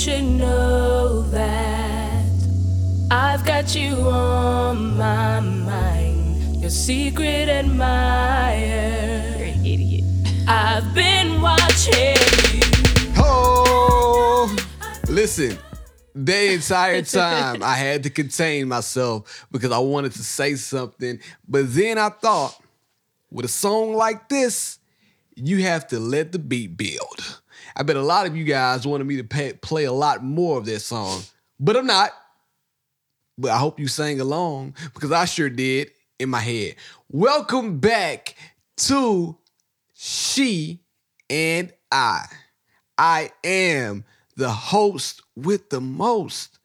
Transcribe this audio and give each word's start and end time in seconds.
Should 0.00 0.24
know 0.24 1.20
that 1.24 2.24
I've 3.10 3.44
got 3.44 3.74
you 3.74 3.96
on 3.96 4.96
my 4.96 5.40
mind. 5.40 6.56
Your 6.56 6.70
secret 6.70 7.50
admirer. 7.50 8.56
You're 9.36 9.48
an 9.48 9.66
idiot. 9.66 10.04
I've 10.48 10.94
been 10.94 11.42
watching 11.42 12.16
you. 12.54 12.62
Oh, 13.18 14.56
listen. 15.06 15.58
The 16.14 16.54
entire 16.54 17.02
time 17.02 17.62
I 17.62 17.74
had 17.74 18.02
to 18.04 18.10
contain 18.10 18.68
myself 18.68 19.46
because 19.52 19.70
I 19.70 19.80
wanted 19.80 20.12
to 20.12 20.24
say 20.24 20.54
something, 20.54 21.20
but 21.46 21.74
then 21.74 21.98
I 21.98 22.08
thought, 22.08 22.58
with 23.30 23.44
a 23.44 23.48
song 23.48 23.92
like 23.92 24.30
this, 24.30 24.78
you 25.34 25.62
have 25.64 25.88
to 25.88 25.98
let 25.98 26.32
the 26.32 26.38
beat 26.38 26.74
build. 26.78 27.39
I 27.80 27.82
bet 27.82 27.96
a 27.96 28.02
lot 28.02 28.26
of 28.26 28.36
you 28.36 28.44
guys 28.44 28.86
wanted 28.86 29.04
me 29.04 29.16
to 29.16 29.24
pay, 29.24 29.54
play 29.54 29.84
a 29.84 29.92
lot 29.92 30.22
more 30.22 30.58
of 30.58 30.66
that 30.66 30.80
song, 30.80 31.22
but 31.58 31.78
I'm 31.78 31.86
not. 31.86 32.10
But 33.38 33.52
I 33.52 33.56
hope 33.56 33.80
you 33.80 33.88
sang 33.88 34.20
along 34.20 34.74
because 34.92 35.12
I 35.12 35.24
sure 35.24 35.48
did 35.48 35.90
in 36.18 36.28
my 36.28 36.40
head. 36.40 36.74
Welcome 37.08 37.80
back 37.80 38.36
to 38.76 39.38
She 39.94 40.82
and 41.30 41.72
I. 41.90 42.26
I 42.98 43.32
am 43.42 44.04
the 44.36 44.50
host 44.50 45.22
with 45.34 45.70
the 45.70 45.80
most. 45.80 46.58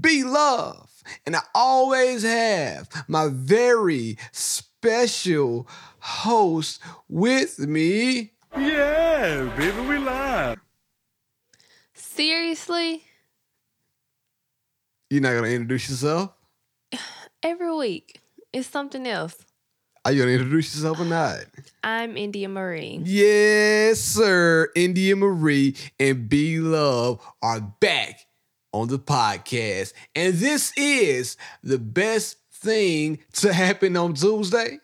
Be 0.00 0.24
love. 0.24 0.90
And 1.24 1.36
I 1.36 1.42
always 1.54 2.24
have 2.24 2.88
my 3.06 3.28
very 3.30 4.18
special 4.32 5.68
host 6.00 6.80
with 7.08 7.60
me. 7.60 8.32
Yeah, 8.58 9.52
baby, 9.56 9.80
we 9.86 9.98
live. 9.98 10.58
Seriously? 11.94 13.04
You're 15.10 15.22
not 15.22 15.34
gonna 15.34 15.46
introduce 15.46 15.88
yourself? 15.88 16.32
Every 17.42 17.72
week. 17.76 18.20
It's 18.52 18.68
something 18.68 19.06
else. 19.06 19.36
Are 20.04 20.10
you 20.10 20.22
gonna 20.22 20.32
introduce 20.32 20.74
yourself 20.74 20.98
or 20.98 21.04
not? 21.04 21.44
I'm 21.84 22.16
India 22.16 22.48
Marie. 22.48 23.00
Yes, 23.04 24.00
sir. 24.00 24.72
India 24.74 25.14
Marie 25.14 25.76
and 26.00 26.28
B 26.28 26.58
Love 26.58 27.24
are 27.40 27.60
back 27.60 28.26
on 28.72 28.88
the 28.88 28.98
podcast. 28.98 29.92
And 30.16 30.34
this 30.34 30.72
is 30.76 31.36
the 31.62 31.78
best 31.78 32.38
thing 32.52 33.20
to 33.34 33.52
happen 33.52 33.96
on 33.96 34.14
Tuesday 34.14 34.80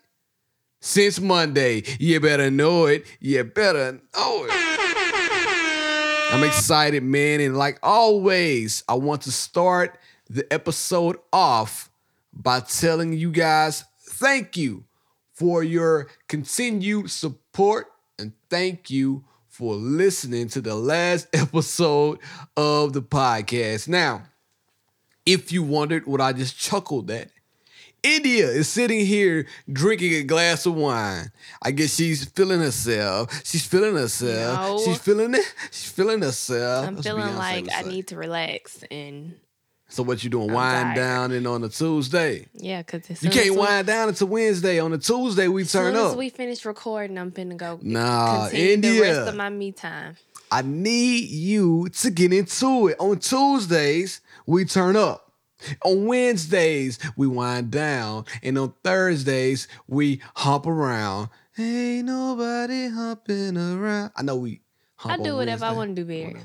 since 0.85 1.19
Monday. 1.19 1.83
You 1.99 2.19
better 2.19 2.51
know 2.51 2.85
it. 2.85 3.05
You 3.19 3.43
better 3.43 3.93
know 4.15 4.45
it. 4.47 4.51
I'm 6.31 6.43
excited, 6.43 7.03
man. 7.03 7.41
And 7.41 7.57
like 7.57 7.79
always, 7.81 8.83
I 8.87 8.93
want 8.93 9.23
to 9.23 9.31
start 9.31 9.97
the 10.29 10.51
episode 10.53 11.17
off 11.33 11.89
by 12.33 12.59
telling 12.59 13.13
you 13.13 13.31
guys 13.31 13.83
thank 13.99 14.57
you 14.57 14.83
for 15.33 15.63
your 15.63 16.07
continued 16.27 17.09
support 17.09 17.87
and 18.19 18.33
thank 18.49 18.89
you 18.89 19.23
for 19.47 19.73
listening 19.73 20.49
to 20.49 20.61
the 20.61 20.75
last 20.75 21.27
episode 21.33 22.19
of 22.55 22.93
the 22.93 23.01
podcast. 23.01 23.87
Now, 23.87 24.23
if 25.25 25.51
you 25.51 25.63
wondered 25.63 26.05
what 26.05 26.21
I 26.21 26.33
just 26.33 26.59
chuckled 26.59 27.09
at, 27.09 27.29
India 28.05 28.47
is 28.47 28.67
sitting 28.69 29.03
here 29.05 29.47
drinking 29.71 30.13
a 30.13 30.23
glass 30.23 30.65
of 30.65 30.75
wine. 30.75 31.31
I 31.61 31.71
guess 31.71 31.95
she's 31.95 32.23
feeling 32.25 32.59
herself. 32.59 33.41
She's 33.43 33.65
feeling 33.65 33.95
herself. 33.95 34.59
No. 34.69 34.85
She's 34.85 34.99
feeling 34.99 35.33
it. 35.33 35.53
She's 35.71 35.89
feeling 35.91 36.21
herself. 36.21 36.87
I'm 36.87 36.95
That's 36.95 37.07
feeling 37.07 37.35
like 37.35 37.67
I 37.75 37.81
need 37.81 38.07
to 38.07 38.15
relax 38.15 38.83
and 38.91 39.33
So 39.89 40.03
what 40.03 40.23
you 40.23 40.29
doing? 40.29 40.49
I'm 40.51 40.55
Wind 40.55 40.83
tired. 40.83 40.95
down 40.95 41.31
and 41.31 41.47
on 41.47 41.63
a 41.63 41.69
Tuesday. 41.69 42.45
yeah, 42.53 42.83
because 42.83 43.23
You 43.23 43.29
can't 43.31 43.51
we- 43.51 43.57
wind 43.57 43.87
down 43.87 44.09
until 44.09 44.27
Wednesday. 44.27 44.79
On 44.79 44.93
a 44.93 44.97
Tuesday, 44.99 45.47
we 45.47 45.63
turn 45.63 45.93
soon 45.93 45.95
up. 45.95 46.11
as 46.11 46.15
we 46.15 46.29
finish 46.29 46.63
recording, 46.65 47.17
I'm 47.17 47.31
finna 47.31 47.57
go 47.57 47.79
Nah, 47.81 48.49
continue 48.49 48.93
the 48.93 49.01
rest 49.01 49.29
of 49.29 49.35
my 49.35 49.49
me 49.49 49.71
time. 49.71 50.15
I 50.51 50.61
need 50.61 51.27
you 51.29 51.89
to 51.89 52.11
get 52.11 52.31
into 52.31 52.87
it. 52.89 52.97
On 52.99 53.17
Tuesdays, 53.17 54.21
we 54.45 54.63
turn 54.65 54.95
up. 54.95 55.24
On 55.83 56.05
Wednesdays, 56.05 56.99
we 57.15 57.27
wind 57.27 57.71
down. 57.71 58.25
And 58.43 58.57
on 58.57 58.73
Thursdays, 58.83 59.67
we 59.87 60.21
hump 60.35 60.65
around. 60.67 61.29
Ain't 61.57 62.05
nobody 62.07 62.89
humping 62.89 63.57
around. 63.57 64.11
I 64.15 64.21
know 64.23 64.35
we 64.35 64.61
hump 64.95 65.19
I 65.19 65.23
do 65.23 65.35
whatever 65.35 65.65
I 65.65 65.71
want 65.71 65.95
to 65.95 66.03
do, 66.03 66.05
Barry. 66.05 66.35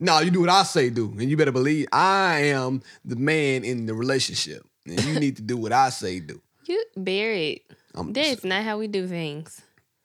No, 0.00 0.20
you 0.20 0.30
do 0.30 0.40
what 0.40 0.48
I 0.48 0.62
say 0.62 0.90
do. 0.90 1.10
And 1.18 1.28
you 1.28 1.36
better 1.36 1.52
believe 1.52 1.88
I 1.92 2.40
am 2.44 2.82
the 3.04 3.16
man 3.16 3.64
in 3.64 3.86
the 3.86 3.94
relationship. 3.94 4.62
And 4.86 5.02
you 5.04 5.18
need 5.20 5.36
to 5.36 5.42
do 5.42 5.56
what 5.56 5.72
I 5.72 5.90
say 5.90 6.20
do. 6.20 6.40
You 6.66 6.84
Barry. 6.96 7.64
I'm- 7.94 8.12
That's 8.12 8.44
not 8.44 8.62
how 8.62 8.78
we 8.78 8.88
do 8.88 9.06
things. 9.08 9.60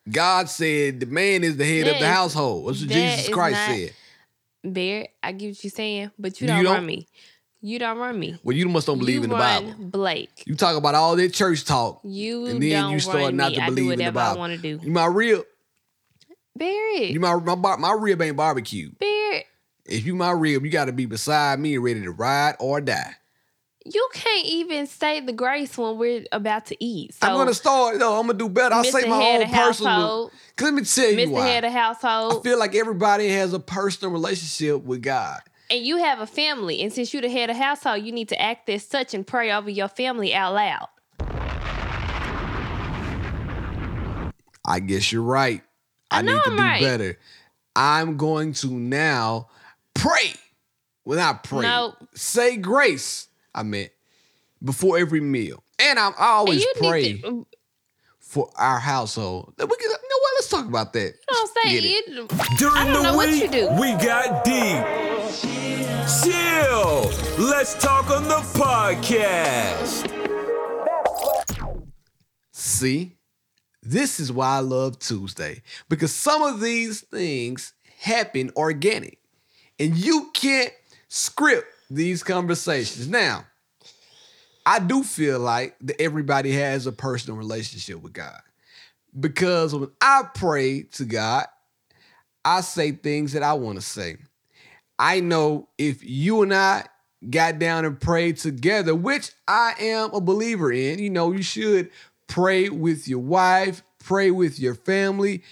God 0.09 0.49
said 0.49 0.99
the 1.01 1.05
man 1.05 1.43
is 1.43 1.57
the 1.57 1.65
head 1.65 1.87
of 1.87 1.99
the 1.99 2.05
is- 2.05 2.13
household. 2.13 2.69
That's 2.69 2.81
what 2.81 2.89
Jesus 2.89 3.29
Christ 3.29 3.55
not- 3.55 3.75
said. 3.75 3.93
Barry, 4.65 5.09
I 5.21 5.31
get 5.33 5.49
what 5.49 5.63
you're 5.63 5.71
saying, 5.71 6.11
but 6.17 6.39
you 6.39 6.47
You 6.47 6.53
don't, 6.53 6.63
don't- 6.63 6.73
run 6.75 6.85
me. 6.85 7.07
You 7.65 7.79
don't 7.79 7.97
run 7.97 8.19
me. 8.19 8.37
Well, 8.43 8.57
you 8.57 8.67
must 8.67 8.87
don't 8.87 8.99
believe 8.99 9.15
you 9.15 9.23
in 9.23 9.29
the 9.29 9.37
run 9.37 9.65
Bible. 9.67 9.85
Blake. 9.85 10.43
You 10.45 10.53
talk 10.53 10.75
about 10.75 10.95
all 10.95 11.15
that 11.15 11.33
church 11.33 11.63
talk. 11.63 12.01
You 12.03 12.45
and 12.45 12.61
then 12.61 12.83
don't 12.83 12.91
you 12.91 12.99
start 12.99 13.19
run 13.19 13.37
not 13.37 13.51
me. 13.51 13.55
to 13.55 13.63
I 13.63 13.69
do 13.69 13.75
believe 13.75 13.91
in 13.91 13.99
the 13.99 14.05
whatever 14.11 14.19
I 14.19 14.33
want 14.35 14.53
to 14.53 14.59
do. 14.59 14.81
You 14.83 14.91
my 14.91 15.05
real, 15.05 15.45
Barry. 16.57 17.11
you 17.13 17.21
my 17.21 17.35
my, 17.35 17.55
bar- 17.55 17.77
my 17.77 17.93
rib 17.97 18.21
ain't 18.21 18.35
barbecue. 18.35 18.91
Barry. 18.99 19.45
If 19.85 20.05
you 20.05 20.13
my 20.13 20.31
rib, 20.31 20.65
you 20.65 20.71
got 20.71 20.85
to 20.85 20.91
be 20.91 21.05
beside 21.05 21.57
me 21.59 21.75
and 21.75 21.83
ready 21.85 22.01
to 22.01 22.11
ride 22.11 22.57
or 22.59 22.81
die. 22.81 23.15
You 23.85 24.09
can't 24.13 24.45
even 24.45 24.85
say 24.85 25.21
the 25.21 25.31
grace 25.31 25.77
when 25.77 25.97
we're 25.97 26.25
about 26.33 26.65
to 26.67 26.83
eat. 26.83 27.13
So, 27.13 27.27
I'm 27.27 27.37
gonna 27.37 27.53
start. 27.53 27.97
No, 27.97 28.19
I'm 28.19 28.27
gonna 28.27 28.39
do 28.39 28.49
better. 28.49 28.75
I'll 28.75 28.83
Mr. 28.83 28.91
say 28.91 29.09
my 29.09 29.17
Head 29.17 29.41
own 29.43 29.49
personal. 29.49 29.93
Household, 29.93 30.31
Cause 30.57 30.65
let 30.65 30.73
me 30.73 30.83
tell 30.83 31.09
you 31.11 31.27
Mr. 31.27 31.31
why. 31.31 31.47
Head 31.47 31.63
of 31.63 31.71
household. 31.71 32.41
I 32.41 32.49
feel 32.49 32.59
like 32.59 32.75
everybody 32.75 33.29
has 33.29 33.53
a 33.53 33.59
personal 33.59 34.11
relationship 34.11 34.83
with 34.83 35.01
God. 35.01 35.39
And 35.73 35.83
you 35.83 35.97
have 35.97 36.19
a 36.19 36.27
family. 36.27 36.81
And 36.83 36.93
since 36.93 37.13
you're 37.13 37.23
the 37.23 37.29
head 37.29 37.49
of 37.49 37.55
household, 37.55 38.03
you 38.03 38.11
need 38.11 38.29
to 38.29 38.39
act 38.39 38.69
as 38.69 38.85
such 38.85 39.15
and 39.15 39.25
pray 39.25 39.51
over 39.51 39.71
your 39.71 39.87
family 39.87 40.33
out 40.33 40.53
loud. 40.53 40.87
I 44.65 44.79
guess 44.79 45.11
you're 45.11 45.23
right. 45.23 45.63
I, 46.11 46.19
I 46.19 46.21
know 46.21 46.35
need 46.35 46.43
to 46.43 46.49
I'm 46.51 46.55
do 46.57 46.61
right. 46.63 46.81
better. 46.81 47.19
I'm 47.75 48.17
going 48.17 48.53
to 48.53 48.67
now 48.67 49.49
pray. 49.95 50.33
Well, 51.05 51.17
not 51.17 51.43
pray. 51.43 51.63
No. 51.63 51.95
Say 52.13 52.55
grace. 52.57 53.27
I 53.55 53.63
meant 53.63 53.91
before 54.63 54.97
every 54.99 55.21
meal, 55.21 55.63
and 55.79 55.99
I'm, 55.99 56.13
I 56.17 56.27
always 56.27 56.61
you 56.61 56.73
pray 56.77 57.17
to, 57.17 57.27
mm. 57.27 57.45
for 58.19 58.49
our 58.57 58.79
household. 58.79 59.53
That 59.57 59.67
We 59.67 59.75
can, 59.75 59.89
you 59.89 59.91
know 59.91 60.19
what? 60.21 60.31
Let's 60.35 60.49
talk 60.49 60.65
about 60.65 60.93
that. 60.93 61.13
know 61.29 61.39
what 61.39 61.49
I'm 61.57 61.69
saying? 61.69 61.81
Get 61.81 61.85
it. 61.85 62.07
You- 62.07 62.27
During 62.57 62.77
I 62.77 62.83
don't 62.85 62.93
the 62.93 63.01
know 63.03 63.15
what 63.15 63.27
week, 63.29 63.43
you 63.43 63.49
do. 63.49 63.67
we 63.79 63.91
got 63.93 64.45
deep. 64.45 65.12
Chill. 65.41 67.11
Let's 67.39 67.73
talk 67.81 68.09
on 68.11 68.23
the 68.23 68.41
podcast. 68.53 70.11
See, 72.51 73.17
this 73.81 74.19
is 74.19 74.31
why 74.31 74.57
I 74.57 74.59
love 74.59 74.99
Tuesday 74.99 75.63
because 75.89 76.13
some 76.13 76.43
of 76.43 76.59
these 76.59 77.01
things 77.01 77.73
happen 77.99 78.51
organic, 78.55 79.17
and 79.79 79.97
you 79.97 80.29
can't 80.33 80.71
script 81.07 81.67
these 81.89 82.21
conversations. 82.21 83.07
Now, 83.07 83.45
I 84.65 84.79
do 84.79 85.03
feel 85.03 85.39
like 85.39 85.75
that 85.81 85.99
everybody 85.99 86.51
has 86.51 86.85
a 86.85 86.91
personal 86.91 87.37
relationship 87.37 88.01
with 88.01 88.13
God 88.13 88.39
because 89.19 89.73
when 89.73 89.89
I 89.99 90.23
pray 90.35 90.83
to 90.93 91.05
God, 91.05 91.45
I 92.45 92.61
say 92.61 92.91
things 92.91 93.33
that 93.33 93.41
I 93.43 93.53
want 93.53 93.77
to 93.77 93.81
say. 93.81 94.17
I 95.03 95.19
know 95.19 95.67
if 95.77 96.01
you 96.01 96.43
and 96.43 96.53
I 96.53 96.85
got 97.29 97.59
down 97.59 97.83
and 97.83 97.99
prayed 97.99 98.37
together, 98.37 98.95
which 98.95 99.31
I 99.49 99.73
am 99.77 100.13
a 100.13 100.21
believer 100.21 100.71
in, 100.71 100.97
you 100.97 101.09
know, 101.09 101.33
you 101.33 101.43
should 101.43 101.89
pray 102.27 102.69
with 102.69 103.05
your 103.05 103.19
wife, 103.19 103.83
pray 103.99 104.31
with 104.31 104.61
your 104.61 104.75
family. 104.75 105.43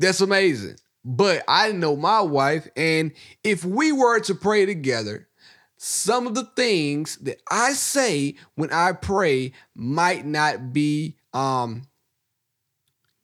That's 0.00 0.20
amazing. 0.20 0.78
But 1.04 1.44
I 1.46 1.70
know 1.70 1.94
my 1.94 2.20
wife, 2.22 2.66
and 2.76 3.12
if 3.44 3.64
we 3.64 3.92
were 3.92 4.18
to 4.18 4.34
pray 4.34 4.66
together, 4.66 5.28
some 5.76 6.26
of 6.26 6.34
the 6.34 6.50
things 6.56 7.18
that 7.18 7.40
I 7.48 7.72
say 7.72 8.34
when 8.56 8.72
I 8.72 8.92
pray 8.92 9.52
might 9.76 10.26
not 10.26 10.72
be 10.72 11.14
um 11.32 11.82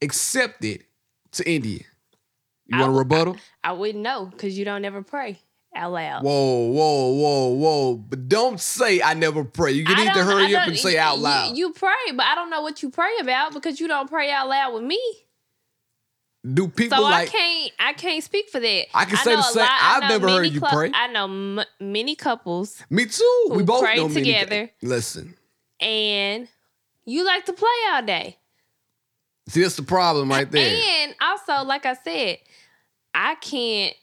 accepted 0.01 0.85
to 1.33 1.51
India. 1.51 1.83
You 2.73 2.79
I 2.79 2.81
want 2.83 2.95
a 2.95 2.99
rebuttal? 2.99 3.37
I 3.63 3.73
wouldn't 3.73 4.03
know 4.03 4.27
because 4.27 4.57
you 4.59 4.65
don't 4.65 4.85
ever 4.85 5.03
pray 5.03 5.39
out 5.75 5.93
loud. 5.93 6.23
Whoa, 6.25 6.71
whoa, 6.71 7.13
whoa, 7.13 7.49
whoa. 7.49 7.95
But 7.97 8.29
don't 8.29 8.59
say 8.61 9.03
I 9.03 9.15
never 9.15 9.45
pray. 9.45 9.73
You 9.73 9.85
I 9.87 10.05
need 10.05 10.15
to 10.15 10.25
hurry 10.25 10.55
up 10.57 10.67
and 10.69 10.77
say 10.79 10.97
out 10.99 11.19
loud. 11.19 11.57
You, 11.57 11.73
pray, 11.73 11.91
but 12.15 12.25
I 12.25 12.35
don't 12.35 12.51
know 12.51 12.63
what 12.63 12.83
you 12.83 12.91
pray 12.91 13.13
about 13.21 13.53
because 13.53 13.79
you 13.81 13.89
don't 13.89 14.09
pray 14.09 14.31
out 14.31 14.49
loud 14.49 14.75
with 14.75 14.83
me. 14.85 15.01
Do 16.51 16.67
people 16.67 16.99
So 16.99 17.05
like? 17.05 17.29
I 17.29 17.31
can't 17.31 17.73
I 17.79 17.93
can't 17.93 18.25
speak 18.25 18.49
for 18.49 18.59
that. 18.59 18.87
I 18.95 19.05
can 19.05 19.17
say 19.19 19.37
the 19.37 19.43
same- 19.43 19.63
lot- 19.63 19.71
I 19.71 20.01
I've 20.03 20.09
never 20.11 20.29
heard 20.29 20.47
you 20.47 20.61
pray. 20.61 20.91
I 20.93 21.07
know 21.07 21.25
m- 21.25 21.61
many 21.79 22.17
couples 22.17 22.83
Me 22.91 23.07
too. 23.07 23.47
we 23.51 23.63
both 23.63 23.83
pray 23.85 23.95
know 23.97 24.09
many- 24.09 24.25
together. 24.25 24.71
Listen, 24.83 25.37
and 25.79 26.49
you 27.05 27.25
like 27.25 27.45
to 27.45 27.53
play 27.53 27.69
all 27.93 28.03
day. 28.03 28.39
see 29.49 29.63
that's 29.63 29.77
the 29.77 29.83
problem 29.85 30.31
right 30.31 30.51
there. 30.51 30.83
And 31.03 31.15
also, 31.21 31.65
like 31.65 31.87
I 31.87 31.95
said, 31.95 32.39
I 33.15 33.35
can't 33.37 33.95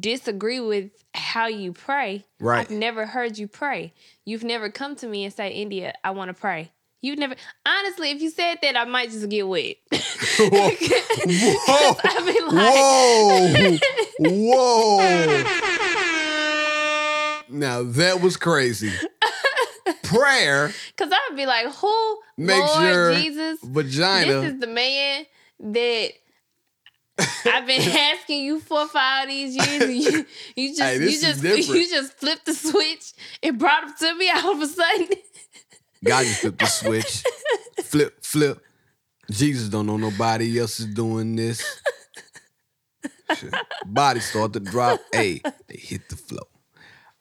disagree 0.00 0.60
with 0.60 0.90
how 1.14 1.46
you 1.48 1.72
pray. 1.72 2.24
Right. 2.40 2.60
I've 2.60 2.70
never 2.70 3.06
heard 3.06 3.38
you 3.38 3.48
pray. 3.48 3.92
You've 4.24 4.44
never 4.44 4.70
come 4.70 4.96
to 4.96 5.06
me 5.06 5.24
and 5.24 5.32
say, 5.34 5.50
India, 5.50 5.94
I 6.04 6.10
want 6.10 6.28
to 6.28 6.34
pray. 6.34 6.72
You've 7.00 7.18
never 7.18 7.34
honestly, 7.66 8.12
if 8.12 8.22
you 8.22 8.30
said 8.30 8.58
that, 8.62 8.76
I 8.76 8.84
might 8.84 9.10
just 9.10 9.28
get 9.28 9.48
wet. 9.48 9.76
Whoa. 10.38 10.70
I 12.04 12.22
be 12.24 12.40
like, 12.54 13.80
Whoa. 14.20 14.38
Whoa. 14.46 15.58
Now 17.48 17.82
that 17.82 18.20
was 18.22 18.36
crazy. 18.36 18.92
Prayer 20.04 20.70
Cause 20.96 21.10
I 21.10 21.18
would 21.28 21.36
be 21.36 21.46
like, 21.46 21.66
who 21.74 22.18
makes 22.36 22.74
Lord 22.76 22.84
your 22.84 23.14
Jesus? 23.14 23.58
vagina. 23.64 24.40
This 24.40 24.52
is 24.52 24.60
the 24.60 24.66
man 24.68 25.26
that 25.58 26.12
I've 27.46 27.66
been 27.66 27.80
asking 27.80 28.44
you 28.44 28.60
for 28.60 28.86
all 28.94 29.26
these 29.26 29.56
years. 29.56 29.82
And 29.82 29.94
you, 29.94 30.26
you 30.56 30.68
just 30.76 30.80
Hey, 30.80 30.98
you 30.98 31.20
just 31.20 31.42
different. 31.42 31.66
you 31.68 31.90
just 31.90 32.12
flipped 32.14 32.46
the 32.46 32.54
switch 32.54 33.12
and 33.42 33.58
brought 33.58 33.84
him 33.84 33.94
to 33.98 34.14
me 34.14 34.30
all 34.30 34.52
of 34.52 34.60
a 34.60 34.66
sudden. 34.66 35.08
God 36.04 36.24
just 36.24 36.40
flipped 36.40 36.58
the 36.58 36.66
switch. 36.66 37.22
flip, 37.84 38.24
flip. 38.24 38.60
Jesus 39.30 39.68
don't 39.68 39.86
know 39.86 39.96
nobody 39.96 40.58
else 40.58 40.80
is 40.80 40.86
doing 40.86 41.36
this. 41.36 41.80
Shit. 43.36 43.54
Body 43.86 44.20
start 44.20 44.52
to 44.54 44.60
drop. 44.60 45.00
Hey, 45.12 45.40
they 45.68 45.76
hit 45.76 46.08
the 46.08 46.16
flow. 46.16 46.46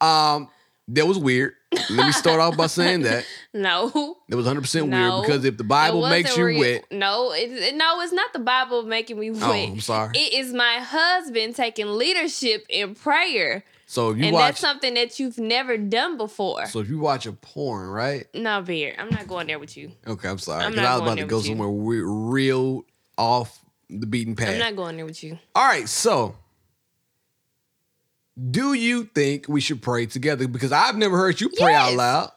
Um, 0.02 0.50
that 0.96 1.08
was 1.08 1.18
weird. 1.18 1.54
Let 1.90 2.06
me 2.06 2.12
start 2.12 2.40
off 2.42 2.58
by 2.58 2.68
saying 2.68 3.02
that. 3.04 3.26
no. 3.54 4.18
That 4.28 4.36
was 4.36 4.46
100% 4.46 4.88
No, 4.88 5.18
weird 5.20 5.26
because 5.26 5.46
if 5.46 5.58
the 5.58 5.64
Bible 5.64 6.02
makes 6.10 6.36
you 6.36 6.46
real. 6.46 6.60
wet, 6.60 6.86
No, 6.92 7.32
it, 7.34 7.76
no, 7.76 8.02
it's 8.02 8.12
not 8.14 8.34
the 8.34 8.40
Bible 8.40 8.84
making 8.84 9.18
me 9.20 9.30
oh, 9.30 9.34
wet. 9.34 9.42
Oh, 9.70 9.72
I'm 9.72 9.80
sorry. 9.80 10.12
It 10.18 10.34
is 10.34 10.54
my 10.54 10.80
husband 10.82 11.56
taking 11.56 11.88
leadership 11.88 12.66
in 12.70 12.94
prayer. 12.96 13.64
so 13.86 14.10
if 14.10 14.18
you 14.18 14.26
and 14.26 14.34
watch, 14.34 14.44
that's 14.48 14.60
something 14.60 14.94
that 14.96 15.18
you've 15.20 15.38
never 15.38 15.78
done 15.78 16.18
before. 16.18 16.66
so 16.66 16.80
if 16.80 16.90
you 16.90 17.00
watch 17.00 17.26
a 17.26 17.32
porn, 17.32 17.88
right? 17.90 18.28
no, 18.34 18.62
Beard, 18.62 18.96
I'm 19.00 19.10
not 19.10 19.28
going 19.28 19.48
there 19.48 19.60
with 19.60 19.78
you. 19.78 19.92
Okay, 20.06 20.28
I'm 20.28 20.40
sorry. 20.40 20.64
I'm 20.66 20.72
Because 20.72 20.84
not 20.84 20.92
I 20.92 20.96
was 20.96 21.00
going 21.02 21.20
about 21.20 21.22
to 21.22 21.28
go 21.28 21.38
you. 21.40 21.44
somewhere 21.46 21.70
re- 21.70 22.02
real 22.04 22.86
off 23.18 23.64
the 23.90 24.08
beaten 24.08 24.36
path. 24.36 24.50
I'm 24.50 24.60
not 24.60 24.76
going 24.76 24.98
there 24.98 25.06
with 25.06 25.24
you. 25.24 25.40
All 25.56 25.66
right, 25.68 25.88
so 25.88 26.36
do 28.50 28.74
you 28.74 29.04
think 29.06 29.46
we 29.48 29.62
should 29.62 29.82
pray 29.82 30.06
together? 30.06 30.48
Because 30.48 30.72
I've 30.72 30.96
never 30.98 31.18
heard 31.18 31.42
you 31.42 31.50
pray 31.50 31.74
out 31.74 31.94
loud. 31.94 32.32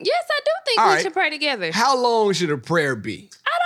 Yes, 0.00 0.22
I 0.30 0.40
do 0.44 0.50
think 0.66 0.80
All 0.80 0.88
we 0.88 0.94
right. 0.94 1.02
should 1.02 1.12
pray 1.12 1.30
together. 1.30 1.72
How 1.72 2.00
long 2.00 2.32
should 2.32 2.50
a 2.50 2.58
prayer 2.58 2.94
be? 2.94 3.30
I 3.46 3.58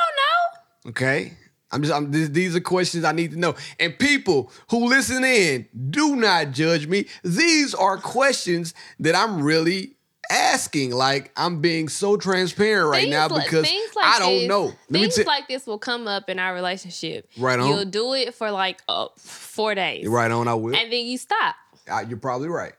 don't 0.84 0.86
know. 0.86 0.90
Okay. 0.90 1.36
I'm 1.70 1.82
just 1.82 1.94
I'm 1.94 2.10
these, 2.10 2.30
these 2.30 2.54
are 2.56 2.60
questions 2.60 3.04
I 3.04 3.12
need 3.12 3.32
to 3.32 3.38
know. 3.38 3.54
And 3.80 3.98
people 3.98 4.52
who 4.70 4.88
listen 4.88 5.24
in, 5.24 5.66
do 5.90 6.16
not 6.16 6.52
judge 6.52 6.86
me. 6.86 7.06
These 7.24 7.74
are 7.74 7.96
questions 7.96 8.74
that 9.00 9.14
I'm 9.14 9.42
really 9.42 9.96
asking. 10.30 10.92
Like 10.92 11.32
I'm 11.36 11.60
being 11.62 11.88
so 11.88 12.16
transparent 12.18 12.90
right 12.90 13.02
Things 13.04 13.10
now 13.12 13.28
because 13.28 13.70
like 13.96 14.04
I 14.04 14.18
don't 14.18 14.32
this- 14.40 14.48
know. 14.48 14.64
Let 14.66 15.00
Things 15.00 15.16
tell- 15.16 15.24
like 15.24 15.48
this 15.48 15.66
will 15.66 15.78
come 15.78 16.06
up 16.06 16.28
in 16.28 16.38
our 16.38 16.54
relationship. 16.54 17.28
Right 17.38 17.58
on. 17.58 17.68
You'll 17.68 17.84
do 17.86 18.12
it 18.14 18.34
for 18.34 18.50
like 18.50 18.80
uh, 18.88 19.08
four 19.18 19.74
days, 19.74 20.06
right 20.06 20.30
on, 20.30 20.48
I 20.48 20.54
will. 20.54 20.76
and 20.76 20.92
then 20.92 21.06
you 21.06 21.16
stop. 21.18 21.54
You're 22.00 22.18
probably 22.18 22.48
right. 22.48 22.72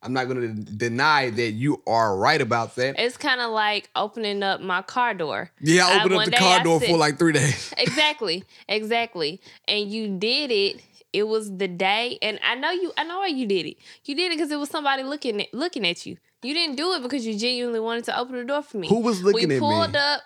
I'm 0.00 0.12
not 0.12 0.28
going 0.28 0.64
to 0.64 0.72
deny 0.76 1.30
that 1.30 1.50
you 1.52 1.82
are 1.86 2.16
right 2.16 2.40
about 2.40 2.76
that. 2.76 2.94
It's 3.00 3.16
kind 3.16 3.40
of 3.40 3.50
like 3.50 3.90
opening 3.96 4.44
up 4.44 4.60
my 4.60 4.80
car 4.82 5.12
door. 5.12 5.50
Yeah, 5.60 5.86
I 5.86 5.98
I- 5.98 6.04
opened 6.04 6.14
up 6.14 6.24
the 6.26 6.30
car 6.32 6.60
I 6.60 6.62
door 6.62 6.78
said- 6.80 6.90
for 6.90 6.96
like 6.96 7.18
three 7.18 7.32
days. 7.32 7.74
Exactly, 7.78 8.44
exactly. 8.68 9.40
And 9.66 9.90
you 9.90 10.18
did 10.18 10.50
it. 10.52 10.82
It 11.12 11.26
was 11.26 11.56
the 11.56 11.66
day, 11.68 12.18
and 12.20 12.38
I 12.46 12.54
know 12.54 12.70
you. 12.70 12.92
I 12.98 13.02
know 13.04 13.18
why 13.20 13.28
you 13.28 13.46
did 13.46 13.64
it. 13.64 13.78
You 14.04 14.14
did 14.14 14.30
it 14.30 14.36
because 14.36 14.50
it 14.52 14.58
was 14.58 14.68
somebody 14.68 15.02
looking 15.02 15.40
at 15.40 15.52
looking 15.54 15.86
at 15.86 16.04
you. 16.04 16.18
You 16.42 16.52
didn't 16.52 16.76
do 16.76 16.92
it 16.92 17.02
because 17.02 17.26
you 17.26 17.36
genuinely 17.36 17.80
wanted 17.80 18.04
to 18.04 18.18
open 18.20 18.36
the 18.36 18.44
door 18.44 18.62
for 18.62 18.76
me. 18.76 18.88
Who 18.88 19.00
was 19.00 19.22
looking 19.22 19.34
we 19.34 19.42
at 19.44 19.48
me? 19.48 19.54
We 19.54 19.60
pulled 19.60 19.96
up 19.96 20.20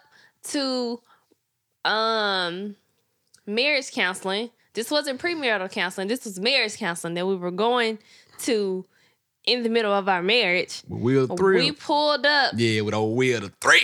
to 0.51 1.01
um 1.85 2.77
marriage 3.47 3.91
counseling. 3.93 4.51
This 4.75 4.91
wasn't 4.91 5.21
premarital 5.21 5.71
counseling. 5.71 6.09
This 6.09 6.25
was 6.25 6.41
marriage 6.41 6.77
counseling 6.77 7.15
that 7.15 7.27
we 7.27 7.37
were 7.37 7.51
going 7.51 7.99
to 8.41 8.85
in 9.45 9.63
the 9.63 9.69
middle 9.69 9.93
of 9.93 10.09
our 10.09 10.23
marriage. 10.23 10.83
Of 10.91 11.37
thrill. 11.37 11.59
We 11.65 11.73
pulled 11.73 12.25
up. 12.27 12.53
yeah, 12.57 12.81
with 12.83 12.95
old 12.95 13.17
wheel 13.17 13.45
of 13.45 13.53
thrill. 13.61 13.81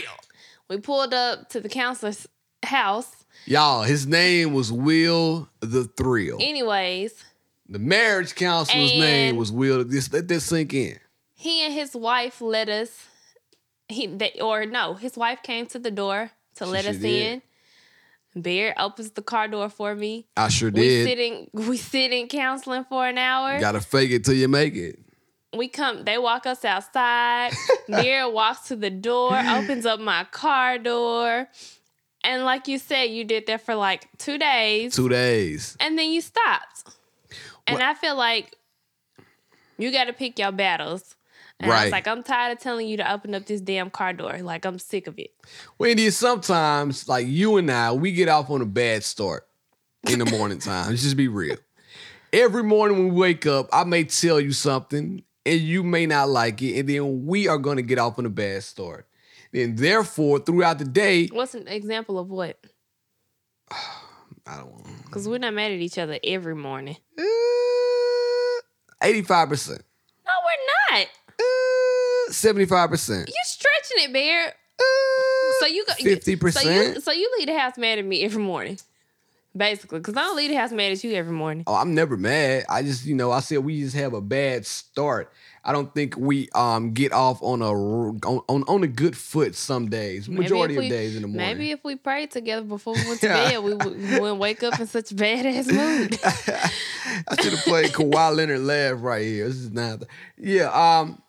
We 0.68 0.78
pulled 0.78 1.14
up 1.14 1.48
to 1.50 1.60
the 1.60 1.68
counselor's 1.68 2.26
house. 2.62 3.24
Y'all, 3.46 3.82
his 3.82 4.06
name 4.06 4.52
was 4.52 4.70
Will 4.70 5.48
the 5.60 5.84
Thrill. 5.84 6.36
Anyways, 6.40 7.24
The 7.68 7.78
marriage 7.78 8.34
counselor's 8.34 8.92
name 8.92 9.36
was 9.36 9.50
Will. 9.50 9.84
This 9.84 10.12
let 10.12 10.28
this 10.28 10.44
sink 10.44 10.74
in. 10.74 10.98
he 11.34 11.62
and 11.64 11.72
his 11.72 11.94
wife 11.94 12.40
let 12.40 12.68
us 12.68 13.06
he 13.88 14.06
they, 14.06 14.32
or 14.40 14.66
no 14.66 14.94
his 14.94 15.16
wife 15.16 15.42
came 15.42 15.64
to 15.66 15.78
the 15.78 15.90
door 15.90 16.30
to 16.56 16.66
let 16.66 16.84
She 16.84 16.90
us 16.90 16.96
did. 16.98 17.32
in 17.34 17.42
bear 18.36 18.74
opens 18.78 19.10
the 19.12 19.22
car 19.22 19.48
door 19.48 19.68
for 19.68 19.94
me 19.94 20.26
I 20.36 20.48
sure 20.48 20.70
we 20.70 20.80
did. 20.82 21.06
sitting 21.08 21.50
we 21.52 21.76
sit 21.76 22.12
in 22.12 22.28
counseling 22.28 22.84
for 22.88 23.06
an 23.06 23.18
hour 23.18 23.58
Gotta 23.58 23.80
fake 23.80 24.10
it 24.10 24.24
till 24.24 24.34
you 24.34 24.48
make 24.48 24.74
it. 24.76 24.98
we 25.56 25.68
come 25.68 26.04
they 26.04 26.18
walk 26.18 26.46
us 26.46 26.64
outside 26.64 27.52
bear 27.88 28.28
walks 28.28 28.68
to 28.68 28.76
the 28.76 28.90
door 28.90 29.36
opens 29.36 29.86
up 29.86 29.98
my 29.98 30.24
car 30.30 30.78
door 30.78 31.48
and 32.22 32.44
like 32.44 32.68
you 32.68 32.78
said 32.78 33.04
you 33.04 33.24
did 33.24 33.46
that 33.46 33.62
for 33.64 33.74
like 33.74 34.06
two 34.18 34.38
days 34.38 34.94
Two 34.94 35.08
days. 35.08 35.76
and 35.80 35.98
then 35.98 36.10
you 36.10 36.20
stopped. 36.20 36.84
And 37.66 37.74
What- 37.74 37.82
I 37.82 37.94
feel 37.94 38.16
like 38.16 38.54
you 39.78 39.92
got 39.92 40.04
to 40.04 40.12
pick 40.12 40.38
your 40.38 40.50
battles. 40.52 41.14
And 41.60 41.70
I 41.72 41.74
Right. 41.74 41.84
was 41.84 41.92
like, 41.92 42.06
I'm 42.06 42.22
tired 42.22 42.52
of 42.56 42.62
telling 42.62 42.86
you 42.88 42.96
to 42.98 43.12
open 43.12 43.34
up 43.34 43.46
this 43.46 43.60
damn 43.60 43.90
car 43.90 44.12
door. 44.12 44.38
Like, 44.42 44.64
I'm 44.64 44.78
sick 44.78 45.06
of 45.08 45.18
it. 45.18 45.32
Wendy, 45.78 46.10
sometimes 46.10 47.08
like 47.08 47.26
you 47.26 47.56
and 47.56 47.70
I, 47.70 47.92
we 47.92 48.12
get 48.12 48.28
off 48.28 48.48
on 48.50 48.62
a 48.62 48.66
bad 48.66 49.02
start 49.02 49.46
in 50.08 50.20
the 50.20 50.24
morning 50.24 50.58
time. 50.60 50.90
Let's 50.90 51.02
just 51.02 51.16
be 51.16 51.26
real. 51.28 51.56
Every 52.32 52.62
morning 52.62 52.98
when 52.98 53.14
we 53.14 53.20
wake 53.20 53.46
up, 53.46 53.68
I 53.72 53.84
may 53.84 54.04
tell 54.04 54.38
you 54.38 54.52
something 54.52 55.22
and 55.46 55.60
you 55.60 55.82
may 55.82 56.04
not 56.06 56.28
like 56.28 56.60
it, 56.60 56.78
and 56.78 56.88
then 56.88 57.24
we 57.24 57.48
are 57.48 57.56
gonna 57.56 57.80
get 57.80 57.98
off 57.98 58.18
on 58.18 58.26
a 58.26 58.30
bad 58.30 58.62
start. 58.62 59.06
And 59.54 59.78
therefore, 59.78 60.38
throughout 60.40 60.78
the 60.78 60.84
day, 60.84 61.28
What's 61.28 61.54
an 61.54 61.66
example 61.68 62.18
of 62.18 62.28
what? 62.28 62.58
I 63.70 64.56
don't 64.58 64.70
want 64.70 65.04
Because 65.06 65.26
we're 65.28 65.38
not 65.38 65.54
mad 65.54 65.72
at 65.72 65.78
each 65.78 65.96
other 65.96 66.18
every 66.22 66.54
morning. 66.54 66.98
Eh, 67.18 67.24
eighty-five 69.02 69.48
percent, 69.48 69.82
No, 70.26 70.32
we're 70.44 70.98
not. 70.98 71.06
Seventy-five 72.30 72.90
percent, 72.90 73.28
You're 73.28 73.34
stretching 73.44 74.04
it, 74.10 74.12
Bear. 74.12 74.54
So 75.60 75.66
you 75.66 75.84
go 75.86 75.92
fifty 75.94 76.36
percent. 76.36 77.02
so 77.02 77.10
you 77.12 77.30
leave 77.38 77.48
the 77.48 77.58
house 77.58 77.76
mad 77.78 77.98
at 77.98 78.04
me 78.04 78.22
every 78.22 78.42
morning. 78.42 78.78
Basically. 79.56 79.98
Because 79.98 80.14
I 80.16 80.20
don't 80.22 80.36
leave 80.36 80.50
the 80.50 80.56
house 80.56 80.70
mad 80.70 80.92
at 80.92 81.02
you 81.02 81.14
every 81.14 81.32
morning. 81.32 81.64
Oh, 81.66 81.74
I'm 81.74 81.94
never 81.94 82.16
mad. 82.16 82.64
I 82.68 82.82
just, 82.82 83.04
you 83.06 83.14
know, 83.16 83.32
I 83.32 83.40
said 83.40 83.58
we 83.58 83.80
just 83.80 83.96
have 83.96 84.12
a 84.14 84.20
bad 84.20 84.64
start. 84.66 85.32
I 85.64 85.72
don't 85.72 85.92
think 85.92 86.16
we 86.16 86.48
um 86.54 86.92
get 86.92 87.12
off 87.12 87.42
on 87.42 87.60
a 87.60 87.72
on 87.72 88.20
on, 88.48 88.62
on 88.68 88.84
a 88.84 88.86
good 88.86 89.16
foot 89.16 89.56
some 89.56 89.90
days. 89.90 90.28
Majority 90.28 90.76
if 90.76 90.82
of 90.84 90.88
days 90.88 91.16
in 91.16 91.22
the 91.22 91.28
morning. 91.28 91.46
Maybe 91.46 91.70
if 91.72 91.82
we 91.82 91.96
prayed 91.96 92.30
together 92.30 92.62
before 92.62 92.94
we 92.94 93.04
went 93.06 93.20
to 93.20 93.26
bed, 93.28 93.58
we, 93.64 93.74
would- 93.74 93.98
we 93.98 94.20
wouldn't 94.20 94.38
wake 94.38 94.62
up 94.62 94.78
in 94.78 94.86
such 94.86 95.10
a 95.10 95.14
badass 95.14 95.66
mood. 95.72 96.18
I 96.24 97.42
should 97.42 97.52
have 97.52 97.64
played 97.64 97.90
Kawhi 97.92 98.36
Leonard 98.36 98.60
laugh 98.60 98.98
right 99.02 99.24
here. 99.24 99.48
This 99.48 99.56
is 99.56 99.72
not. 99.72 100.04
Yeah. 100.36 100.70
Um. 100.70 101.20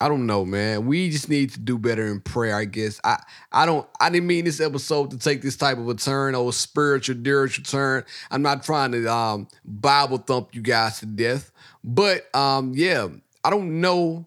I 0.00 0.08
don't 0.08 0.26
know, 0.26 0.46
man. 0.46 0.86
We 0.86 1.10
just 1.10 1.28
need 1.28 1.50
to 1.50 1.60
do 1.60 1.76
better 1.76 2.06
in 2.06 2.20
prayer. 2.20 2.56
I 2.56 2.64
guess. 2.64 3.00
I. 3.04 3.22
I 3.52 3.66
don't. 3.66 3.86
I 4.00 4.08
didn't 4.10 4.26
mean 4.26 4.44
this 4.44 4.60
episode 4.60 5.10
to 5.10 5.18
take 5.18 5.42
this 5.42 5.56
type 5.56 5.78
of 5.78 5.88
a 5.88 5.94
turn 5.94 6.34
or 6.34 6.48
a 6.48 6.52
spiritual, 6.52 7.16
spiritual 7.16 7.64
turn. 7.64 8.04
I'm 8.30 8.42
not 8.42 8.62
trying 8.62 8.92
to 8.92 9.06
um 9.12 9.48
Bible 9.64 10.18
thump 10.18 10.54
you 10.54 10.62
guys 10.62 11.00
to 11.00 11.06
death, 11.06 11.52
but 11.84 12.34
um 12.34 12.72
yeah, 12.74 13.08
I 13.44 13.50
don't 13.50 13.80
know 13.80 14.26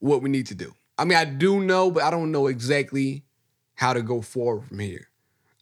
what 0.00 0.22
we 0.22 0.30
need 0.30 0.46
to 0.46 0.54
do. 0.54 0.74
I 0.98 1.04
mean, 1.04 1.16
I 1.16 1.24
do 1.24 1.60
know, 1.60 1.90
but 1.90 2.02
I 2.02 2.10
don't 2.10 2.32
know 2.32 2.48
exactly 2.48 3.22
how 3.74 3.92
to 3.92 4.02
go 4.02 4.20
forward 4.20 4.64
from 4.64 4.80
here. 4.80 5.08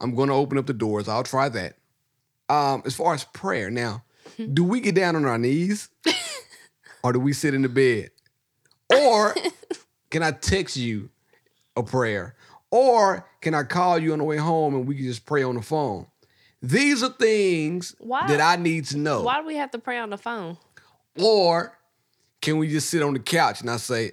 I'm 0.00 0.14
going 0.14 0.28
to 0.28 0.34
open 0.34 0.58
up 0.58 0.66
the 0.66 0.72
doors. 0.72 1.08
I'll 1.08 1.22
try 1.22 1.48
that. 1.50 1.76
Um, 2.48 2.82
as 2.86 2.94
far 2.94 3.14
as 3.14 3.24
prayer, 3.24 3.70
now, 3.70 4.04
do 4.52 4.64
we 4.64 4.80
get 4.80 4.94
down 4.94 5.16
on 5.16 5.24
our 5.24 5.38
knees 5.38 5.88
or 7.02 7.12
do 7.12 7.20
we 7.20 7.32
sit 7.32 7.54
in 7.54 7.62
the 7.62 7.68
bed? 7.68 8.10
Or 8.90 9.34
can 10.10 10.22
I 10.22 10.32
text 10.32 10.76
you 10.76 11.10
a 11.76 11.82
prayer? 11.82 12.36
Or 12.70 13.28
can 13.40 13.54
I 13.54 13.62
call 13.62 13.98
you 13.98 14.12
on 14.12 14.18
the 14.18 14.24
way 14.24 14.36
home 14.36 14.74
and 14.74 14.86
we 14.86 14.96
can 14.96 15.04
just 15.04 15.24
pray 15.24 15.42
on 15.42 15.54
the 15.54 15.62
phone? 15.62 16.06
These 16.62 17.02
are 17.02 17.10
things 17.10 17.94
Why- 17.98 18.26
that 18.28 18.40
I 18.40 18.60
need 18.60 18.86
to 18.86 18.98
know. 18.98 19.22
Why 19.22 19.40
do 19.40 19.46
we 19.46 19.56
have 19.56 19.70
to 19.72 19.78
pray 19.78 19.98
on 19.98 20.10
the 20.10 20.18
phone? 20.18 20.56
Or 21.18 21.76
can 22.40 22.58
we 22.58 22.68
just 22.68 22.90
sit 22.90 23.02
on 23.02 23.14
the 23.14 23.20
couch 23.20 23.60
and 23.60 23.70
I 23.70 23.76
say, 23.76 24.12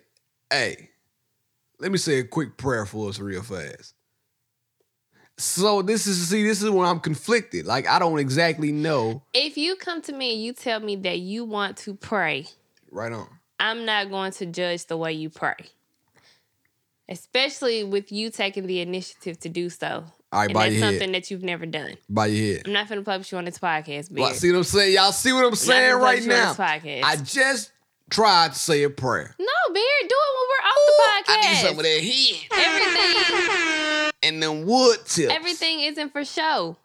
hey, 0.49 0.89
let 1.79 1.91
me 1.91 1.97
say 1.97 2.19
a 2.19 2.23
quick 2.23 2.57
prayer 2.57 2.85
for 2.85 3.09
us 3.09 3.19
real 3.19 3.41
fast. 3.41 3.93
So 5.37 5.81
this 5.81 6.05
is 6.05 6.29
see, 6.29 6.43
this 6.43 6.61
is 6.61 6.69
when 6.69 6.87
I'm 6.87 6.99
conflicted. 6.99 7.65
Like 7.65 7.87
I 7.87 7.99
don't 7.99 8.19
exactly 8.19 8.71
know. 8.71 9.23
If 9.33 9.57
you 9.57 9.75
come 9.75 10.01
to 10.03 10.13
me 10.13 10.33
and 10.33 10.43
you 10.43 10.53
tell 10.53 10.79
me 10.79 10.95
that 10.97 11.19
you 11.19 11.43
want 11.43 11.77
to 11.77 11.95
pray, 11.95 12.45
Right 12.91 13.11
on. 13.11 13.27
I'm 13.63 13.85
not 13.85 14.09
going 14.09 14.31
to 14.33 14.45
judge 14.45 14.85
the 14.87 14.97
way 14.97 15.13
you 15.13 15.29
pray. 15.29 15.55
Especially 17.09 17.83
with 17.83 18.11
you 18.11 18.29
taking 18.29 18.65
the 18.67 18.79
initiative 18.81 19.39
to 19.41 19.49
do 19.49 19.69
so. 19.69 20.05
All 20.31 20.39
right, 20.39 20.49
and 20.49 20.55
that's 20.57 20.79
something 20.79 21.13
head. 21.13 21.23
that 21.23 21.31
you've 21.31 21.43
never 21.43 21.65
done. 21.65 21.95
By 22.09 22.25
your 22.27 22.55
head. 22.57 22.63
I'm 22.65 22.73
not 22.73 22.87
finna 22.87 23.03
play 23.03 23.17
with 23.17 23.31
you 23.31 23.37
on 23.37 23.45
this 23.45 23.59
podcast, 23.59 24.11
Well, 24.11 24.27
Beard. 24.29 24.35
see 24.35 24.51
what 24.51 24.57
I'm 24.57 24.63
saying? 24.63 24.93
Y'all 24.95 25.11
see 25.11 25.31
what 25.31 25.45
I'm 25.45 25.55
saying 25.55 25.91
gonna 25.91 26.03
right 26.03 26.17
put 26.19 26.25
you 26.27 26.33
on 26.33 26.55
now? 26.57 27.07
I 27.07 27.15
just 27.17 27.71
tried 28.09 28.53
to 28.53 28.59
say 28.59 28.83
a 28.83 28.89
prayer. 28.89 29.35
No, 29.39 29.45
Beard, 29.73 30.09
do 30.09 30.15
it 30.15 30.33
when 30.35 30.47
we're 30.49 30.67
off 30.69 30.75
the 30.87 31.03
podcast. 31.31 31.37
I 31.37 31.51
need 31.51 31.57
some 31.67 31.77
of 31.77 31.83
that 31.83 31.99
heat 32.01 32.47
Everything, 32.51 34.11
and 34.23 34.43
them 34.43 34.65
wood 34.65 34.99
tips. 35.05 35.33
everything 35.33 35.81
isn't 35.81 36.11
for 36.11 36.25
show. 36.25 36.77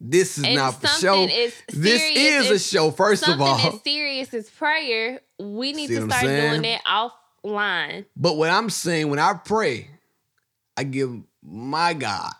This 0.00 0.38
is 0.38 0.44
And 0.44 0.54
not 0.54 0.80
for 0.80 0.86
show. 0.86 1.24
is 1.24 1.52
This 1.68 2.02
is 2.16 2.50
a 2.50 2.58
show, 2.58 2.90
first 2.90 3.28
of 3.28 3.40
all. 3.40 3.58
as 3.58 3.82
serious 3.82 4.32
as 4.32 4.48
prayer, 4.48 5.20
we 5.38 5.72
need 5.72 5.88
See 5.88 5.96
to 5.96 6.06
start 6.06 6.24
doing 6.24 6.62
that 6.62 6.82
offline. 6.84 8.06
But 8.16 8.36
what 8.36 8.50
I'm 8.50 8.70
saying, 8.70 9.08
when 9.10 9.18
I 9.18 9.34
pray, 9.34 9.90
I 10.76 10.84
give 10.84 11.16
my 11.42 11.94
God 11.94 12.32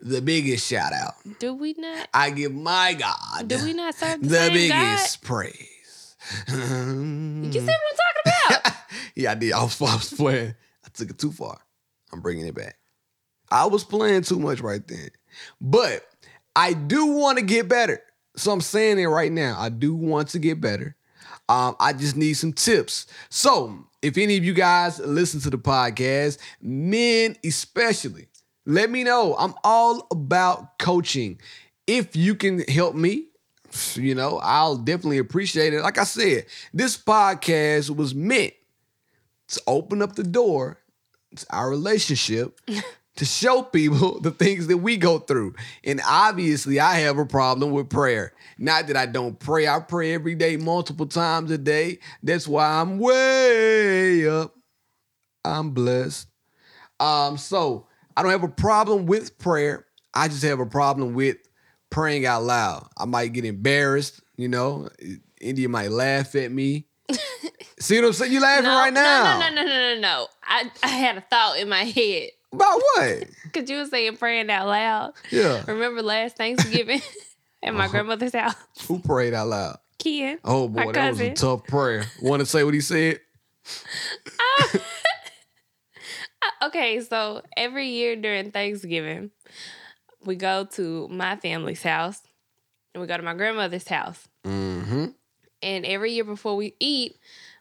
the 0.00 0.20
biggest 0.20 0.66
shout 0.66 0.92
out. 0.92 1.14
Do 1.38 1.54
we 1.54 1.74
not? 1.78 2.08
I 2.12 2.30
give 2.30 2.52
my 2.52 2.94
God 2.94 3.48
Do 3.48 3.62
we 3.64 3.72
not 3.72 3.94
serve 3.94 4.20
the, 4.20 4.28
the 4.28 4.50
biggest 4.52 5.22
praise. 5.22 6.16
God? 6.46 6.56
You 6.56 7.52
see 7.52 7.60
what 7.60 7.68
I'm 7.68 7.96
talking 7.96 8.60
about? 8.62 8.76
yeah, 9.14 9.32
I 9.32 9.34
did. 9.34 9.52
I 9.52 9.62
was, 9.62 9.80
I 9.80 9.94
was 9.96 10.12
playing. 10.12 10.54
I 10.84 10.88
took 10.92 11.10
it 11.10 11.18
too 11.18 11.32
far. 11.32 11.58
I'm 12.12 12.20
bringing 12.20 12.46
it 12.46 12.54
back. 12.54 12.76
I 13.50 13.66
was 13.66 13.84
playing 13.84 14.22
too 14.22 14.38
much 14.38 14.60
right 14.60 14.86
then. 14.86 15.10
But 15.60 16.04
I 16.56 16.72
do 16.72 17.06
want 17.06 17.38
to 17.38 17.44
get 17.44 17.68
better. 17.68 18.00
So 18.36 18.52
I'm 18.52 18.60
saying 18.60 18.98
it 18.98 19.06
right 19.06 19.30
now. 19.32 19.56
I 19.58 19.68
do 19.68 19.94
want 19.94 20.28
to 20.28 20.38
get 20.38 20.60
better. 20.60 20.96
Um, 21.48 21.76
I 21.78 21.92
just 21.92 22.16
need 22.16 22.34
some 22.34 22.52
tips. 22.52 23.06
So 23.28 23.86
if 24.02 24.16
any 24.16 24.36
of 24.36 24.44
you 24.44 24.54
guys 24.54 24.98
listen 25.00 25.40
to 25.40 25.50
the 25.50 25.58
podcast, 25.58 26.38
men 26.60 27.36
especially, 27.44 28.28
let 28.66 28.90
me 28.90 29.04
know. 29.04 29.36
I'm 29.38 29.54
all 29.62 30.06
about 30.10 30.78
coaching. 30.78 31.38
If 31.86 32.16
you 32.16 32.34
can 32.34 32.60
help 32.60 32.94
me, 32.94 33.26
you 33.94 34.14
know, 34.14 34.40
I'll 34.42 34.76
definitely 34.76 35.18
appreciate 35.18 35.74
it. 35.74 35.82
Like 35.82 35.98
I 35.98 36.04
said, 36.04 36.46
this 36.72 36.96
podcast 36.96 37.94
was 37.94 38.14
meant 38.14 38.54
to 39.48 39.62
open 39.66 40.00
up 40.00 40.14
the 40.14 40.24
door 40.24 40.78
to 41.36 41.46
our 41.50 41.68
relationship 41.68 42.60
to 43.16 43.24
show 43.24 43.62
people 43.62 44.20
the 44.22 44.30
things 44.30 44.66
that 44.66 44.78
we 44.78 44.96
go 44.96 45.18
through. 45.18 45.54
And 45.84 46.00
obviously, 46.06 46.80
I 46.80 46.96
have 47.00 47.18
a 47.18 47.26
problem 47.26 47.72
with 47.72 47.90
prayer. 47.90 48.32
Not 48.58 48.88
that 48.88 48.96
I 48.96 49.06
don't 49.06 49.38
pray, 49.38 49.66
I 49.66 49.80
pray 49.80 50.14
every 50.14 50.34
day, 50.34 50.56
multiple 50.56 51.06
times 51.06 51.50
a 51.50 51.58
day. 51.58 51.98
That's 52.22 52.46
why 52.48 52.80
I'm 52.80 52.98
way 52.98 54.28
up. 54.28 54.54
I'm 55.44 55.70
blessed. 55.70 56.28
Um, 57.00 57.36
so 57.36 57.86
I 58.16 58.22
don't 58.22 58.30
have 58.30 58.44
a 58.44 58.48
problem 58.48 59.06
with 59.06 59.38
prayer. 59.38 59.86
I 60.14 60.28
just 60.28 60.42
have 60.44 60.60
a 60.60 60.66
problem 60.66 61.14
with 61.14 61.36
praying 61.90 62.24
out 62.26 62.44
loud. 62.44 62.88
I 62.96 63.04
might 63.04 63.32
get 63.32 63.44
embarrassed, 63.44 64.20
you 64.36 64.48
know. 64.48 64.88
India 65.40 65.68
might 65.68 65.90
laugh 65.90 66.34
at 66.34 66.50
me. 66.50 66.86
See 67.80 68.00
what 68.00 68.06
I'm 68.06 68.12
saying? 68.14 68.32
You 68.32 68.40
laughing 68.40 68.64
no, 68.64 68.76
right 68.76 68.92
now. 68.92 69.38
No, 69.38 69.48
no, 69.48 69.54
no, 69.56 69.62
no, 69.62 69.68
no, 69.68 69.94
no, 69.94 70.00
no. 70.00 70.26
I, 70.42 70.70
I 70.82 70.88
had 70.88 71.18
a 71.18 71.20
thought 71.20 71.58
in 71.58 71.68
my 71.68 71.84
head 71.84 72.30
About 72.54 72.80
what? 72.94 73.24
because 73.44 73.70
you 73.70 73.78
were 73.78 73.86
saying 73.86 74.16
praying 74.16 74.50
out 74.50 74.66
loud. 74.66 75.12
Yeah. 75.30 75.62
Remember 75.66 76.02
last 76.02 76.36
Thanksgiving 76.36 77.00
at 77.62 77.74
my 77.74 77.84
uh-huh. 77.84 77.92
grandmother's 77.92 78.34
house? 78.34 78.54
Who 78.86 78.98
prayed 78.98 79.34
out 79.34 79.48
loud? 79.48 79.78
Ken. 79.98 80.38
Oh 80.44 80.68
boy, 80.68 80.92
that 80.92 81.10
was 81.10 81.20
a 81.20 81.32
tough 81.32 81.64
prayer. 81.64 82.04
Want 82.20 82.40
to 82.40 82.46
say 82.46 82.64
what 82.64 82.74
he 82.74 82.80
said? 82.80 83.20
Uh, 84.36 84.78
uh, 86.42 86.66
okay, 86.66 87.00
so 87.00 87.40
every 87.56 87.88
year 87.88 88.14
during 88.14 88.50
Thanksgiving, 88.50 89.30
we 90.22 90.36
go 90.36 90.66
to 90.72 91.08
my 91.08 91.36
family's 91.36 91.82
house 91.82 92.20
and 92.92 93.00
we 93.00 93.06
go 93.06 93.16
to 93.16 93.22
my 93.22 93.32
grandmother's 93.32 93.88
house. 93.88 94.28
Mm-hmm. 94.44 95.06
And 95.62 95.86
every 95.86 96.12
year 96.12 96.24
before 96.24 96.56
we 96.56 96.74
eat, 96.78 97.16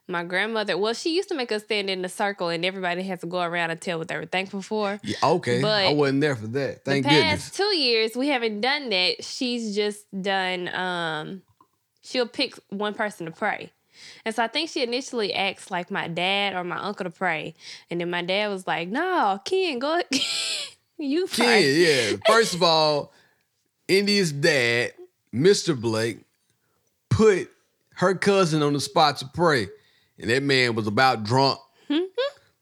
my 0.07 0.23
grandmother, 0.23 0.77
well, 0.77 0.93
she 0.93 1.15
used 1.15 1.29
to 1.29 1.35
make 1.35 1.51
us 1.51 1.63
stand 1.63 1.89
in 1.89 2.03
a 2.03 2.09
circle 2.09 2.49
and 2.49 2.65
everybody 2.65 3.03
has 3.03 3.21
to 3.21 3.25
go 3.25 3.41
around 3.41 3.71
and 3.71 3.79
tell 3.79 3.99
what 3.99 4.09
they 4.09 4.17
were 4.17 4.25
thankful 4.25 4.61
for. 4.61 4.99
Yeah, 5.03 5.15
okay. 5.23 5.61
But 5.61 5.85
I 5.85 5.93
wasn't 5.93 6.21
there 6.21 6.35
for 6.35 6.47
that. 6.47 6.83
Thank 6.83 7.05
the 7.05 7.09
past 7.09 7.21
goodness. 7.21 7.51
two 7.51 7.75
years, 7.77 8.15
we 8.15 8.27
haven't 8.27 8.61
done 8.61 8.89
that. 8.89 9.23
She's 9.23 9.75
just 9.75 10.05
done, 10.21 10.67
um, 10.75 11.41
she'll 12.01 12.27
pick 12.27 12.55
one 12.69 12.93
person 12.93 13.25
to 13.27 13.31
pray. 13.31 13.71
And 14.25 14.35
so 14.35 14.43
I 14.43 14.47
think 14.47 14.69
she 14.69 14.83
initially 14.83 15.33
asked 15.33 15.71
like 15.71 15.89
my 15.89 16.07
dad 16.07 16.53
or 16.53 16.63
my 16.63 16.77
uncle 16.77 17.05
to 17.05 17.09
pray. 17.09 17.53
And 17.89 18.01
then 18.01 18.09
my 18.09 18.23
dad 18.23 18.49
was 18.49 18.67
like, 18.67 18.89
no, 18.89 19.39
Ken, 19.45 19.79
go, 19.79 20.01
you 20.97 21.27
pray. 21.27 21.63
Ken, 21.63 22.11
yeah. 22.11 22.17
First 22.27 22.53
of 22.53 22.63
all, 22.63 23.13
India's 23.87 24.31
dad, 24.31 24.93
Mr. 25.33 25.79
Blake, 25.79 26.19
put 27.09 27.49
her 27.95 28.15
cousin 28.15 28.61
on 28.61 28.73
the 28.73 28.79
spot 28.79 29.17
to 29.17 29.27
pray. 29.33 29.67
And 30.23 30.31
that 30.31 30.41
man 30.41 30.73
was 30.73 30.87
about 30.87 31.23
drunk. 31.25 31.59
Mm-hmm. 31.89 32.05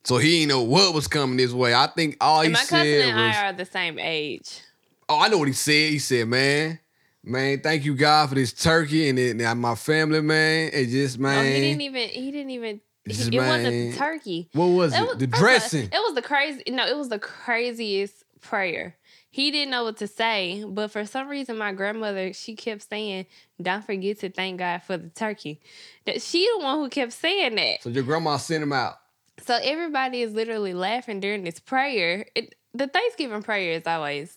so 0.04 0.18
he 0.18 0.40
didn't 0.40 0.50
know 0.50 0.64
what 0.64 0.96
was 0.96 1.08
coming 1.08 1.38
his 1.38 1.54
way. 1.54 1.76
I 1.76 1.86
think 1.88 2.18
all 2.20 2.42
he 2.42 2.48
And 2.48 2.54
my 2.54 2.60
cousin 2.62 2.88
and 2.88 3.16
was, 3.16 3.36
I 3.36 3.46
are 3.46 3.54
the 3.54 3.66
same 3.66 4.00
age. 4.00 4.60
Oh, 5.08 5.20
I 5.20 5.28
know 5.28 5.38
what 5.38 5.48
he 5.48 5.54
said. 5.54 5.92
He 5.92 6.00
said, 6.00 6.28
man, 6.28 6.80
man, 7.24 7.60
thank 7.62 7.86
you, 7.86 7.94
God, 7.94 8.30
for 8.30 8.36
this 8.36 8.52
turkey 8.52 9.10
and, 9.10 9.20
it, 9.20 9.40
and 9.40 9.62
my 9.62 9.76
family, 9.76 10.22
man. 10.22 10.72
It 10.74 10.88
just, 10.88 11.20
man. 11.20 11.38
Oh, 11.38 11.44
he 11.48 11.62
didn't 11.62 11.82
even. 11.82 12.10
He 12.10 12.32
didn't 12.32 12.50
even. 12.50 12.82
He- 13.06 13.14
just, 13.14 13.32
it 13.34 13.38
wasn't 13.38 13.92
the 13.92 13.94
turkey. 13.98 14.50
what 14.54 14.66
was 14.66 14.94
It 14.94 15.02
it? 15.02 15.08
was- 15.08 15.18
the 15.18 15.28
first 15.28 15.34
of 15.34 15.34
all, 15.34 15.40
dressing. 15.40 15.84
It 15.86 15.92
was 15.94 16.16
the 16.16 16.22
crazy. 16.24 16.64
No, 16.70 16.88
it 16.88 16.98
was 16.98 17.10
the 17.10 17.20
craziest 17.20 18.24
prayer. 18.42 18.96
He 19.34 19.50
didn't 19.50 19.72
know 19.72 19.86
what 19.86 19.96
to 19.98 20.08
say, 20.08 20.64
but 20.68 20.92
for 20.92 21.06
some 21.06 21.30
reason, 21.30 21.58
my 21.58 21.72
grandmother 21.72 22.34
she 22.34 22.54
kept 22.56 22.88
saying, 22.90 23.26
"Don't 23.62 23.84
forget 23.86 24.20
to 24.20 24.30
thank 24.30 24.60
God 24.60 24.84
for 24.84 24.98
the 24.98 25.08
turkey." 25.10 25.62
That 26.06 26.22
she 26.22 26.46
the 26.58 26.64
one 26.64 26.78
who 26.80 26.90
kept 26.90 27.14
saying 27.14 27.56
that. 27.56 27.82
So 27.82 27.90
your 27.90 28.04
grandma 28.04 28.36
sent 28.38 28.62
him 28.62 28.74
out. 28.74 28.96
So 29.40 29.58
everybody 29.62 30.22
is 30.22 30.34
literally 30.34 30.74
laughing 30.74 31.22
during 31.22 31.44
this 31.46 31.60
prayer. 31.60 32.26
It, 32.36 32.56
the 32.74 32.88
Thanksgiving 32.88 33.42
prayer 33.42 33.72
is 33.78 33.88
always 33.88 34.36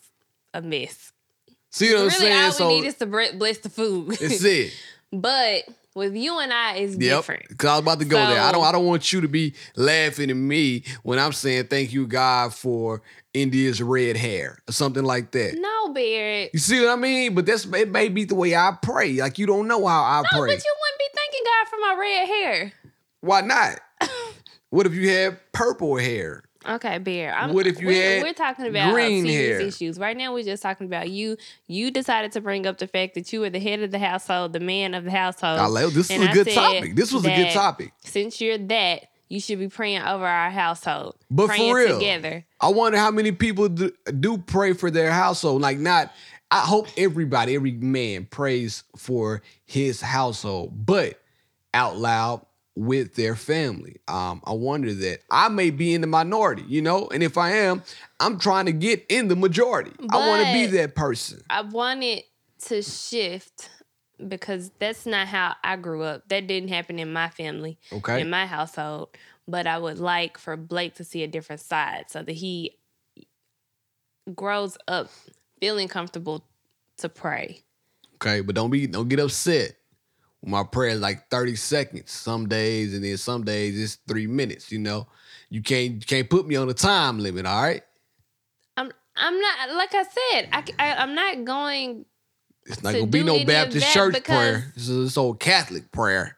a 0.53 0.61
mess. 0.61 1.11
See 1.71 1.89
what 1.93 2.03
I'm 2.03 2.07
really, 2.07 2.17
saying? 2.17 2.33
all 2.41 2.45
we 2.47 2.51
So 2.51 2.67
need 2.69 2.85
is 2.85 2.95
to 2.95 3.05
bless 3.05 3.57
the 3.59 3.69
food. 3.69 4.17
it's 4.21 4.43
it. 4.43 4.73
but 5.11 5.63
with 5.95 6.15
you 6.15 6.39
and 6.39 6.53
I, 6.53 6.75
it's 6.75 6.93
Yep. 6.95 7.17
different. 7.17 7.47
Because 7.47 7.69
I 7.69 7.73
was 7.73 7.81
about 7.81 7.99
to 7.99 8.05
go 8.05 8.25
there. 8.27 8.41
I 8.41 8.51
don't 8.51 8.63
I 8.65 8.71
don't 8.71 8.85
want 8.85 9.11
you 9.11 9.21
to 9.21 9.27
be 9.27 9.55
laughing 9.75 10.29
at 10.29 10.35
me 10.35 10.83
when 11.03 11.17
I'm 11.17 11.31
saying 11.31 11.67
thank 11.67 11.93
you, 11.93 12.05
God, 12.05 12.53
for 12.53 13.01
India's 13.33 13.81
red 13.81 14.17
hair 14.17 14.59
or 14.67 14.71
something 14.71 15.03
like 15.03 15.31
that. 15.31 15.55
No, 15.57 15.93
Barrett. 15.93 16.51
You 16.53 16.59
see 16.59 16.79
what 16.81 16.89
I 16.89 16.95
mean? 16.97 17.33
But 17.33 17.45
that's 17.45 17.65
it 17.65 17.89
may 17.89 18.09
be 18.09 18.25
the 18.25 18.35
way 18.35 18.55
I 18.55 18.77
pray. 18.81 19.13
Like 19.13 19.39
you 19.39 19.45
don't 19.47 19.67
know 19.67 19.85
how 19.87 20.03
I 20.03 20.21
No, 20.21 20.39
pray. 20.39 20.53
but 20.55 20.63
you 20.63 20.75
wouldn't 20.81 20.99
be 20.99 21.05
thanking 21.15 21.43
God 21.45 21.67
for 21.69 21.77
my 21.79 21.95
red 21.99 22.27
hair. 22.27 22.73
Why 23.21 23.41
not? 23.41 23.79
what 24.69 24.85
if 24.85 24.93
you 24.93 25.09
had 25.09 25.39
purple 25.53 25.97
hair? 25.97 26.43
Okay, 26.67 26.97
Bear. 26.97 27.33
I'm, 27.33 27.53
What 27.53 27.67
if 27.67 27.79
you 27.79 27.87
we're, 27.87 28.15
had 28.15 28.23
we're 28.23 28.33
talking 28.33 28.65
about 28.67 28.93
green 28.93 29.25
serious 29.25 29.59
hair? 29.59 29.67
issues. 29.67 29.99
Right 29.99 30.17
now, 30.17 30.33
we're 30.33 30.43
just 30.43 30.63
talking 30.63 30.87
about 30.87 31.09
you. 31.09 31.37
You 31.67 31.91
decided 31.91 32.31
to 32.33 32.41
bring 32.41 32.65
up 32.65 32.77
the 32.77 32.87
fact 32.87 33.13
that 33.15 33.31
you 33.31 33.41
were 33.41 33.49
the 33.49 33.59
head 33.59 33.81
of 33.81 33.91
the 33.91 33.99
household, 33.99 34.53
the 34.53 34.59
man 34.59 34.93
of 34.93 35.03
the 35.03 35.11
household. 35.11 35.59
I 35.59 35.67
love 35.67 35.93
this 35.93 36.09
is 36.09 36.21
a 36.21 36.29
I 36.29 36.33
good 36.33 36.49
topic. 36.49 36.95
This 36.95 37.11
was 37.13 37.25
a 37.25 37.35
good 37.35 37.51
topic. 37.51 37.93
Since 38.03 38.41
you're 38.41 38.57
that, 38.57 39.07
you 39.29 39.39
should 39.39 39.59
be 39.59 39.67
praying 39.67 40.01
over 40.01 40.25
our 40.25 40.49
household. 40.51 41.15
But 41.31 41.47
praying 41.47 41.71
for 41.71 41.77
real, 41.77 41.99
together. 41.99 42.45
I 42.61 42.69
wonder 42.69 42.97
how 42.97 43.11
many 43.11 43.31
people 43.31 43.69
do, 43.69 43.91
do 44.19 44.37
pray 44.37 44.73
for 44.73 44.91
their 44.91 45.11
household. 45.11 45.61
Like, 45.61 45.79
not. 45.79 46.11
I 46.51 46.59
hope 46.59 46.87
everybody, 46.95 47.55
every 47.55 47.71
man, 47.71 48.25
prays 48.25 48.83
for 48.95 49.41
his 49.65 49.99
household, 49.99 50.85
but 50.85 51.19
out 51.73 51.97
loud 51.97 52.45
with 52.75 53.15
their 53.15 53.35
family. 53.35 53.97
Um, 54.07 54.41
I 54.45 54.51
wonder 54.53 54.93
that 54.93 55.19
I 55.31 55.47
may 55.47 55.69
be 55.69 55.93
in 55.93 56.01
the 56.01 56.07
minority, 56.07 56.63
you 56.67 56.81
know, 56.81 57.07
and 57.07 57.23
if 57.23 57.37
I 57.37 57.51
am, 57.51 57.83
I'm 58.19 58.37
trying 58.37 58.65
to 58.65 58.73
get 58.73 59.05
in 59.09 59.27
the 59.29 59.35
majority. 59.35 59.91
I 60.09 60.27
want 60.27 60.45
to 60.45 60.53
be 60.53 60.65
that 60.77 60.93
person. 60.95 61.41
I 61.49 61.61
wanted 61.61 62.23
to 62.65 62.81
shift 62.81 63.69
because 64.27 64.71
that's 64.79 65.05
not 65.05 65.27
how 65.27 65.55
I 65.63 65.77
grew 65.77 66.03
up. 66.03 66.27
That 66.29 66.47
didn't 66.47 66.69
happen 66.69 66.99
in 66.99 67.11
my 67.13 67.29
family, 67.29 67.77
Okay. 67.91 68.21
in 68.21 68.29
my 68.29 68.45
household. 68.45 69.09
But 69.47 69.67
I 69.67 69.77
would 69.77 69.99
like 69.99 70.37
for 70.37 70.57
Blake 70.57 70.95
to 70.95 71.03
see 71.03 71.23
a 71.23 71.27
different 71.27 71.61
side 71.61 72.05
so 72.09 72.23
that 72.23 72.31
he 72.33 72.77
grows 74.33 74.77
up 74.87 75.09
feeling 75.59 75.87
comfortable 75.87 76.43
to 76.97 77.09
pray. 77.09 77.61
Okay, 78.15 78.41
but 78.41 78.55
don't 78.55 78.71
be 78.71 78.87
don't 78.87 79.07
get 79.07 79.19
upset. 79.19 79.75
My 80.45 80.63
prayer 80.63 80.89
is 80.91 80.99
like 81.01 81.29
30 81.29 81.55
seconds 81.55 82.11
some 82.11 82.47
days, 82.47 82.93
and 82.93 83.03
then 83.03 83.17
some 83.17 83.43
days 83.43 83.81
it's 83.81 83.95
three 84.07 84.27
minutes, 84.27 84.71
you 84.71 84.79
know. 84.79 85.07
You 85.49 85.61
can't 85.61 85.93
you 85.93 85.99
can't 86.01 86.29
put 86.29 86.47
me 86.47 86.55
on 86.55 86.69
a 86.69 86.73
time 86.73 87.19
limit, 87.19 87.45
all 87.45 87.61
right? 87.61 87.81
I'm 88.77 88.91
I'm 89.15 89.39
not 89.39 89.71
like 89.75 89.93
I 89.93 90.03
said. 90.03 90.49
I, 90.51 90.63
I 90.77 91.03
am 91.03 91.15
not 91.15 91.43
going. 91.45 92.05
It's 92.65 92.83
not 92.83 92.91
To 92.91 92.99
gonna 92.99 93.11
be 93.11 93.23
no 93.23 93.43
Baptist 93.45 93.91
church 93.93 94.23
prayer. 94.23 94.71
This 94.75 94.89
is 94.89 95.09
this 95.09 95.17
old 95.17 95.39
Catholic 95.39 95.91
prayer. 95.91 96.37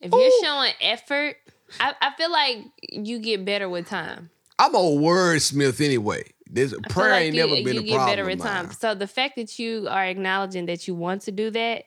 If 0.00 0.12
you're 0.12 0.30
showing 0.42 0.72
effort, 0.80 1.36
I, 1.80 1.94
I 2.00 2.14
feel 2.16 2.30
like 2.30 2.58
you 2.82 3.18
get 3.18 3.44
better 3.44 3.68
with 3.68 3.88
time. 3.88 4.30
I'm 4.58 4.74
a 4.74 4.78
wordsmith 4.78 5.84
anyway. 5.84 6.24
This 6.50 6.74
prayer 6.88 7.10
like 7.12 7.22
ain't 7.24 7.34
you, 7.34 7.46
never 7.46 7.62
been 7.62 7.74
you 7.74 7.80
a 7.80 7.84
get 7.84 7.94
problem. 7.96 8.16
better 8.16 8.24
with 8.24 8.40
time. 8.40 8.72
So 8.72 8.94
the 8.94 9.06
fact 9.06 9.36
that 9.36 9.58
you 9.58 9.86
are 9.88 10.04
acknowledging 10.04 10.66
that 10.66 10.88
you 10.88 10.94
want 10.94 11.22
to 11.22 11.32
do 11.32 11.50
that, 11.50 11.84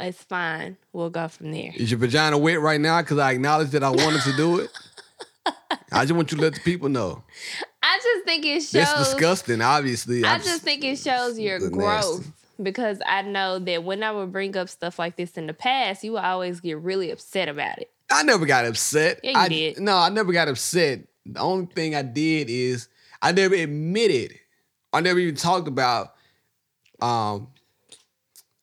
it's 0.00 0.22
fine. 0.22 0.76
We'll 0.92 1.10
go 1.10 1.28
from 1.28 1.52
there. 1.52 1.72
Is 1.74 1.90
your 1.90 1.98
vagina 1.98 2.38
wet 2.38 2.60
right 2.60 2.80
now? 2.80 3.00
Because 3.02 3.18
I 3.18 3.32
acknowledge 3.32 3.70
that 3.70 3.82
I 3.82 3.90
wanted 3.90 4.22
to 4.22 4.36
do 4.36 4.60
it. 4.60 4.70
I 5.92 6.04
just 6.04 6.12
want 6.12 6.30
you 6.30 6.38
to 6.38 6.42
let 6.42 6.54
the 6.54 6.60
people 6.60 6.88
know. 6.88 7.22
I 7.82 7.98
just 8.02 8.24
think 8.24 8.44
it 8.44 8.60
shows. 8.60 8.72
That's 8.72 8.98
disgusting, 9.10 9.60
obviously. 9.62 10.24
I 10.24 10.34
I'm 10.34 10.42
just 10.42 10.62
think 10.62 10.84
it 10.84 10.98
shows 10.98 11.38
your 11.38 11.58
Nasty. 11.58 11.74
growth 11.74 12.32
because 12.62 12.98
I 13.06 13.22
know 13.22 13.58
that 13.58 13.84
when 13.84 14.02
I 14.02 14.12
would 14.12 14.32
bring 14.32 14.56
up 14.56 14.68
stuff 14.68 14.98
like 14.98 15.16
this 15.16 15.32
in 15.32 15.46
the 15.46 15.54
past, 15.54 16.04
you 16.04 16.12
would 16.12 16.24
always 16.24 16.60
get 16.60 16.78
really 16.78 17.10
upset 17.10 17.48
about 17.48 17.78
it. 17.78 17.90
I 18.10 18.22
never 18.22 18.46
got 18.46 18.64
upset. 18.64 19.20
Yeah, 19.22 19.30
you 19.32 19.38
I, 19.38 19.48
did. 19.48 19.78
No, 19.80 19.96
I 19.96 20.08
never 20.08 20.32
got 20.32 20.48
upset. 20.48 21.06
The 21.26 21.40
only 21.40 21.66
thing 21.66 21.94
I 21.94 22.02
did 22.02 22.48
is 22.50 22.88
I 23.20 23.32
never 23.32 23.54
admitted. 23.54 24.38
I 24.92 25.00
never 25.00 25.18
even 25.18 25.36
talked 25.36 25.68
about. 25.68 26.14
Um, 27.00 27.48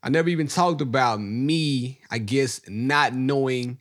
I 0.06 0.10
never 0.10 0.30
even 0.30 0.48
talked 0.48 0.82
about 0.82 1.20
me. 1.20 2.00
I 2.12 2.20
guess 2.20 2.62
not 2.68 3.16
knowing. 3.16 3.80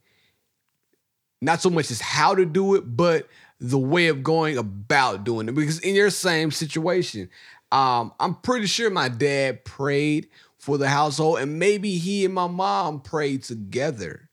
Not 1.42 1.60
so 1.60 1.68
much 1.68 1.90
as 1.90 2.00
how 2.00 2.34
to 2.34 2.46
do 2.46 2.76
it, 2.76 2.96
but 2.96 3.28
the 3.60 3.78
way 3.78 4.08
of 4.08 4.22
going 4.22 4.56
about 4.56 5.24
doing 5.24 5.48
it. 5.48 5.54
Because 5.54 5.78
in 5.80 5.94
your 5.94 6.08
same 6.08 6.50
situation, 6.50 7.28
um, 7.70 8.12
I'm 8.18 8.36
pretty 8.36 8.66
sure 8.66 8.88
my 8.88 9.10
dad 9.10 9.66
prayed 9.66 10.28
for 10.56 10.78
the 10.78 10.88
household, 10.88 11.40
and 11.40 11.58
maybe 11.58 11.98
he 11.98 12.24
and 12.24 12.32
my 12.32 12.46
mom 12.46 13.02
prayed 13.02 13.42
together. 13.42 14.23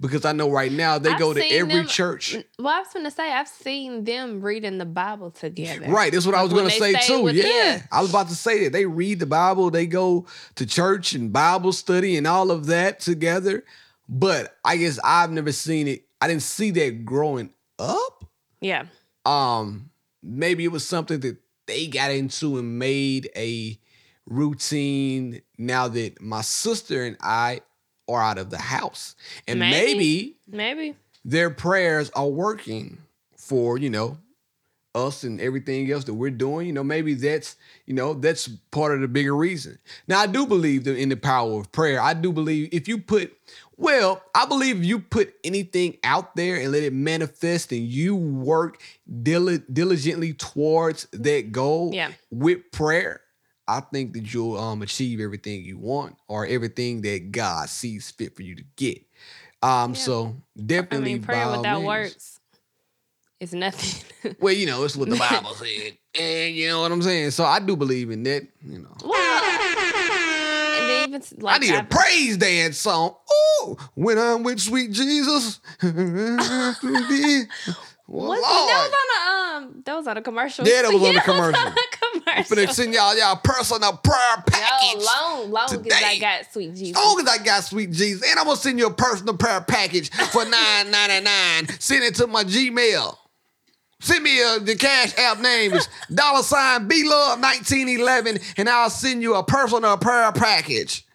Because 0.00 0.24
I 0.24 0.32
know 0.32 0.50
right 0.50 0.72
now 0.72 0.98
they 0.98 1.10
I've 1.10 1.18
go 1.18 1.34
to 1.34 1.44
every 1.44 1.74
them- 1.74 1.86
church. 1.86 2.34
Well, 2.58 2.74
I 2.74 2.78
was 2.78 2.88
going 2.92 3.04
to 3.04 3.10
say, 3.10 3.30
I've 3.30 3.48
seen 3.48 4.04
them 4.04 4.40
reading 4.40 4.78
the 4.78 4.86
Bible 4.86 5.30
together. 5.30 5.86
Right, 5.90 6.10
that's 6.10 6.24
what 6.24 6.34
I 6.34 6.42
was 6.42 6.52
gonna 6.54 6.70
say 6.70 6.94
too. 6.94 7.28
Yeah, 7.34 7.76
them. 7.76 7.88
I 7.92 8.00
was 8.00 8.08
about 8.08 8.28
to 8.28 8.34
say 8.34 8.64
that 8.64 8.72
they 8.72 8.86
read 8.86 9.18
the 9.18 9.26
Bible, 9.26 9.70
they 9.70 9.86
go 9.86 10.26
to 10.54 10.64
church 10.64 11.12
and 11.12 11.30
Bible 11.32 11.72
study 11.72 12.16
and 12.16 12.26
all 12.26 12.50
of 12.50 12.66
that 12.66 13.00
together. 13.00 13.64
But 14.08 14.56
I 14.64 14.76
guess 14.78 14.98
I've 15.04 15.30
never 15.30 15.52
seen 15.52 15.86
it. 15.86 16.04
I 16.20 16.28
didn't 16.28 16.42
see 16.42 16.70
that 16.72 17.04
growing 17.04 17.50
up. 17.78 18.24
Yeah. 18.60 18.86
Um, 19.26 19.90
maybe 20.22 20.64
it 20.64 20.72
was 20.72 20.86
something 20.86 21.20
that 21.20 21.36
they 21.66 21.86
got 21.86 22.10
into 22.10 22.58
and 22.58 22.78
made 22.78 23.28
a 23.36 23.78
routine. 24.26 25.42
Now 25.58 25.88
that 25.88 26.20
my 26.20 26.40
sister 26.40 27.04
and 27.04 27.16
I 27.20 27.60
are 28.12 28.22
out 28.22 28.38
of 28.38 28.50
the 28.50 28.58
house, 28.58 29.14
and 29.48 29.58
Maybe. 29.60 29.76
maybe 29.92 30.36
Maybe. 30.48 30.96
their 31.24 31.50
prayers 31.50 32.10
are 32.14 32.28
working 32.28 32.98
for 33.36 33.78
you 33.78 33.90
know 33.90 34.18
us 34.92 35.22
and 35.22 35.40
everything 35.40 35.88
else 35.92 36.02
that 36.04 36.14
we're 36.14 36.30
doing 36.32 36.66
you 36.66 36.72
know 36.72 36.82
maybe 36.82 37.14
that's 37.14 37.54
you 37.86 37.94
know 37.94 38.12
that's 38.12 38.48
part 38.72 38.92
of 38.92 39.00
the 39.00 39.06
bigger 39.06 39.36
reason 39.36 39.78
now 40.08 40.18
i 40.18 40.26
do 40.26 40.44
believe 40.44 40.84
in 40.88 41.08
the 41.08 41.16
power 41.16 41.60
of 41.60 41.70
prayer 41.70 42.00
i 42.02 42.12
do 42.12 42.32
believe 42.32 42.68
if 42.72 42.88
you 42.88 42.98
put 42.98 43.32
well 43.76 44.20
i 44.34 44.44
believe 44.46 44.78
if 44.80 44.84
you 44.84 44.98
put 44.98 45.32
anything 45.44 45.96
out 46.02 46.34
there 46.34 46.56
and 46.56 46.72
let 46.72 46.82
it 46.82 46.92
manifest 46.92 47.70
and 47.70 47.82
you 47.86 48.16
work 48.16 48.82
dili- 49.22 49.62
diligently 49.72 50.32
towards 50.32 51.06
that 51.12 51.52
goal 51.52 51.92
Yeah. 51.94 52.10
with 52.32 52.72
prayer 52.72 53.20
I 53.76 53.80
think 53.92 54.12
that 54.14 54.32
you'll 54.32 54.56
um 54.58 54.82
achieve 54.82 55.20
everything 55.20 55.64
you 55.64 55.78
want 55.78 56.16
or 56.28 56.46
everything 56.46 57.02
that 57.02 57.32
God 57.32 57.68
sees 57.68 58.10
fit 58.10 58.34
for 58.36 58.42
you 58.42 58.54
to 58.56 58.64
get. 58.76 59.02
Um, 59.62 59.94
so 59.94 60.36
I 60.58 60.62
definitely 60.62 61.14
mean, 61.14 61.22
prayer 61.22 61.50
without 61.50 61.76
means. 61.76 61.86
works 61.86 62.40
is 63.38 63.54
nothing. 63.54 64.06
Well, 64.38 64.52
you 64.52 64.66
know, 64.66 64.84
it's 64.84 64.96
what 64.96 65.08
the 65.08 65.16
Bible 65.16 65.54
said, 65.54 65.96
and 66.18 66.54
you 66.54 66.68
know 66.68 66.82
what 66.82 66.92
I'm 66.92 67.00
saying. 67.00 67.30
So 67.30 67.42
I 67.44 67.58
do 67.58 67.74
believe 67.74 68.10
in 68.10 68.22
that. 68.24 68.46
You 68.62 68.80
know, 68.80 68.94
well, 69.02 69.44
and 70.78 71.08
even 71.14 71.22
like 71.38 71.56
I 71.56 71.58
need 71.58 71.72
a 71.72 71.78
I've- 71.78 71.86
praise 71.88 72.36
dance 72.36 72.76
song. 72.76 73.14
Ooh, 73.64 73.78
when 73.94 74.18
I'm 74.18 74.42
with 74.42 74.60
sweet 74.60 74.92
Jesus. 74.92 75.58
well, 78.10 78.28
What's 78.30 78.42
Lord. 78.42 78.68
that 78.68 78.82
was 78.82 78.92
on 78.92 79.08
a 79.16 79.66
um 79.66 79.82
that 79.84 79.94
was 79.94 80.06
on 80.08 80.16
a 80.16 80.22
commercial. 80.22 80.66
Yeah, 80.66 80.82
that 80.82 80.92
was 80.92 81.02
on 81.02 81.16
a 81.16 81.20
commercial. 81.22 81.60
on 81.60 81.68
a 81.68 82.22
commercial. 82.24 82.56
finna 82.56 82.70
send 82.70 82.92
y'all 82.92 83.16
y'all 83.16 83.36
personal 83.36 83.92
prayer 83.92 84.42
package. 84.46 85.00
Yo, 85.00 85.04
long, 85.04 85.50
long 85.52 85.64
as 85.66 85.70
today. 85.70 85.90
I 86.04 86.18
got 86.18 86.52
sweet 86.52 86.74
Jesus. 86.74 86.96
As 86.96 87.04
long 87.04 87.20
as 87.20 87.28
I 87.28 87.38
got 87.44 87.62
sweet 87.62 87.92
Jesus, 87.92 88.28
and 88.28 88.38
I'm 88.38 88.46
gonna 88.46 88.56
send 88.56 88.80
you 88.80 88.88
a 88.88 88.92
personal 88.92 89.36
prayer 89.36 89.60
package 89.60 90.10
for 90.10 90.44
nine 90.48 90.90
ninety 90.90 91.24
nine. 91.24 91.68
Send 91.78 92.02
it 92.02 92.16
to 92.16 92.26
my 92.26 92.42
Gmail. 92.42 93.16
Send 94.00 94.24
me 94.24 94.40
a, 94.42 94.58
the 94.58 94.74
cash 94.76 95.16
app 95.18 95.38
name 95.40 95.72
is 95.74 95.88
dollar 96.14 96.42
sign 96.42 96.88
B 96.88 97.04
Love 97.08 97.38
1911, 97.40 98.38
and 98.56 98.68
I'll 98.68 98.90
send 98.90 99.22
you 99.22 99.36
a 99.36 99.44
personal 99.44 99.96
prayer 99.98 100.32
package. 100.32 101.06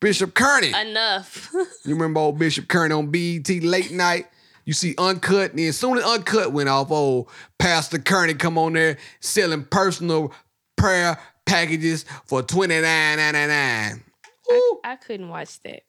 Bishop 0.00 0.32
Kearney. 0.34 0.68
Enough. 0.72 1.50
You 1.84 1.94
remember 1.94 2.20
old 2.20 2.38
Bishop 2.38 2.68
Kearney 2.68 2.94
on 2.94 3.08
BET 3.10 3.48
late 3.64 3.90
night? 3.90 4.26
You 4.68 4.74
see 4.74 4.94
Uncut, 4.98 5.52
and 5.52 5.58
then 5.58 5.68
as 5.68 5.78
soon 5.78 5.96
as 5.96 6.04
Uncut 6.04 6.52
went 6.52 6.68
off, 6.68 6.90
old 6.90 7.30
Pastor 7.58 7.98
Kearney 7.98 8.34
come 8.34 8.58
on 8.58 8.74
there 8.74 8.98
selling 9.18 9.64
personal 9.64 10.30
prayer 10.76 11.18
packages 11.46 12.04
for 12.26 12.42
twenty 12.42 12.78
nine 12.78 13.16
ninety 13.16 13.46
nine. 13.46 14.02
I 14.84 14.96
couldn't 14.96 15.30
watch 15.30 15.58
that. 15.62 15.84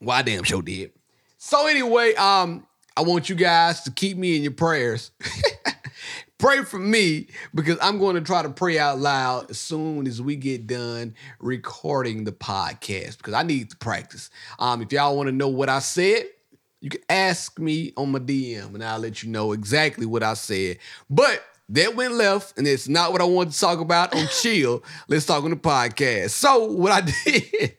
Well, 0.00 0.18
I 0.18 0.22
damn 0.22 0.42
sure 0.42 0.62
did. 0.62 0.90
So 1.36 1.68
anyway, 1.68 2.14
um, 2.14 2.66
I 2.96 3.02
want 3.02 3.28
you 3.28 3.36
guys 3.36 3.82
to 3.82 3.92
keep 3.92 4.16
me 4.18 4.34
in 4.34 4.42
your 4.42 4.50
prayers. 4.50 5.12
pray 6.38 6.64
for 6.64 6.80
me 6.80 7.28
because 7.54 7.78
I'm 7.80 8.00
going 8.00 8.16
to 8.16 8.20
try 8.20 8.42
to 8.42 8.50
pray 8.50 8.80
out 8.80 8.98
loud 8.98 9.48
as 9.52 9.60
soon 9.60 10.08
as 10.08 10.20
we 10.20 10.34
get 10.34 10.66
done 10.66 11.14
recording 11.38 12.24
the 12.24 12.32
podcast 12.32 13.18
because 13.18 13.34
I 13.34 13.44
need 13.44 13.70
to 13.70 13.76
practice. 13.76 14.28
Um, 14.58 14.82
if 14.82 14.90
y'all 14.90 15.16
want 15.16 15.28
to 15.28 15.32
know 15.32 15.46
what 15.46 15.68
I 15.68 15.78
said, 15.78 16.26
you 16.80 16.90
can 16.90 17.00
ask 17.08 17.58
me 17.58 17.92
on 17.96 18.12
my 18.12 18.18
DM 18.18 18.74
and 18.74 18.84
I'll 18.84 18.98
let 18.98 19.22
you 19.22 19.30
know 19.30 19.52
exactly 19.52 20.06
what 20.06 20.22
I 20.22 20.34
said. 20.34 20.78
But 21.10 21.42
that 21.70 21.94
went 21.96 22.14
left, 22.14 22.56
and 22.56 22.66
it's 22.66 22.88
not 22.88 23.12
what 23.12 23.20
I 23.20 23.24
wanted 23.24 23.52
to 23.52 23.60
talk 23.60 23.80
about 23.80 24.14
on 24.14 24.26
Chill. 24.40 24.82
Let's 25.08 25.26
talk 25.26 25.44
on 25.44 25.50
the 25.50 25.56
podcast. 25.56 26.30
So 26.30 26.64
what 26.64 26.92
I 26.92 27.00
did, 27.24 27.76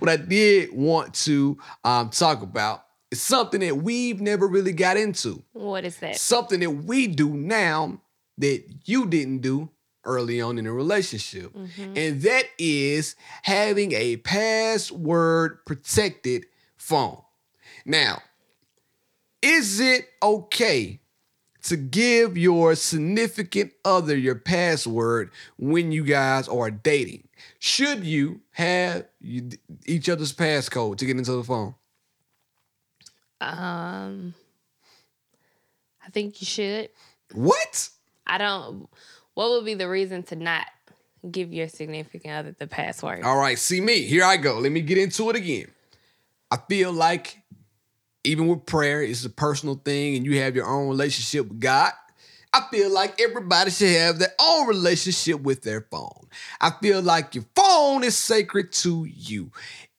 what 0.00 0.08
I 0.08 0.16
did 0.16 0.72
want 0.72 1.14
to 1.26 1.56
um, 1.84 2.10
talk 2.10 2.42
about 2.42 2.84
is 3.10 3.22
something 3.22 3.60
that 3.60 3.76
we've 3.76 4.20
never 4.20 4.46
really 4.48 4.72
got 4.72 4.96
into 4.96 5.42
What 5.52 5.84
is 5.84 5.96
that? 5.98 6.16
something 6.16 6.60
that 6.60 6.70
we 6.70 7.06
do 7.06 7.28
now 7.28 8.00
that 8.38 8.64
you 8.86 9.06
didn't 9.06 9.38
do 9.42 9.68
early 10.04 10.40
on 10.40 10.58
in 10.58 10.66
a 10.66 10.72
relationship. 10.72 11.54
And 11.94 12.22
that 12.22 12.44
is 12.58 13.14
having 13.42 13.92
a 13.92 14.16
password 14.16 15.64
protected 15.66 16.46
phone. 16.76 17.20
Now, 17.84 18.22
is 19.42 19.80
it 19.80 20.08
okay 20.22 21.00
to 21.62 21.76
give 21.76 22.36
your 22.36 22.74
significant 22.74 23.72
other 23.84 24.16
your 24.16 24.34
password 24.34 25.30
when 25.58 25.92
you 25.92 26.04
guys 26.04 26.48
are 26.48 26.70
dating? 26.70 27.28
Should 27.58 28.04
you 28.04 28.40
have 28.52 29.06
you, 29.20 29.50
each 29.86 30.08
other's 30.08 30.32
passcode 30.32 30.98
to 30.98 31.06
get 31.06 31.16
into 31.16 31.32
the 31.32 31.44
phone? 31.44 31.74
Um, 33.40 34.34
I 36.04 36.10
think 36.10 36.40
you 36.40 36.46
should. 36.46 36.90
What? 37.32 37.88
I 38.26 38.38
don't. 38.38 38.88
What 39.34 39.50
would 39.50 39.64
be 39.64 39.74
the 39.74 39.88
reason 39.88 40.22
to 40.24 40.36
not 40.36 40.66
give 41.30 41.52
your 41.52 41.68
significant 41.68 42.34
other 42.34 42.54
the 42.58 42.66
password? 42.66 43.22
All 43.22 43.38
right, 43.38 43.58
see 43.58 43.80
me. 43.80 44.02
Here 44.02 44.24
I 44.24 44.36
go. 44.36 44.58
Let 44.58 44.72
me 44.72 44.80
get 44.82 44.98
into 44.98 45.30
it 45.30 45.36
again. 45.36 45.68
I 46.50 46.58
feel 46.68 46.92
like 46.92 47.39
even 48.24 48.46
with 48.46 48.66
prayer, 48.66 49.02
it's 49.02 49.24
a 49.24 49.30
personal 49.30 49.76
thing 49.76 50.16
and 50.16 50.24
you 50.24 50.38
have 50.40 50.56
your 50.56 50.66
own 50.66 50.88
relationship 50.88 51.48
with 51.48 51.60
God. 51.60 51.92
I 52.52 52.62
feel 52.70 52.90
like 52.90 53.20
everybody 53.20 53.70
should 53.70 53.96
have 53.96 54.18
their 54.18 54.34
own 54.40 54.66
relationship 54.66 55.40
with 55.40 55.62
their 55.62 55.82
phone. 55.82 56.28
I 56.60 56.72
feel 56.82 57.00
like 57.00 57.34
your 57.34 57.44
phone 57.54 58.02
is 58.02 58.18
sacred 58.18 58.72
to 58.72 59.04
you. 59.04 59.52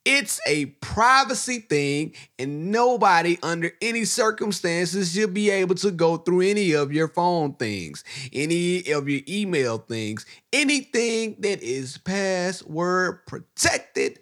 It's 0.03 0.41
a 0.47 0.65
privacy 0.65 1.59
thing, 1.59 2.15
and 2.39 2.71
nobody 2.71 3.37
under 3.43 3.71
any 3.81 4.03
circumstances 4.05 5.13
should 5.13 5.31
be 5.31 5.51
able 5.51 5.75
to 5.75 5.91
go 5.91 6.17
through 6.17 6.41
any 6.41 6.71
of 6.71 6.91
your 6.91 7.07
phone 7.07 7.53
things, 7.53 8.03
any 8.33 8.91
of 8.91 9.07
your 9.07 9.21
email 9.29 9.77
things, 9.77 10.25
anything 10.51 11.35
that 11.39 11.61
is 11.61 11.99
password 11.99 13.27
protected. 13.27 14.19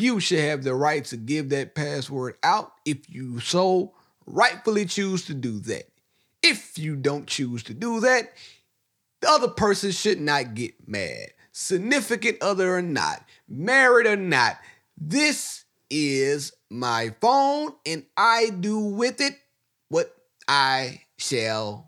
You 0.00 0.20
should 0.20 0.38
have 0.38 0.62
the 0.62 0.76
right 0.76 1.04
to 1.06 1.16
give 1.16 1.48
that 1.48 1.74
password 1.74 2.36
out 2.44 2.70
if 2.84 3.10
you 3.10 3.40
so 3.40 3.94
rightfully 4.26 4.86
choose 4.86 5.24
to 5.24 5.34
do 5.34 5.58
that. 5.62 5.90
If 6.40 6.78
you 6.78 6.94
don't 6.94 7.26
choose 7.26 7.64
to 7.64 7.74
do 7.74 7.98
that, 7.98 8.32
the 9.20 9.28
other 9.28 9.48
person 9.48 9.90
should 9.90 10.20
not 10.20 10.54
get 10.54 10.86
mad. 10.86 11.30
Significant 11.50 12.40
other 12.40 12.76
or 12.76 12.80
not, 12.80 13.24
married 13.48 14.06
or 14.06 14.14
not, 14.14 14.58
this 14.96 15.64
is 15.90 16.52
my 16.70 17.12
phone 17.20 17.72
and 17.84 18.04
I 18.16 18.50
do 18.50 18.78
with 18.78 19.20
it 19.20 19.34
what 19.88 20.14
I 20.46 21.00
shall. 21.16 21.87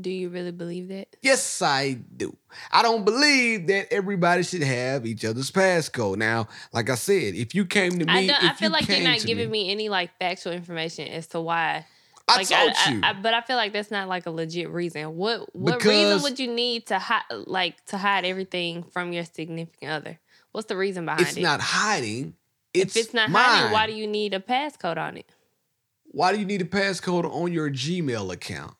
Do 0.00 0.10
you 0.10 0.28
really 0.28 0.52
believe 0.52 0.88
that? 0.88 1.08
Yes, 1.22 1.60
I 1.62 1.94
do. 1.94 2.36
I 2.70 2.82
don't 2.82 3.04
believe 3.04 3.66
that 3.66 3.92
everybody 3.92 4.42
should 4.42 4.62
have 4.62 5.06
each 5.06 5.24
other's 5.24 5.50
passcode. 5.50 6.18
Now, 6.18 6.48
like 6.72 6.90
I 6.90 6.94
said, 6.94 7.34
if 7.34 7.54
you 7.54 7.66
came 7.66 7.98
to 7.98 8.04
me, 8.04 8.12
I 8.12 8.26
don't. 8.26 8.44
I 8.44 8.52
feel 8.54 8.70
like 8.70 8.88
you're 8.88 9.00
not 9.00 9.20
giving 9.24 9.50
me. 9.50 9.70
any 9.70 9.88
like 9.88 10.10
factual 10.18 10.52
information 10.52 11.08
as 11.08 11.26
to 11.28 11.40
why. 11.40 11.84
I 12.28 12.36
like, 12.36 12.48
told 12.48 12.72
I, 12.76 12.90
you. 12.90 13.00
I, 13.02 13.12
but 13.14 13.32
I 13.34 13.40
feel 13.40 13.56
like 13.56 13.72
that's 13.72 13.90
not 13.90 14.06
like 14.08 14.26
a 14.26 14.30
legit 14.30 14.70
reason. 14.70 15.16
What 15.16 15.54
what 15.56 15.78
Because- 15.78 15.88
reason 15.90 16.22
would 16.22 16.38
you 16.38 16.52
need 16.52 16.86
to 16.88 16.98
hide 16.98 17.22
like 17.30 17.82
to 17.86 17.98
hide 17.98 18.24
everything 18.24 18.82
from 18.84 19.12
your 19.12 19.24
significant 19.24 19.90
other? 19.90 20.18
What's 20.52 20.68
the 20.68 20.76
reason 20.76 21.06
behind 21.06 21.22
it's 21.22 21.32
it? 21.32 21.40
It's 21.40 21.44
not 21.44 21.60
hiding. 21.60 22.34
It's 22.74 22.96
if 22.96 23.04
it's 23.04 23.14
not 23.14 23.30
mine. 23.30 23.42
hiding, 23.44 23.72
why 23.72 23.86
do 23.86 23.94
you 23.94 24.06
need 24.06 24.34
a 24.34 24.40
passcode 24.40 24.98
on 24.98 25.16
it? 25.16 25.26
Why 26.10 26.32
do 26.32 26.38
you 26.38 26.44
need 26.44 26.62
a 26.62 26.66
passcode 26.66 27.24
on 27.24 27.52
your 27.52 27.70
Gmail 27.70 28.32
account? 28.32 28.74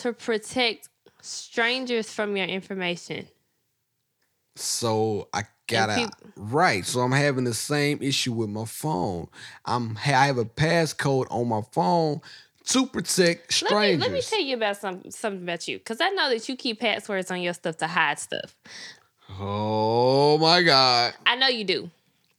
To 0.00 0.12
protect 0.12 0.88
strangers 1.20 2.10
from 2.12 2.36
your 2.36 2.46
information. 2.46 3.26
So 4.56 5.28
I 5.32 5.42
gotta 5.66 6.10
right. 6.36 6.84
So 6.84 7.00
I'm 7.00 7.12
having 7.12 7.44
the 7.44 7.54
same 7.54 8.02
issue 8.02 8.32
with 8.32 8.50
my 8.50 8.64
phone. 8.64 9.28
I'm 9.64 9.96
I 10.04 10.26
have 10.26 10.38
a 10.38 10.44
passcode 10.44 11.26
on 11.30 11.48
my 11.48 11.62
phone 11.72 12.20
to 12.66 12.86
protect 12.86 13.42
Let 13.42 13.52
strangers. 13.52 13.98
me 13.98 14.02
let 14.04 14.12
me 14.12 14.20
tell 14.22 14.40
you 14.40 14.56
about 14.56 14.76
some 14.76 15.10
something 15.10 15.42
about 15.42 15.66
you 15.68 15.78
because 15.78 16.00
I 16.00 16.10
know 16.10 16.28
that 16.30 16.48
you 16.48 16.56
keep 16.56 16.80
passwords 16.80 17.30
on 17.30 17.40
your 17.40 17.54
stuff 17.54 17.76
to 17.78 17.86
hide 17.86 18.18
stuff. 18.18 18.54
oh 19.40 20.38
my 20.38 20.62
god, 20.62 21.14
I 21.26 21.36
know 21.36 21.48
you 21.48 21.64
do. 21.64 21.90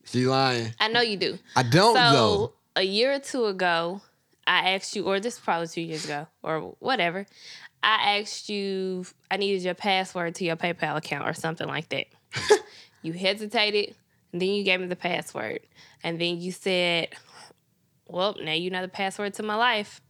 she 0.06 0.26
lying. 0.28 0.74
I 0.80 0.88
know 0.88 1.02
you 1.02 1.18
do. 1.18 1.39
I 1.56 1.63
don't 1.63 1.96
so 1.96 2.12
though. 2.12 2.54
a 2.76 2.84
year 2.84 3.13
or 3.13 3.20
two 3.20 3.46
ago, 3.46 4.02
I 4.46 4.72
asked 4.72 4.96
you, 4.96 5.06
or 5.06 5.20
this 5.20 5.36
is 5.36 5.40
probably 5.40 5.68
two 5.68 5.82
years 5.82 6.06
ago, 6.06 6.28
or 6.42 6.76
whatever. 6.80 7.26
I 7.82 8.20
asked 8.20 8.50
you, 8.50 9.06
I 9.30 9.38
needed 9.38 9.64
your 9.64 9.74
password 9.74 10.36
to 10.36 10.46
your 10.46 10.56
PayPal 10.56 10.98
account 10.98 11.28
or 11.28 11.34
something 11.34 11.68
like 11.68 11.90
that. 11.90 12.08
you 13.02 13.14
hesitated, 13.14 13.96
and 14.32 14.42
then 14.42 14.50
you 14.50 14.64
gave 14.64 14.80
me 14.80 14.88
the 14.88 14.96
password, 14.96 15.62
and 16.04 16.20
then 16.20 16.40
you 16.40 16.52
said, 16.52 17.10
"Well, 18.08 18.36
now 18.42 18.54
you 18.54 18.70
know 18.70 18.82
the 18.82 18.88
password 18.88 19.34
to 19.36 19.44
my 19.44 19.56
life." 19.56 20.02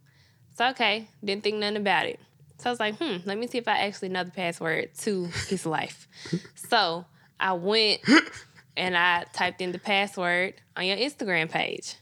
It's 0.50 0.60
okay. 0.60 1.08
Didn't 1.24 1.42
think 1.42 1.56
nothing 1.56 1.78
about 1.78 2.06
it. 2.06 2.20
So 2.58 2.70
I 2.70 2.72
was 2.72 2.80
like, 2.80 2.96
hmm, 2.96 3.16
let 3.24 3.36
me 3.36 3.48
see 3.48 3.58
if 3.58 3.66
I 3.66 3.78
actually 3.78 4.10
know 4.10 4.22
the 4.22 4.30
password 4.30 4.94
to 5.00 5.24
his 5.48 5.66
life. 5.78 6.06
so 6.54 7.04
I 7.40 7.52
went 7.54 8.00
and 8.76 8.96
I 8.96 9.24
typed 9.32 9.60
in 9.60 9.72
the 9.72 9.80
password 9.80 10.54
on 10.76 10.86
your 10.86 10.96
Instagram 10.96 11.50
page. 11.50 11.96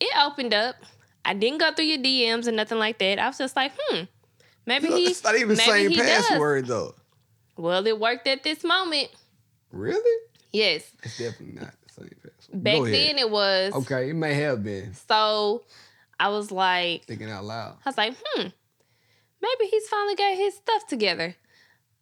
It 0.00 0.10
opened 0.18 0.54
up. 0.54 0.76
I 1.24 1.34
didn't 1.34 1.58
go 1.58 1.72
through 1.72 1.84
your 1.86 1.98
DMs 1.98 2.46
or 2.46 2.52
nothing 2.52 2.78
like 2.78 2.98
that. 2.98 3.18
I 3.18 3.26
was 3.28 3.38
just 3.38 3.56
like, 3.56 3.72
hmm, 3.78 4.04
maybe 4.66 4.88
he. 4.88 5.04
it's 5.06 5.22
not 5.22 5.36
even 5.36 5.56
same 5.56 5.90
he 5.90 5.96
does. 5.96 6.26
password 6.26 6.66
though. 6.66 6.94
Well, 7.56 7.86
it 7.86 7.98
worked 7.98 8.26
at 8.26 8.42
this 8.42 8.64
moment. 8.64 9.08
Really? 9.70 10.20
Yes. 10.52 10.90
It's 11.02 11.18
definitely 11.18 11.60
not 11.60 11.74
the 11.86 11.92
same 11.92 12.10
password. 12.22 12.62
Back 12.62 12.82
then 12.82 13.18
it 13.18 13.30
was. 13.30 13.72
Okay, 13.74 14.10
it 14.10 14.14
may 14.14 14.34
have 14.34 14.64
been 14.64 14.94
So 14.94 15.62
I 16.18 16.28
was 16.28 16.50
like, 16.50 17.04
thinking 17.04 17.30
out 17.30 17.44
loud. 17.44 17.76
I 17.84 17.88
was 17.88 17.96
like, 17.96 18.14
hmm, 18.24 18.48
maybe 19.40 19.70
he's 19.70 19.88
finally 19.88 20.14
got 20.16 20.36
his 20.36 20.54
stuff 20.54 20.86
together. 20.86 21.36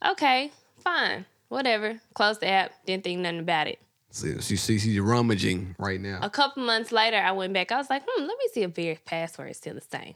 Okay, 0.07 0.51
fine, 0.83 1.27
whatever. 1.49 2.01
Close 2.15 2.39
the 2.39 2.49
app. 2.49 2.73
Didn't 2.87 3.05
think 3.05 3.21
nothing 3.21 3.41
about 3.41 3.67
it. 3.67 3.79
She 4.13 4.57
see 4.57 4.79
she's 4.79 4.99
rummaging 4.99 5.77
right 5.79 6.01
now. 6.01 6.19
A 6.21 6.31
couple 6.31 6.65
months 6.65 6.91
later, 6.91 7.17
I 7.17 7.33
went 7.33 7.53
back. 7.53 7.71
I 7.71 7.77
was 7.77 7.89
like, 7.89 8.03
hmm, 8.07 8.23
let 8.23 8.37
me 8.39 8.45
see 8.53 8.63
if 8.63 8.75
Bear's 8.75 8.99
password 9.05 9.51
is 9.51 9.57
still 9.57 9.75
the 9.75 9.81
same. 9.81 10.15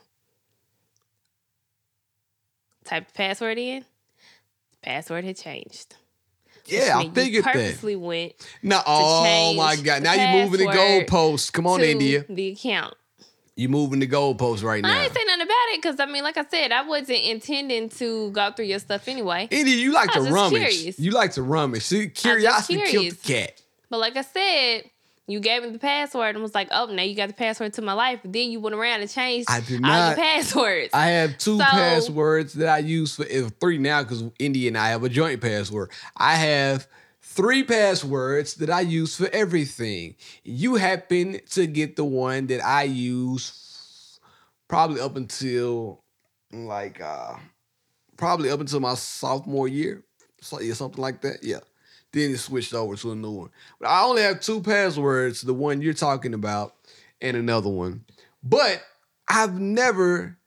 Type 2.85 3.07
the 3.07 3.15
password 3.15 3.59
in. 3.59 3.85
Password 4.83 5.25
had 5.25 5.37
changed. 5.37 5.95
yeah, 6.67 6.97
I 6.97 7.05
meant 7.05 7.17
you 7.17 7.23
figured 7.23 7.45
that. 7.45 7.53
purposely 7.53 7.97
went 7.97 8.33
No, 8.63 8.83
oh 8.85 9.55
my 9.55 9.77
god! 9.77 10.03
Now 10.03 10.13
you're 10.13 10.45
moving 10.45 10.67
the 10.67 10.73
goalposts. 10.73 11.53
Come 11.53 11.67
on, 11.67 11.81
India. 11.81 12.25
the 12.29 12.49
account. 12.49 12.95
You're 13.57 13.71
moving 13.71 14.01
the 14.01 14.09
goalposts 14.09 14.65
right 14.65 14.83
now. 14.83 14.93
I 14.93 15.05
ain't 15.05 15.15
say 15.15 15.25
nothing 15.25 15.43
about 15.43 15.55
it 15.69 15.83
because 15.83 16.01
I 16.01 16.07
mean, 16.07 16.25
like 16.25 16.37
I 16.37 16.45
said, 16.51 16.73
I 16.73 16.83
wasn't 16.83 17.23
intending 17.23 17.89
to 17.91 18.33
go 18.33 18.51
through 18.51 18.65
your 18.65 18.81
stuff 18.81 19.07
anyway. 19.07 19.47
India, 19.51 19.77
you 19.77 19.93
like 19.93 20.11
to 20.13 20.23
rummage. 20.23 20.59
curious. 20.59 20.99
You 20.99 21.13
like 21.13 21.33
to 21.35 21.43
rummage. 21.43 21.83
See, 21.83 22.09
curiosity 22.09 22.83
killed 22.83 23.13
the 23.13 23.17
cat. 23.35 23.63
But 23.91 23.99
like 24.01 24.17
I 24.17 24.23
said, 24.23 24.91
you 25.27 25.41
gave 25.41 25.63
me 25.63 25.71
the 25.71 25.79
password 25.79 26.35
and 26.35 26.43
was 26.43 26.55
like, 26.55 26.69
"Oh, 26.71 26.87
now 26.87 27.03
you 27.03 27.15
got 27.17 27.29
the 27.29 27.35
password 27.35 27.73
to 27.75 27.83
my 27.83 27.93
life." 27.95 28.21
But 28.23 28.33
then 28.33 28.51
you 28.51 28.61
went 28.61 28.75
around 28.77 29.01
and 29.01 29.11
changed 29.11 29.51
I 29.51 29.61
did 29.61 29.77
all 29.83 29.89
not. 29.91 30.17
your 30.17 30.25
passwords. 30.27 30.91
I 30.93 31.07
have 31.07 31.39
two 31.39 31.59
So- 31.59 31.65
passwords 31.65 32.53
that 32.55 32.69
I 32.69 32.79
use 32.79 33.17
for 33.17 33.25
uh, 33.25 33.49
three 33.61 33.79
now 33.79 34.03
because 34.03 34.25
India 34.39 34.69
and 34.69 34.77
I 34.77 34.89
have 34.89 35.03
a 35.03 35.09
joint 35.09 35.41
password. 35.41 35.91
I 36.17 36.35
have 36.35 36.87
three 37.23 37.65
passwords 37.65 38.55
that 38.57 38.69
I 38.71 38.81
use 38.83 39.17
for 39.17 39.29
everything. 39.33 40.17
You 40.45 40.75
happen 40.75 41.41
to 41.53 41.67
get 41.67 41.97
the 41.97 42.05
one 42.05 42.47
that 42.49 42.63
I 42.65 42.83
use 42.83 44.21
probably 44.69 45.01
up 45.01 45.17
until 45.17 46.03
like 46.53 47.01
uh 47.01 47.35
probably 48.17 48.51
up 48.51 48.61
until 48.61 48.81
my 48.81 48.95
sophomore 48.95 49.69
year. 49.69 50.05
So 50.43 50.61
yeah, 50.61 50.75
something 50.75 51.01
like 51.01 51.23
that. 51.23 51.39
Yeah. 51.43 51.61
Then 52.15 52.31
it 52.31 52.39
switched 52.39 52.73
over 52.73 52.95
to 52.95 53.11
a 53.11 53.15
new 53.17 53.31
one. 53.33 53.51
But 53.81 53.89
I 53.89 54.03
only 54.05 54.23
have 54.23 54.41
two 54.41 54.61
passwords, 54.63 55.43
the 55.43 55.53
one 55.53 55.83
you're 55.83 55.93
talking 55.95 56.33
about 56.33 56.75
and 57.21 57.37
another 57.37 57.69
one. 57.69 58.05
But 58.43 58.83
I've 59.29 59.59
never 59.59 60.39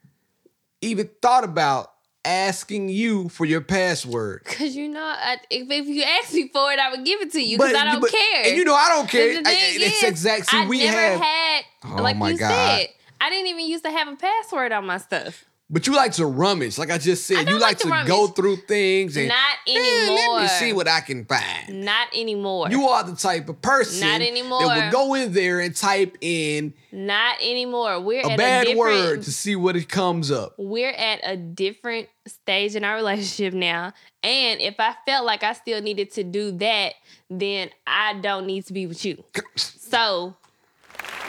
even 0.81 1.09
thought 1.21 1.43
about 1.43 1.91
asking 2.23 2.87
you 2.89 3.27
for 3.29 3.43
your 3.45 3.59
password. 3.61 4.43
Cause 4.45 4.75
you 4.75 4.87
know, 4.87 5.03
I, 5.03 5.37
if, 5.49 5.69
if 5.69 5.87
you 5.87 6.03
ask 6.03 6.33
me 6.33 6.47
for 6.53 6.71
it, 6.71 6.79
I 6.79 6.89
would 6.91 7.03
give 7.05 7.21
it 7.21 7.31
to 7.33 7.41
you. 7.41 7.57
Cause 7.57 7.73
I 7.73 7.83
don't 7.83 7.99
but- 8.01 8.11
care. 8.11 8.43
And 8.45 8.55
you 8.57 8.63
know 8.63 8.73
I 8.75 8.87
don't 8.89 9.09
care. 9.09 9.37
I- 9.37 9.41
it's 9.45 10.03
is, 10.03 10.03
exact. 10.03 10.53
I 10.53 10.67
we 10.67 10.79
never 10.79 10.97
have, 10.97 11.19
had, 11.19 11.61
Oh 11.83 12.01
like 12.01 12.15
my 12.17 12.29
you 12.31 12.37
God. 12.37 12.49
said, 12.49 12.87
I 13.19 13.29
didn't 13.29 13.47
even 13.47 13.65
used 13.67 13.83
to 13.83 13.91
have 13.91 14.07
a 14.07 14.15
password 14.15 14.71
on 14.71 14.85
my 14.85 14.99
stuff. 14.99 15.43
But 15.69 15.85
you 15.85 15.95
like 15.95 16.13
to 16.13 16.25
rummage. 16.25 16.77
Like 16.77 16.91
I 16.91 16.97
just 16.97 17.25
said, 17.25 17.45
don't 17.45 17.55
you 17.55 17.59
like, 17.59 17.83
like 17.83 18.03
to 18.05 18.07
go 18.07 18.27
through 18.27 18.57
things 18.67 19.17
and 19.17 19.27
Not 19.27 19.57
"Eh, 19.67 20.05
let 20.09 20.41
me 20.41 20.47
see 20.47 20.71
what 20.71 20.87
I 20.87 21.01
can 21.01 21.25
find. 21.25 21.83
Not 21.83 22.07
anymore. 22.15 22.69
You 22.69 22.87
are 22.87 23.03
the 23.03 23.15
type 23.15 23.49
of 23.49 23.61
person 23.61 24.07
Not 24.07 24.21
anymore. 24.21 24.61
that 24.61 24.85
would 24.85 24.91
go 24.91 25.13
in 25.13 25.33
there 25.33 25.59
and 25.59 25.75
type 25.75 26.17
in 26.21 26.73
Not 26.91 27.37
anymore. 27.41 27.99
We're 27.99 28.25
a 28.25 28.31
at 28.31 28.37
bad 28.37 28.67
a 28.67 28.75
word 28.75 29.23
to 29.23 29.31
see 29.31 29.55
what 29.55 29.75
it 29.75 29.89
comes 29.89 30.31
up. 30.31 30.53
We're 30.57 30.91
at 30.91 31.19
a 31.23 31.35
different 31.35 32.07
stage 32.25 32.75
in 32.75 32.83
our 32.83 32.95
relationship 32.95 33.53
now. 33.53 33.93
And 34.23 34.61
if 34.61 34.75
I 34.79 34.95
felt 35.05 35.25
like 35.25 35.43
I 35.43 35.53
still 35.53 35.81
needed 35.81 36.11
to 36.13 36.23
do 36.23 36.51
that, 36.59 36.93
then 37.29 37.69
I 37.85 38.13
don't 38.15 38.45
need 38.45 38.65
to 38.67 38.73
be 38.73 38.87
with 38.87 39.03
you. 39.03 39.23
So 39.55 40.35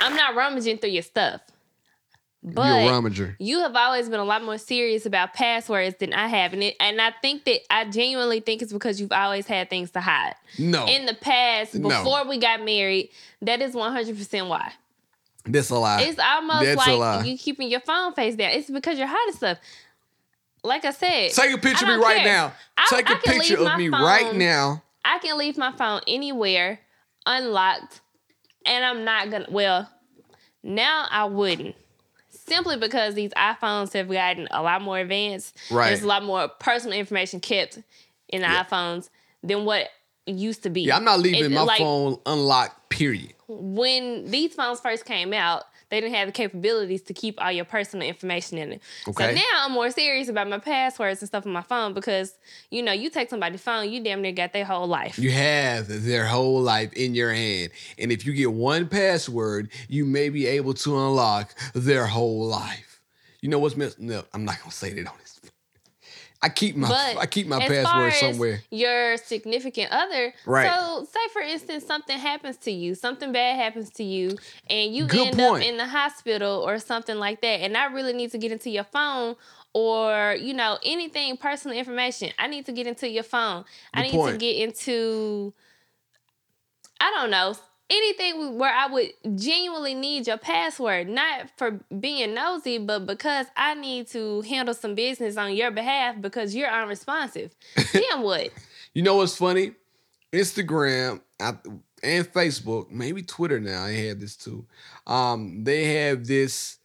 I'm 0.00 0.14
not 0.14 0.34
rummaging 0.36 0.78
through 0.78 0.90
your 0.90 1.02
stuff. 1.02 1.40
But 2.54 2.66
You're 2.82 2.90
a 2.90 2.92
rummager. 2.94 3.36
you 3.38 3.58
have 3.60 3.76
always 3.76 4.08
been 4.08 4.20
a 4.20 4.24
lot 4.24 4.42
more 4.42 4.58
serious 4.58 5.04
about 5.06 5.34
passwords 5.34 5.96
than 5.98 6.12
I 6.14 6.28
have. 6.28 6.52
And, 6.52 6.62
it, 6.62 6.76
and 6.80 7.00
I 7.00 7.12
think 7.20 7.44
that 7.44 7.60
I 7.70 7.84
genuinely 7.84 8.40
think 8.40 8.62
it's 8.62 8.72
because 8.72 9.00
you've 9.00 9.12
always 9.12 9.46
had 9.46 9.68
things 9.68 9.90
to 9.92 10.00
hide. 10.00 10.34
No, 10.58 10.86
In 10.86 11.06
the 11.06 11.14
past, 11.14 11.74
No. 11.74 11.88
before 11.88 12.26
we 12.26 12.38
got 12.38 12.64
married, 12.64 13.10
that 13.42 13.60
is 13.60 13.74
100% 13.74 14.48
why. 14.48 14.72
that's 15.44 15.70
a 15.70 15.76
lie. 15.76 16.02
It's 16.02 16.18
almost 16.18 16.64
That's 16.64 16.86
like 16.86 17.26
you 17.26 17.36
keeping 17.36 17.68
your 17.68 17.80
phone 17.80 18.14
face 18.14 18.34
down. 18.36 18.50
It's 18.52 18.70
because 18.70 18.98
you're 18.98 19.08
hiding 19.08 19.34
stuff. 19.34 19.58
Like 20.64 20.84
I 20.84 20.90
said, 20.90 21.32
Take 21.32 21.54
a 21.54 21.58
picture 21.58 21.84
of 21.86 21.98
me 21.98 22.04
right 22.04 22.16
care. 22.18 22.26
now. 22.26 22.52
I- 22.76 22.86
Take 22.90 23.08
a 23.10 23.12
I 23.12 23.18
picture 23.18 23.58
of 23.58 23.76
me 23.78 23.90
phone- 23.90 24.02
right 24.02 24.34
now. 24.34 24.82
I 25.04 25.18
can 25.18 25.38
leave 25.38 25.56
my 25.56 25.72
phone 25.72 26.00
anywhere, 26.06 26.80
unlocked, 27.26 28.00
and 28.66 28.84
I'm 28.84 29.04
not 29.04 29.30
gonna. 29.30 29.46
Well, 29.50 29.88
now 30.62 31.06
I 31.10 31.24
wouldn't. 31.26 31.76
Simply 32.30 32.76
because 32.76 33.14
these 33.14 33.30
iPhones 33.32 33.92
have 33.92 34.08
gotten 34.08 34.48
a 34.50 34.62
lot 34.62 34.82
more 34.82 34.98
advanced. 34.98 35.56
Right. 35.70 35.88
There's 35.88 36.02
a 36.02 36.06
lot 36.06 36.24
more 36.24 36.48
personal 36.48 36.98
information 36.98 37.40
kept 37.40 37.78
in 38.28 38.42
the 38.42 38.48
Yeah. 38.48 38.64
iPhones 38.64 39.08
than 39.42 39.64
what 39.64 39.88
used 40.26 40.62
to 40.64 40.70
be. 40.70 40.82
Yeah, 40.82 40.96
I'm 40.96 41.04
not 41.04 41.20
leaving 41.20 41.44
It- 41.44 41.50
my 41.50 41.62
like, 41.62 41.78
phone 41.78 42.18
unlocked. 42.26 42.88
Period. 42.90 43.34
when 43.48 44.30
these 44.30 44.54
phones 44.54 44.80
first 44.80 45.04
came 45.04 45.32
out, 45.32 45.64
they 45.90 46.00
didn't 46.00 46.14
have 46.14 46.28
the 46.28 46.32
capabilities 46.32 47.02
to 47.02 47.14
keep 47.14 47.40
all 47.42 47.50
your 47.50 47.64
personal 47.64 48.06
information 48.06 48.58
in 48.58 48.72
it. 48.72 48.82
Okay. 49.08 49.28
So 49.28 49.34
now 49.34 49.64
I'm 49.64 49.72
more 49.72 49.90
serious 49.90 50.28
about 50.28 50.48
my 50.48 50.58
passwords 50.58 51.20
and 51.20 51.28
stuff 51.28 51.46
on 51.46 51.52
my 51.52 51.62
phone 51.62 51.94
because 51.94 52.34
you 52.70 52.82
know 52.82 52.92
you 52.92 53.10
take 53.10 53.30
somebody's 53.30 53.60
phone, 53.60 53.90
you 53.90 54.02
damn 54.02 54.22
near 54.22 54.32
got 54.32 54.52
their 54.52 54.64
whole 54.64 54.86
life. 54.86 55.18
You 55.18 55.30
have 55.30 55.86
their 55.88 56.26
whole 56.26 56.60
life 56.60 56.92
in 56.92 57.14
your 57.14 57.32
hand. 57.32 57.70
And 57.98 58.12
if 58.12 58.26
you 58.26 58.32
get 58.32 58.52
one 58.52 58.88
password, 58.88 59.70
you 59.88 60.04
may 60.04 60.28
be 60.28 60.46
able 60.46 60.74
to 60.74 60.96
unlock 60.96 61.54
their 61.74 62.06
whole 62.06 62.46
life. 62.46 63.00
You 63.40 63.48
know 63.48 63.58
what's 63.58 63.76
missing? 63.76 64.06
No, 64.08 64.24
I'm 64.34 64.44
not 64.44 64.58
gonna 64.60 64.72
say 64.72 64.92
that 64.92 65.06
on 65.06 65.14
this. 65.20 65.27
I 66.40 66.48
keep 66.48 66.76
my 66.76 66.88
But 66.88 67.18
I 67.18 67.26
keep 67.26 67.48
my 67.48 67.58
password 67.58 68.12
as 68.12 68.20
somewhere. 68.20 68.62
Your 68.70 69.16
significant 69.16 69.90
other. 69.90 70.32
Right. 70.46 70.70
So 70.70 71.04
say 71.04 71.32
for 71.32 71.42
instance 71.42 71.84
something 71.84 72.16
happens 72.16 72.56
to 72.58 72.70
you, 72.70 72.94
something 72.94 73.32
bad 73.32 73.56
happens 73.56 73.90
to 73.94 74.04
you, 74.04 74.36
and 74.70 74.94
you 74.94 75.06
Good 75.06 75.28
end 75.28 75.36
point. 75.36 75.64
up 75.64 75.68
in 75.68 75.76
the 75.76 75.86
hospital 75.86 76.62
or 76.66 76.78
something 76.78 77.16
like 77.16 77.40
that, 77.40 77.60
and 77.60 77.76
I 77.76 77.86
really 77.86 78.12
need 78.12 78.30
to 78.32 78.38
get 78.38 78.52
into 78.52 78.70
your 78.70 78.84
phone. 78.84 79.36
Or 79.74 80.34
you 80.40 80.54
know 80.54 80.78
anything 80.84 81.36
personal 81.36 81.76
information, 81.76 82.30
I 82.38 82.46
need 82.46 82.66
to 82.66 82.72
get 82.72 82.86
into 82.86 83.08
your 83.08 83.22
phone. 83.22 83.64
I 83.92 84.02
Good 84.02 84.16
need 84.16 84.32
to 84.32 84.38
get 84.38 84.56
into, 84.56 85.52
I 87.00 87.10
don't 87.10 87.30
know, 87.30 87.54
anything 87.90 88.58
where 88.58 88.72
I 88.72 88.86
would 88.86 89.12
genuinely 89.36 89.94
need 89.94 90.26
your 90.26 90.36
password, 90.36 91.08
not 91.08 91.50
for 91.56 91.80
being 91.98 92.34
nosy, 92.34 92.78
but 92.78 93.06
because 93.06 93.46
I 93.56 93.74
need 93.74 94.08
to 94.08 94.42
handle 94.42 94.74
some 94.74 94.94
business 94.94 95.36
on 95.36 95.54
your 95.54 95.70
behalf 95.70 96.20
because 96.20 96.54
you're 96.54 96.70
unresponsive. 96.70 97.54
Then 97.92 98.22
what? 98.22 98.50
You 98.94 99.02
know 99.02 99.16
what's 99.16 99.36
funny? 99.36 99.72
Instagram 100.32 101.20
I- 101.40 101.56
and 102.02 102.32
Facebook, 102.32 102.90
maybe 102.90 103.22
Twitter 103.22 103.60
now. 103.60 103.86
They 103.86 104.08
have 104.08 104.20
this 104.20 104.36
too. 104.36 104.66
Um, 105.06 105.64
they 105.64 106.02
have 106.02 106.26
this. 106.26 106.78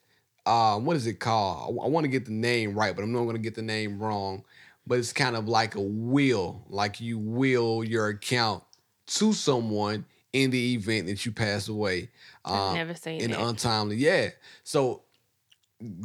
Um, 0.46 0.86
what 0.86 0.98
is 0.98 1.08
it 1.08 1.20
called? 1.20 1.80
I, 1.82 1.88
want 1.88 2.04
to 2.04 2.10
get 2.10 2.26
the 2.26 2.32
name 2.32 2.74
right, 2.78 2.94
but 2.94 3.04
I'm 3.04 3.14
not 3.14 3.24
going 3.24 3.36
to 3.36 3.42
get 3.42 3.56
the 3.56 3.62
name 3.62 4.00
wrong. 4.00 4.44
But 4.86 5.00
it's 5.00 5.14
kind 5.14 5.38
of 5.38 5.48
like 5.48 5.76
a 5.76 5.82
will, 5.82 6.66
like 6.70 7.00
you 7.00 7.18
will 7.18 7.84
your 7.84 8.10
account 8.10 8.64
to 9.06 9.32
someone 9.32 10.06
in 10.34 10.50
the 10.50 10.74
event 10.74 11.08
that 11.08 11.26
you 11.26 11.32
pass 11.32 11.68
away. 11.70 12.10
I've 12.44 12.54
Um, 12.54 12.76
never 12.76 12.96
seen 12.96 13.22
in 13.22 13.32
that. 13.32 13.40
untimely. 13.40 13.96
Yeah. 13.98 14.30
So 14.64 15.04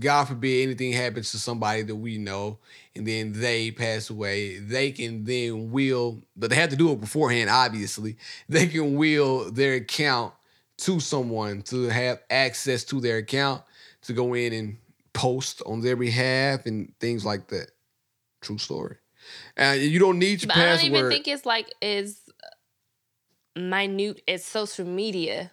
God 0.00 0.24
forbid 0.26 0.64
anything 0.64 0.92
happens 0.92 1.30
to 1.32 1.38
somebody 1.38 1.82
that 1.82 1.96
we 1.96 2.18
know 2.18 2.58
and 2.94 3.06
then 3.06 3.32
they 3.32 3.70
pass 3.70 4.10
away, 4.10 4.58
they 4.58 4.90
can 4.92 5.24
then 5.24 5.70
will, 5.70 6.22
but 6.36 6.50
they 6.50 6.56
have 6.56 6.70
to 6.70 6.76
do 6.76 6.92
it 6.92 7.00
beforehand, 7.00 7.48
obviously. 7.48 8.16
They 8.48 8.66
can 8.66 8.96
will 8.96 9.50
their 9.50 9.74
account 9.74 10.34
to 10.78 11.00
someone 11.00 11.62
to 11.62 11.88
have 11.88 12.20
access 12.30 12.84
to 12.84 13.00
their 13.00 13.18
account 13.18 13.62
to 14.02 14.12
go 14.12 14.34
in 14.34 14.52
and 14.52 14.76
post 15.12 15.62
on 15.66 15.80
their 15.80 15.96
behalf 15.96 16.66
and 16.66 16.92
things 17.00 17.24
like 17.24 17.48
that. 17.48 17.70
True 18.40 18.58
story. 18.58 18.96
And 19.56 19.80
you 19.80 19.98
don't 19.98 20.18
need 20.18 20.42
your 20.42 20.48
but 20.48 20.56
I 20.58 20.76
don't 20.76 20.84
even 20.84 21.08
think 21.10 21.28
it's 21.28 21.44
like 21.46 21.72
as 21.82 22.18
minute 23.58 24.22
as 24.26 24.44
social 24.44 24.86
media. 24.86 25.52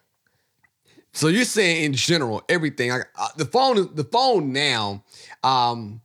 So 1.14 1.28
you're 1.30 1.46
saying 1.46 1.86
in 1.86 1.94
general, 1.94 2.44
everything. 2.50 2.92
The 3.38 3.46
phone, 3.46 3.96
the 3.96 4.04
phone 4.04 4.52
now. 4.52 5.04
Um, 5.44 6.02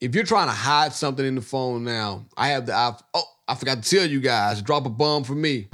if 0.00 0.14
you're 0.14 0.24
trying 0.24 0.48
to 0.48 0.54
hide 0.54 0.94
something 0.94 1.26
in 1.26 1.34
the 1.34 1.42
phone 1.42 1.84
now, 1.84 2.24
I 2.36 2.48
have 2.48 2.66
the. 2.66 2.74
I, 2.74 2.94
oh, 3.14 3.24
I 3.46 3.54
forgot 3.54 3.82
to 3.82 3.96
tell 3.96 4.06
you 4.06 4.20
guys. 4.20 4.62
Drop 4.62 4.86
a 4.86 4.88
bomb 4.88 5.24
for 5.24 5.34
me. 5.34 5.68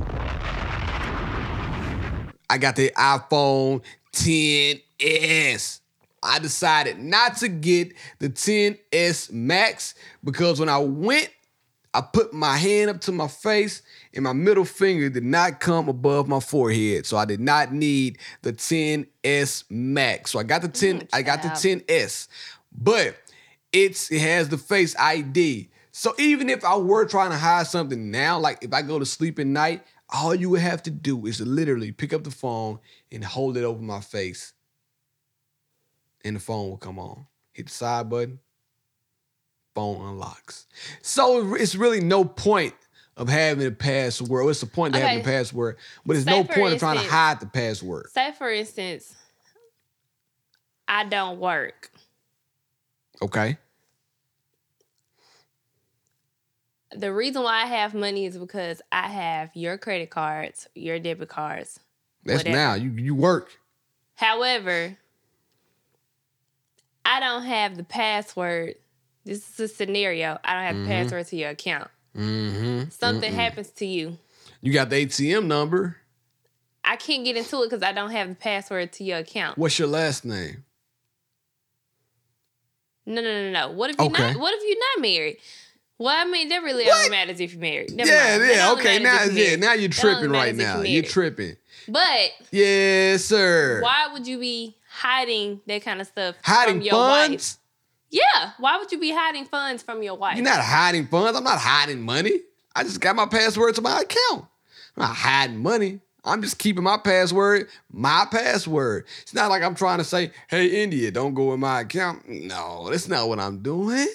I 2.51 2.59
got 2.59 2.77
the 2.77 2.90
iPhone 2.97 3.83
10s. 4.12 5.81
I 6.23 6.38
decided 6.40 6.99
not 6.99 7.37
to 7.38 7.49
get 7.49 7.92
the 8.19 8.29
10s 8.31 9.31
Max 9.31 9.95
because 10.25 10.59
when 10.59 10.69
I 10.69 10.79
went, 10.79 11.31
I 11.95 12.01
put 12.01 12.33
my 12.33 12.57
hand 12.57 12.90
up 12.90 13.01
to 13.03 13.12
my 13.12 13.29
face 13.29 13.83
and 14.16 14.24
my 14.24 14.33
middle 14.33 14.64
finger 14.64 15.11
did 15.11 15.24
not 15.24 15.61
come 15.61 15.90
above 15.90 16.26
my 16.26 16.40
forehead. 16.40 17.05
So 17.05 17.18
I 17.18 17.26
did 17.26 17.38
not 17.38 17.72
need 17.72 18.18
the 18.40 18.55
10s 18.55 19.64
Max. 19.68 20.31
So 20.31 20.38
I 20.38 20.42
got 20.42 20.62
the 20.62 20.68
10, 20.68 21.00
mm, 21.00 21.09
I 21.12 21.20
got 21.20 21.42
the 21.42 21.48
10s. 21.48 22.26
But 22.72 23.16
it's 23.72 24.11
it 24.11 24.20
has 24.20 24.48
the 24.48 24.57
face 24.57 24.96
ID. 24.98 25.68
So 25.92 26.14
even 26.18 26.48
if 26.48 26.64
I 26.64 26.76
were 26.76 27.05
trying 27.05 27.31
to 27.31 27.37
hide 27.37 27.66
something 27.66 28.11
now, 28.11 28.38
like 28.38 28.64
if 28.64 28.72
I 28.72 28.81
go 28.81 28.98
to 28.98 29.05
sleep 29.05 29.38
at 29.38 29.46
night, 29.46 29.83
all 30.09 30.35
you 30.35 30.48
would 30.50 30.61
have 30.61 30.83
to 30.85 30.90
do 30.90 31.26
is 31.26 31.40
literally 31.40 31.92
pick 31.92 32.14
up 32.14 32.24
the 32.24 32.31
phone 32.31 32.79
and 33.12 33.22
hold 33.22 33.59
it 33.59 33.64
over 33.64 33.83
my 33.83 34.00
face. 34.00 34.55
And 36.24 36.37
the 36.37 36.40
phone 36.40 36.70
will 36.70 36.79
come 36.79 36.98
on. 36.98 37.26
Hit 37.52 37.66
the 37.66 37.72
side 37.72 38.09
button. 38.09 38.38
Phone 39.74 40.00
unlocks. 40.00 40.66
So 41.02 41.55
it's 41.55 41.74
really 41.74 42.00
no 42.00 42.24
point 42.24 42.72
of 43.16 43.29
having 43.29 43.66
a 43.66 43.70
password. 43.70 44.44
What's 44.44 44.61
the 44.61 44.66
point 44.66 44.94
of 44.94 45.00
having 45.00 45.20
a 45.20 45.24
password? 45.24 45.76
But 46.05 46.14
there's 46.14 46.24
Say 46.24 46.42
no 46.42 46.44
point 46.44 46.74
of 46.74 46.79
trying 46.79 46.98
to 46.98 47.09
hide 47.11 47.40
the 47.40 47.46
password. 47.46 48.11
Say 48.11 48.33
for 48.33 48.50
instance, 48.50 49.14
I 50.87 51.05
don't 51.05 51.38
work. 51.40 51.90
Okay. 53.22 53.57
The 56.94 57.12
reason 57.12 57.42
why 57.42 57.62
I 57.62 57.66
have 57.66 57.94
money 57.94 58.26
is 58.26 58.38
because 58.38 58.81
I 58.92 59.09
have 59.09 59.50
your 59.55 59.76
credit 59.76 60.11
cards, 60.11 60.68
your 60.74 60.98
debit 60.98 61.29
cards. 61.29 61.81
That's 62.24 62.40
Whatever. 62.40 62.57
now. 62.57 62.74
You 62.74 62.90
you 62.90 63.14
work. 63.14 63.59
However, 64.14 64.96
I 67.05 67.20
don't 67.20 67.44
have 67.44 67.76
the 67.76 67.85
password. 67.85 68.76
This 69.24 69.48
is 69.48 69.61
a 69.61 69.68
scenario. 69.68 70.38
I 70.44 70.55
don't 70.55 70.62
have 70.62 70.74
the 70.74 70.81
mm-hmm. 70.83 70.90
password 70.90 71.26
to 71.29 71.37
your 71.37 71.50
account. 71.50 71.90
Mm-hmm. 72.16 72.88
Something 72.90 73.33
happens 73.33 73.70
to 73.72 73.87
you. 73.87 74.18
You 74.62 74.72
got 74.72 74.90
the 74.90 75.05
ATM 75.07 75.46
number. 75.46 75.96
I 76.85 76.96
can't 76.96 77.24
get 77.24 77.37
into 77.37 77.62
it 77.62 77.70
because 77.70 77.83
I 77.83 77.92
don't 77.92 78.11
have 78.12 78.29
the 78.29 78.35
password 78.35 78.92
to 78.94 79.05
your 79.05 79.18
account. 79.18 79.59
What's 79.59 79.79
your 79.79 79.88
last 79.88 80.24
name? 80.24 80.64
No, 83.05 83.20
no, 83.22 83.42
no, 83.44 83.50
no. 83.50 83.70
What 83.70 83.90
if 83.90 83.96
you're 83.98 84.07
Okay. 84.07 84.33
not? 84.33 84.40
What 84.40 84.55
if 84.55 84.62
you're 84.66 84.79
not 84.96 85.02
married? 85.02 85.37
Well, 85.98 86.14
I 86.14 86.24
mean, 86.31 86.48
that 86.50 86.62
really 86.62 86.85
What? 86.85 86.96
only 86.96 87.11
matters 87.11 87.40
if 87.40 87.52
you're 87.52 87.61
married. 87.61 87.92
Never 87.92 88.11
yeah, 88.11 88.38
mind. 88.38 88.50
Yeah, 88.52 88.72
okay. 88.72 88.98
Now, 88.98 89.24
yeah, 89.24 89.57
now 89.57 89.72
you're 89.72 89.88
tripping 89.88 90.31
right 90.31 90.55
now. 90.55 90.76
you're 90.79 90.87
You're 90.87 91.02
tripping. 91.05 91.57
But 91.88 92.33
Yes, 92.50 93.24
sir. 93.24 93.81
why 93.81 94.09
would 94.12 94.26
you 94.26 94.38
be 94.38 94.76
hiding 94.90 95.61
that 95.66 95.83
kind 95.83 96.00
of 96.00 96.07
stuff 96.09 96.35
Hiding 96.42 96.76
from 96.76 96.83
your 96.83 96.90
funds? 96.92 97.59
wife? 97.59 97.65
Yeah. 98.11 98.53
Why 98.59 98.79
would 98.79 98.92
you 98.92 98.99
be 98.99 99.11
hiding 99.11 99.47
funds 99.47 99.83
from 99.83 100.03
your 100.03 100.16
wife? 100.16 100.37
You're 100.37 100.45
not 100.45 100.61
hiding 100.61 101.07
funds. 101.07 101.37
I'm 101.37 101.45
not 101.45 101.59
hiding 101.59 102.03
money. 102.03 102.40
I 102.75 102.83
just 102.83 103.01
got 103.01 103.16
my 103.16 103.27
password 103.27 103.75
to 103.77 103.83
my 103.83 104.01
account. 104.01 104.47
I'm 104.97 105.03
not 105.03 105.16
hiding 105.16 105.59
money. 105.59 106.01
I'm 106.25 106.42
just 106.42 106.59
keeping 106.59 106.83
my 106.83 106.99
password 106.99 107.69
my 107.90 108.27
password. 108.31 109.07
It's 109.23 109.33
not 109.33 109.49
like 109.49 109.62
I'm 109.62 109.77
trying 109.77 109.99
to 109.99 110.05
say, 110.05 110.33
hey, 110.49 110.83
India, 110.83 111.11
don't 111.11 111.35
go 111.35 111.55
in 111.55 111.61
my 111.61 111.83
account. 111.83 112.29
No, 112.29 112.88
that's 112.90 113.09
not 113.09 113.29
what 113.29 113.38
I'm 113.38 113.62
doing. 113.62 114.09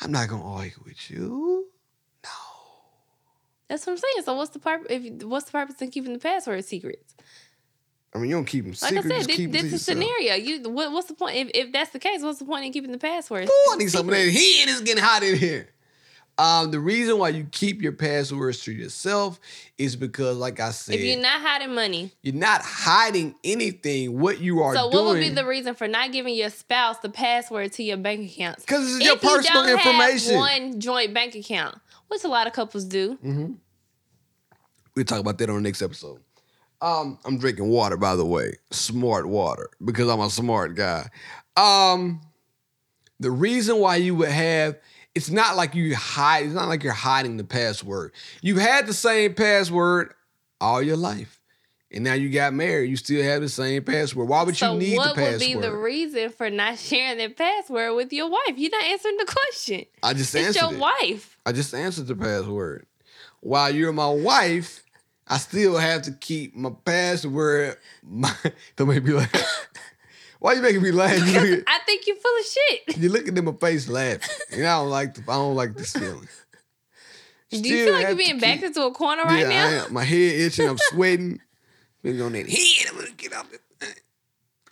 I'm 0.00 0.12
not 0.12 0.28
going 0.28 0.40
to 0.40 0.48
argue 0.48 0.82
with 0.84 1.10
you. 1.10 1.66
No. 2.24 2.30
That's 3.68 3.86
what 3.86 3.94
I'm 3.94 3.98
saying. 3.98 4.24
So 4.24 4.34
what's 4.34 4.50
the 4.50 4.60
purpose? 4.60 4.86
If 4.88 5.22
what's 5.24 5.46
the 5.46 5.52
purpose 5.52 5.82
in 5.82 5.90
keeping 5.90 6.12
the 6.12 6.18
password 6.18 6.64
secrets? 6.64 7.14
I 8.12 8.18
mean, 8.18 8.30
you 8.30 8.36
don't 8.36 8.44
keep 8.44 8.64
them 8.64 8.74
Like. 8.80 8.92
I 8.92 9.00
said, 9.02 9.04
this, 9.04 9.26
keep 9.26 9.48
'em 9.48 9.52
to 9.52 9.62
this 9.62 9.72
is 9.72 9.74
a 9.74 9.84
scenario. 9.84 10.34
You 10.34 10.68
what, 10.68 10.90
what's 10.92 11.06
the 11.06 11.14
point? 11.14 11.36
If, 11.36 11.50
if 11.54 11.72
that's 11.72 11.90
the 11.90 11.98
case, 12.00 12.22
what's 12.22 12.40
the 12.40 12.44
point 12.44 12.64
in 12.64 12.72
keeping 12.72 12.90
the 12.90 12.98
password? 12.98 13.48
Ooh, 13.48 13.72
I 13.72 13.76
need 13.76 13.90
some 13.90 14.08
of 14.08 14.14
that 14.14 14.28
heat. 14.28 14.64
It's 14.68 14.80
getting 14.80 15.02
hot 15.02 15.22
in 15.22 15.36
here. 15.36 15.68
Um, 16.38 16.70
the 16.70 16.80
reason 16.80 17.18
why 17.18 17.28
you 17.28 17.46
keep 17.52 17.82
your 17.82 17.92
passwords 17.92 18.62
to 18.62 18.72
yourself 18.72 19.38
is 19.76 19.94
because, 19.94 20.38
like 20.38 20.58
I 20.58 20.70
said, 20.70 20.94
If 20.94 21.02
you're 21.02 21.20
not 21.20 21.42
hiding 21.42 21.74
money, 21.74 22.12
you're 22.22 22.34
not 22.34 22.62
hiding 22.62 23.34
anything. 23.44 24.18
What 24.18 24.40
you 24.40 24.62
are 24.62 24.74
so 24.74 24.86
what 24.86 24.92
doing, 24.92 25.06
would 25.06 25.20
be 25.20 25.28
the 25.28 25.44
reason 25.44 25.74
for 25.74 25.86
not 25.86 26.12
giving 26.12 26.34
your 26.34 26.48
spouse 26.48 26.96
the 27.00 27.10
password 27.10 27.74
to 27.74 27.82
your 27.82 27.98
bank 27.98 28.30
accounts? 28.32 28.64
because 28.64 28.96
it's 28.96 29.04
your 29.04 29.16
if 29.16 29.22
you 29.22 29.28
personal 29.28 29.64
don't 29.64 29.78
information. 29.78 30.32
have 30.32 30.40
one 30.40 30.80
joint 30.80 31.12
bank 31.12 31.34
account, 31.34 31.78
which 32.08 32.24
a 32.24 32.28
lot 32.28 32.46
of 32.46 32.54
couples 32.54 32.86
do. 32.86 33.18
We'll 34.96 35.04
talk 35.04 35.20
about 35.20 35.36
that 35.38 35.50
on 35.50 35.56
the 35.56 35.62
next 35.62 35.82
episode. 35.82 36.20
Um, 36.82 37.18
I'm 37.24 37.38
drinking 37.38 37.68
water, 37.68 37.96
by 37.96 38.16
the 38.16 38.24
way, 38.24 38.54
smart 38.70 39.26
water, 39.26 39.68
because 39.84 40.08
I'm 40.08 40.20
a 40.20 40.30
smart 40.30 40.74
guy. 40.76 41.08
Um, 41.56 42.20
the 43.18 43.30
reason 43.30 43.78
why 43.78 43.96
you 43.96 44.14
would 44.14 44.30
have 44.30 44.78
it's 45.14 45.28
not 45.28 45.56
like 45.56 45.74
you 45.74 45.94
hide, 45.96 46.44
it's 46.46 46.54
not 46.54 46.68
like 46.68 46.84
you're 46.84 46.92
hiding 46.92 47.36
the 47.36 47.44
password. 47.44 48.12
You've 48.42 48.58
had 48.58 48.86
the 48.86 48.94
same 48.94 49.34
password 49.34 50.14
all 50.60 50.80
your 50.80 50.96
life. 50.96 51.36
And 51.92 52.04
now 52.04 52.12
you 52.14 52.30
got 52.30 52.54
married, 52.54 52.88
you 52.88 52.94
still 52.96 53.20
have 53.24 53.42
the 53.42 53.48
same 53.48 53.82
password. 53.82 54.28
Why 54.28 54.44
would 54.44 54.56
So 54.56 54.74
you 54.74 54.78
need 54.78 54.96
what 54.96 55.16
would 55.16 55.24
password? 55.24 55.40
be 55.40 55.54
the 55.56 55.74
reason 55.74 56.30
for 56.30 56.48
not 56.48 56.78
sharing 56.78 57.18
that 57.18 57.36
password 57.36 57.96
with 57.96 58.12
your 58.12 58.30
wife? 58.30 58.52
You're 58.56 58.70
not 58.70 58.84
answering 58.84 59.16
the 59.16 59.24
question. 59.26 59.84
I 60.04 60.14
just 60.14 60.32
It's 60.32 60.56
answered 60.56 60.60
your 60.70 60.74
it. 60.74 60.78
wife. 60.78 61.36
I 61.44 61.50
just 61.50 61.74
answered 61.74 62.06
the 62.06 62.14
password. 62.14 62.86
while 63.40 63.74
you're 63.74 63.92
my 63.92 64.08
wife, 64.08 64.84
I 65.30 65.38
still 65.38 65.76
have 65.76 66.02
to 66.02 66.12
keep 66.12 66.56
my 66.56 66.70
password. 66.84 67.76
My, 68.02 68.34
don't 68.76 68.88
make 68.88 69.04
me 69.04 69.12
laugh. 69.12 69.30
Why 70.40 70.54
you 70.54 70.62
making 70.62 70.82
me 70.82 70.90
laugh? 70.90 71.12
I 71.12 71.78
think 71.86 72.06
you're 72.06 72.16
full 72.16 72.36
of 72.38 72.46
shit. 72.46 72.98
You're 72.98 73.12
looking 73.12 73.36
in 73.36 73.44
my 73.44 73.52
face 73.52 73.88
laughing. 73.88 74.28
And 74.52 74.66
I 74.66 74.78
don't 74.78 74.90
like 74.90 75.14
the, 75.14 75.22
I 75.30 75.34
don't 75.36 75.54
like 75.54 75.76
this 75.76 75.92
feeling. 75.92 76.28
Do 77.50 77.58
you 77.58 77.84
feel 77.84 77.94
like 77.94 78.06
you're 78.08 78.16
being 78.16 78.40
backed 78.40 78.62
into 78.64 78.82
a 78.82 78.92
corner 78.92 79.22
right 79.22 79.40
yeah, 79.40 79.48
now? 79.48 79.66
I 79.66 79.86
am. 79.86 79.92
My 79.92 80.04
head 80.04 80.18
itching. 80.18 80.68
I'm 80.68 80.78
sweating. 80.78 81.40
Been 82.02 82.20
on 82.22 82.32
that 82.32 82.48
head. 82.48 82.86
I'm 82.88 82.96
gonna 82.96 83.10
get 83.16 83.34
off. 83.34 83.48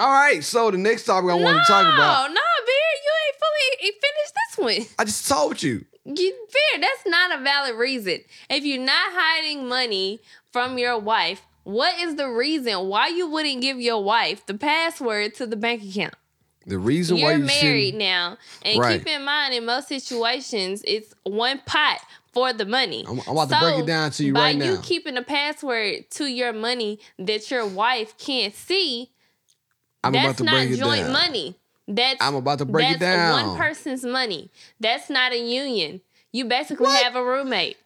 All 0.01 0.09
right. 0.09 0.43
So 0.43 0.71
the 0.71 0.79
next 0.79 1.05
topic 1.05 1.31
I 1.31 1.37
no, 1.37 1.45
want 1.45 1.59
to 1.59 1.73
talk 1.73 1.83
about. 1.83 2.29
no, 2.29 2.35
no, 2.35 2.41
Bear, 2.67 2.89
you 3.05 3.13
ain't 3.27 3.37
fully 3.39 3.93
finished 3.93 4.35
this 4.35 4.87
one. 4.89 4.97
I 4.99 5.05
just 5.05 5.29
told 5.29 5.63
you. 5.63 5.85
You, 6.05 6.47
Bear, 6.53 6.81
that's 6.81 7.07
not 7.07 7.39
a 7.39 7.43
valid 7.43 7.75
reason. 7.75 8.21
If 8.49 8.65
you're 8.65 8.83
not 8.83 9.13
hiding 9.13 9.69
money 9.69 10.21
from 10.59 10.77
your 10.79 10.99
wife, 10.99 11.47
what 11.63 11.99
is 12.01 12.17
the 12.17 12.29
reason 12.29 12.89
why 12.89 13.09
you 13.09 13.29
wouldn't 13.31 13.61
give 13.61 13.81
your 13.81 14.03
wife 14.03 14.45
the 14.47 14.55
password 14.55 15.35
to 15.37 15.47
the 15.47 15.55
bank 15.57 15.83
account? 15.85 16.15
The 16.67 16.79
reason 16.79 17.21
why 17.21 17.31
You're 17.33 17.39
married 17.39 17.95
now, 17.95 18.37
and 18.63 18.79
Right. 18.79 18.99
keep 18.99 19.09
in 19.09 19.25
mind, 19.25 19.55
in 19.55 19.65
most 19.65 19.89
situations, 19.89 20.83
it's 20.87 21.15
one 21.23 21.61
pot 21.65 22.01
for 22.33 22.53
the 22.53 22.67
money. 22.67 23.05
I'm- 23.07 23.21
I'm 23.27 23.33
about 23.37 23.49
to 23.51 23.59
break 23.61 23.79
it 23.79 23.87
down 23.87 24.11
to 24.11 24.25
you 24.25 24.35
right 24.35 24.57
now. 24.57 24.65
by 24.67 24.71
you 24.73 24.79
keeping 24.83 25.17
a 25.17 25.23
password 25.23 26.11
to 26.11 26.27
your 26.27 26.53
money 26.53 26.99
that 27.19 27.51
your 27.51 27.65
wife 27.67 28.19
can't 28.19 28.55
see, 28.55 29.11
I'm 30.05 30.13
about 30.15 30.27
that's 30.27 30.39
to 30.39 30.45
not 30.45 30.53
break 30.55 30.71
it 30.73 30.77
joint 30.77 31.03
down. 31.05 31.13
money. 31.13 31.55
That's 31.87 32.21
I'm 32.21 32.35
about 32.35 32.59
to 32.59 32.65
break 32.67 32.91
it 32.91 32.99
that's 32.99 33.17
down. 33.17 33.49
one 33.51 33.57
person's 33.57 34.05
money. 34.05 34.51
That's 34.81 35.09
not 35.09 35.33
a 35.33 35.39
union. 35.39 36.01
You 36.33 36.45
basically 36.45 36.91
have 36.91 37.17
a 37.17 37.25
roommate. 37.25 37.79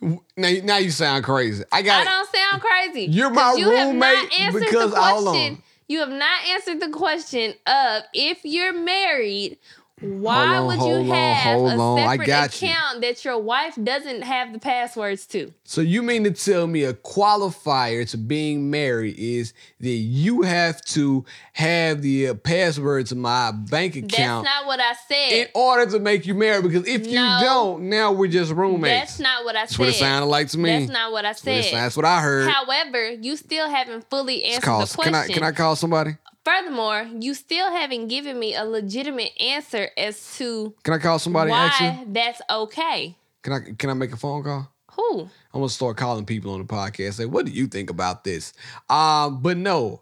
Now, 0.00 0.18
now 0.36 0.76
you 0.76 0.90
sound 0.90 1.24
crazy. 1.24 1.64
I 1.72 1.82
got 1.82 2.02
I 2.02 2.04
don't 2.04 2.28
sound 2.34 2.62
crazy. 2.62 3.10
You're 3.10 3.30
my 3.30 3.54
you 3.54 3.70
have 3.70 3.94
not 3.94 4.14
roommate 4.14 4.60
because- 4.60 4.92
the 4.92 5.00
hold 5.00 5.28
on. 5.28 5.62
You 5.90 6.00
have 6.00 6.10
not 6.10 6.44
answered 6.50 6.80
the 6.80 6.90
question 6.90 7.54
of 7.66 8.02
if 8.12 8.40
you're 8.44 8.74
married, 8.74 9.56
why 10.00 10.60
would 10.60 10.80
you 10.80 11.12
have 11.12 11.60
a 11.60 11.70
separate 11.70 12.26
got 12.26 12.62
you. 12.62 12.68
account 12.68 13.00
that 13.00 13.24
your 13.24 13.38
wife 13.38 13.76
doesn't 13.82 14.22
have 14.22 14.52
the 14.52 14.58
passwords 14.58 15.26
to? 15.26 15.52
So 15.64 15.80
you 15.80 16.02
mean 16.02 16.24
to 16.24 16.30
tell 16.30 16.66
me 16.66 16.84
a 16.84 16.94
qualifier 16.94 18.08
to 18.10 18.16
being 18.16 18.70
married 18.70 19.18
is 19.18 19.52
that 19.80 19.88
you 19.88 20.42
have 20.42 20.80
to 20.86 21.24
have 21.54 22.02
the 22.02 22.28
uh, 22.28 22.34
password 22.34 23.06
to 23.06 23.14
my 23.14 23.50
bank 23.50 23.96
account 23.96 24.44
That's 24.44 24.56
not 24.56 24.66
what 24.66 24.80
I 24.80 24.94
said. 25.08 25.32
in 25.32 25.48
order 25.54 25.90
to 25.90 25.98
make 25.98 26.26
you 26.26 26.34
married? 26.34 26.62
Because 26.62 26.86
if 26.86 27.06
you 27.06 27.14
don't, 27.14 27.88
now 27.88 28.12
we're 28.12 28.28
just 28.28 28.52
roommates. 28.52 29.10
That's 29.10 29.20
not 29.20 29.44
what 29.44 29.56
I 29.56 29.62
That's 29.62 29.72
said. 29.72 29.78
what 29.80 29.88
it 29.88 29.94
sounded 29.94 30.26
like 30.26 30.48
to 30.48 30.58
me. 30.58 30.78
That's 30.78 30.92
not 30.92 31.12
what 31.12 31.24
I 31.24 31.28
That's 31.30 31.44
what 31.44 31.64
said. 31.64 31.74
That's 31.74 31.96
what 31.96 32.06
I 32.06 32.20
heard. 32.20 32.48
However, 32.50 33.10
you 33.10 33.36
still 33.36 33.68
haven't 33.68 34.08
fully 34.08 34.44
answered 34.44 34.62
the 34.62 34.66
question. 34.66 35.02
can 35.02 35.14
I 35.14 35.26
can 35.26 35.42
I 35.42 35.52
call 35.52 35.76
somebody? 35.76 36.16
Furthermore, 36.48 37.06
you 37.20 37.34
still 37.34 37.70
haven't 37.70 38.08
given 38.08 38.38
me 38.38 38.54
a 38.54 38.64
legitimate 38.64 39.38
answer 39.38 39.90
as 39.98 40.36
to 40.38 40.74
Can 40.82 40.94
I 40.94 40.98
call 40.98 41.18
somebody? 41.18 41.50
Why 41.50 42.06
that's 42.06 42.40
okay. 42.48 43.16
can 43.42 43.52
I 43.52 43.60
can 43.78 43.90
I 43.90 43.92
make 43.92 44.14
a 44.14 44.16
phone 44.16 44.42
call? 44.42 44.72
Who? 44.92 45.20
I'm 45.20 45.60
gonna 45.60 45.68
start 45.68 45.98
calling 45.98 46.24
people 46.24 46.54
on 46.54 46.60
the 46.60 46.64
podcast. 46.64 47.14
Say, 47.14 47.26
what 47.26 47.44
do 47.44 47.52
you 47.52 47.66
think 47.66 47.90
about 47.90 48.24
this? 48.24 48.54
Um, 48.88 49.42
but 49.42 49.58
no, 49.58 50.00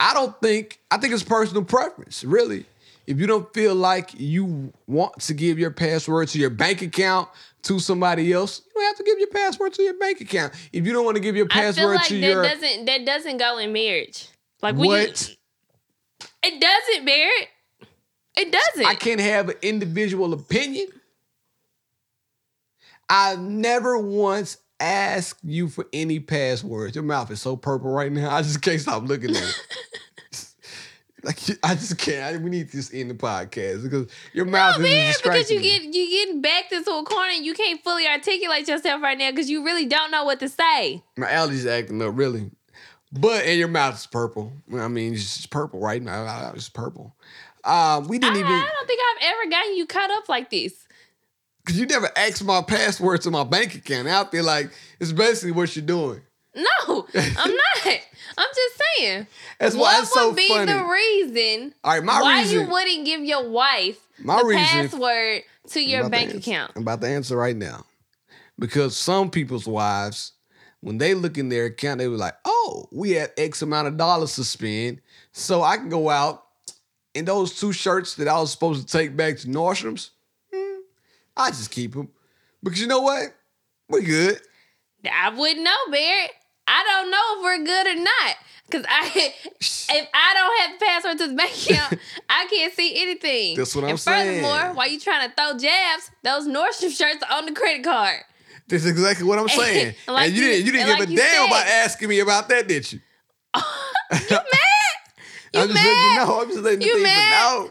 I 0.00 0.14
don't 0.14 0.34
think. 0.40 0.80
I 0.90 0.96
think 0.96 1.12
it's 1.12 1.22
personal 1.22 1.62
preference. 1.62 2.24
Really, 2.24 2.64
if 3.06 3.18
you 3.18 3.26
don't 3.26 3.52
feel 3.52 3.74
like 3.74 4.18
you 4.18 4.72
want 4.86 5.20
to 5.20 5.34
give 5.34 5.58
your 5.58 5.72
password 5.72 6.28
to 6.28 6.38
your 6.38 6.48
bank 6.48 6.80
account 6.80 7.28
to 7.64 7.78
somebody 7.80 8.32
else, 8.32 8.62
you 8.64 8.80
don't 8.80 8.86
have 8.86 8.96
to 8.96 9.04
give 9.04 9.18
your 9.18 9.28
password 9.28 9.74
to 9.74 9.82
your 9.82 9.98
bank 9.98 10.22
account. 10.22 10.54
If 10.72 10.86
you 10.86 10.94
don't 10.94 11.04
want 11.04 11.16
to 11.18 11.22
give 11.22 11.36
your 11.36 11.48
I 11.50 11.54
feel 11.54 11.62
password 11.64 11.96
like 11.96 12.06
to 12.06 12.20
that 12.20 12.26
your 12.26 12.42
doesn't 12.42 12.84
that 12.86 13.04
doesn't 13.04 13.36
go 13.36 13.58
in 13.58 13.74
marriage. 13.74 14.28
Like 14.64 14.76
when 14.76 14.88
what, 14.88 15.28
you 15.28 15.34
it 16.42 16.58
doesn't, 16.58 17.04
Barrett. 17.04 17.48
It 18.34 18.50
doesn't. 18.50 18.86
I 18.86 18.94
can't 18.94 19.20
have 19.20 19.50
an 19.50 19.56
individual 19.60 20.32
opinion. 20.32 20.86
I 23.10 23.36
never 23.36 23.98
once 23.98 24.56
asked 24.80 25.40
you 25.44 25.68
for 25.68 25.86
any 25.92 26.18
passwords. 26.18 26.94
Your 26.94 27.04
mouth 27.04 27.30
is 27.30 27.42
so 27.42 27.56
purple 27.58 27.90
right 27.90 28.10
now. 28.10 28.34
I 28.34 28.40
just 28.40 28.62
can't 28.62 28.80
stop 28.80 29.02
looking 29.02 29.36
at 29.36 29.42
it. 29.42 30.46
like 31.22 31.38
I 31.62 31.74
just 31.74 31.98
can't. 31.98 32.34
I- 32.34 32.42
we 32.42 32.48
need 32.48 32.70
to 32.70 32.72
just 32.78 32.94
end 32.94 33.10
the 33.10 33.14
podcast 33.14 33.82
because 33.82 34.10
your 34.32 34.46
mouth 34.46 34.78
No, 34.78 34.86
is 34.86 35.20
because 35.20 35.50
you 35.50 35.60
get 35.60 35.82
you 35.82 36.08
getting 36.08 36.40
backed 36.40 36.72
into 36.72 36.90
a 36.90 37.04
corner 37.04 37.32
and 37.34 37.44
you 37.44 37.52
can't 37.52 37.84
fully 37.84 38.08
articulate 38.08 38.66
yourself 38.66 39.02
right 39.02 39.18
now 39.18 39.30
because 39.30 39.50
you 39.50 39.62
really 39.62 39.84
don't 39.84 40.10
know 40.10 40.24
what 40.24 40.40
to 40.40 40.48
say. 40.48 41.02
My 41.18 41.26
allergies 41.26 41.66
acting 41.66 42.00
up, 42.00 42.16
really. 42.16 42.50
But 43.16 43.44
and 43.44 43.58
your 43.58 43.68
mouth 43.68 43.94
is 43.94 44.06
purple. 44.06 44.52
I 44.74 44.88
mean, 44.88 45.14
it's 45.14 45.46
purple 45.46 45.78
right. 45.80 46.02
It's 46.54 46.68
purple. 46.68 47.14
Uh, 47.62 48.02
we 48.06 48.16
I, 48.16 48.20
didn't 48.20 48.36
even 48.38 48.52
I 48.52 48.68
don't 48.76 48.86
think 48.86 49.00
I've 49.16 49.22
ever 49.32 49.50
gotten 49.50 49.76
you 49.76 49.86
caught 49.86 50.10
up 50.10 50.28
like 50.28 50.50
this. 50.50 50.74
because 51.64 51.78
you 51.80 51.86
never 51.86 52.10
asked 52.16 52.44
my 52.44 52.60
password 52.60 53.22
to 53.22 53.30
my 53.30 53.44
bank 53.44 53.74
account. 53.76 54.08
I 54.08 54.24
feel 54.24 54.44
like 54.44 54.70
it's 55.00 55.12
basically 55.12 55.52
what 55.52 55.74
you're 55.76 55.84
doing. 55.86 56.20
No, 56.56 57.06
I'm 57.14 57.50
not. 57.50 57.98
I'm 58.36 58.48
just 58.54 58.82
saying. 58.98 59.26
That's 59.58 59.74
why 59.76 59.98
what 60.00 60.08
so 60.08 60.26
would 60.28 60.36
be 60.36 60.48
funny. 60.48 60.72
the 60.72 60.84
reason 60.84 61.74
All 61.82 61.92
right, 61.94 62.02
my 62.04 62.20
why 62.20 62.40
reason. 62.42 62.60
you 62.60 62.70
wouldn't 62.72 63.04
give 63.06 63.20
your 63.24 63.48
wife 63.48 63.98
My 64.18 64.38
the 64.40 64.44
reason- 64.46 64.64
password 64.88 65.42
to 65.70 65.80
your 65.80 66.08
bank 66.10 66.34
account? 66.34 66.72
I'm 66.76 66.82
about 66.82 67.00
to 67.00 67.08
answer 67.08 67.36
right 67.36 67.56
now. 67.56 67.84
Because 68.58 68.96
some 68.96 69.30
people's 69.30 69.66
wives, 69.66 70.32
when 70.84 70.98
they 70.98 71.14
look 71.14 71.38
in 71.38 71.48
their 71.48 71.64
account, 71.64 71.96
they 71.96 72.08
were 72.08 72.18
like, 72.18 72.34
oh, 72.44 72.86
we 72.92 73.12
had 73.12 73.32
X 73.38 73.62
amount 73.62 73.88
of 73.88 73.96
dollars 73.96 74.34
to 74.34 74.44
spend. 74.44 75.00
So 75.32 75.62
I 75.62 75.78
can 75.78 75.88
go 75.88 76.10
out 76.10 76.44
and 77.14 77.26
those 77.26 77.58
two 77.58 77.72
shirts 77.72 78.16
that 78.16 78.28
I 78.28 78.38
was 78.38 78.52
supposed 78.52 78.86
to 78.86 78.98
take 78.98 79.16
back 79.16 79.38
to 79.38 79.48
Nordstrom's, 79.48 80.10
hmm, 80.52 80.80
I 81.38 81.48
just 81.48 81.70
keep 81.70 81.94
them. 81.94 82.10
Because 82.62 82.82
you 82.82 82.86
know 82.86 83.00
what? 83.00 83.34
We're 83.88 84.02
good. 84.02 84.38
I 85.10 85.30
wouldn't 85.30 85.64
know, 85.64 85.76
Barrett. 85.90 86.32
I 86.66 86.84
don't 86.84 87.10
know 87.10 87.38
if 87.38 87.42
we're 87.42 87.64
good 87.64 87.86
or 87.86 88.02
not. 88.02 88.36
Cause 88.70 88.84
I, 88.86 89.32
if 89.60 90.08
I 90.12 90.34
don't 90.34 90.60
have 90.60 90.78
the 90.78 90.84
password 90.84 91.18
to 91.18 91.28
the 91.28 91.34
bank 91.34 91.52
account, 91.66 91.98
I 92.28 92.46
can't 92.50 92.74
see 92.74 93.00
anything. 93.00 93.56
That's 93.56 93.74
what 93.74 93.84
I'm 93.84 93.90
and 93.90 94.00
saying. 94.00 94.42
Furthermore, 94.42 94.74
while 94.74 94.90
you 94.90 95.00
trying 95.00 95.30
to 95.30 95.34
throw 95.34 95.56
jabs, 95.56 96.10
those 96.22 96.46
Nordstrom 96.46 96.94
shirts 96.94 97.22
are 97.22 97.38
on 97.38 97.46
the 97.46 97.52
credit 97.52 97.84
card. 97.84 98.20
That's 98.68 98.86
exactly 98.86 99.26
what 99.26 99.38
I'm 99.38 99.48
saying. 99.60 99.94
Like 100.08 100.28
and 100.28 100.36
you, 100.36 100.42
you- 100.42 100.48
didn't 100.50 100.66
you 100.66 100.72
didn't 100.72 100.88
and 100.88 100.90
give 100.90 100.98
like 101.00 101.08
a 101.08 101.12
you 101.12 101.16
damn 101.18 101.26
said. 101.42 101.46
about 101.46 101.66
asking 101.66 102.08
me 102.08 102.20
about 102.20 102.48
that, 102.48 102.66
did 102.68 102.92
you? 102.92 103.00
You 104.12 104.20
mad? 104.30 104.48
You 105.52 105.60
I'm 105.60 105.68
just 105.68 105.74
letting 105.74 105.84
mad? 105.84 106.10
you 106.20 106.26
know. 106.26 106.40
I'm 106.40 106.48
just 106.48 106.60
letting 106.62 106.80
You 106.82 107.02
mad? 107.02 107.30
know. 107.30 107.70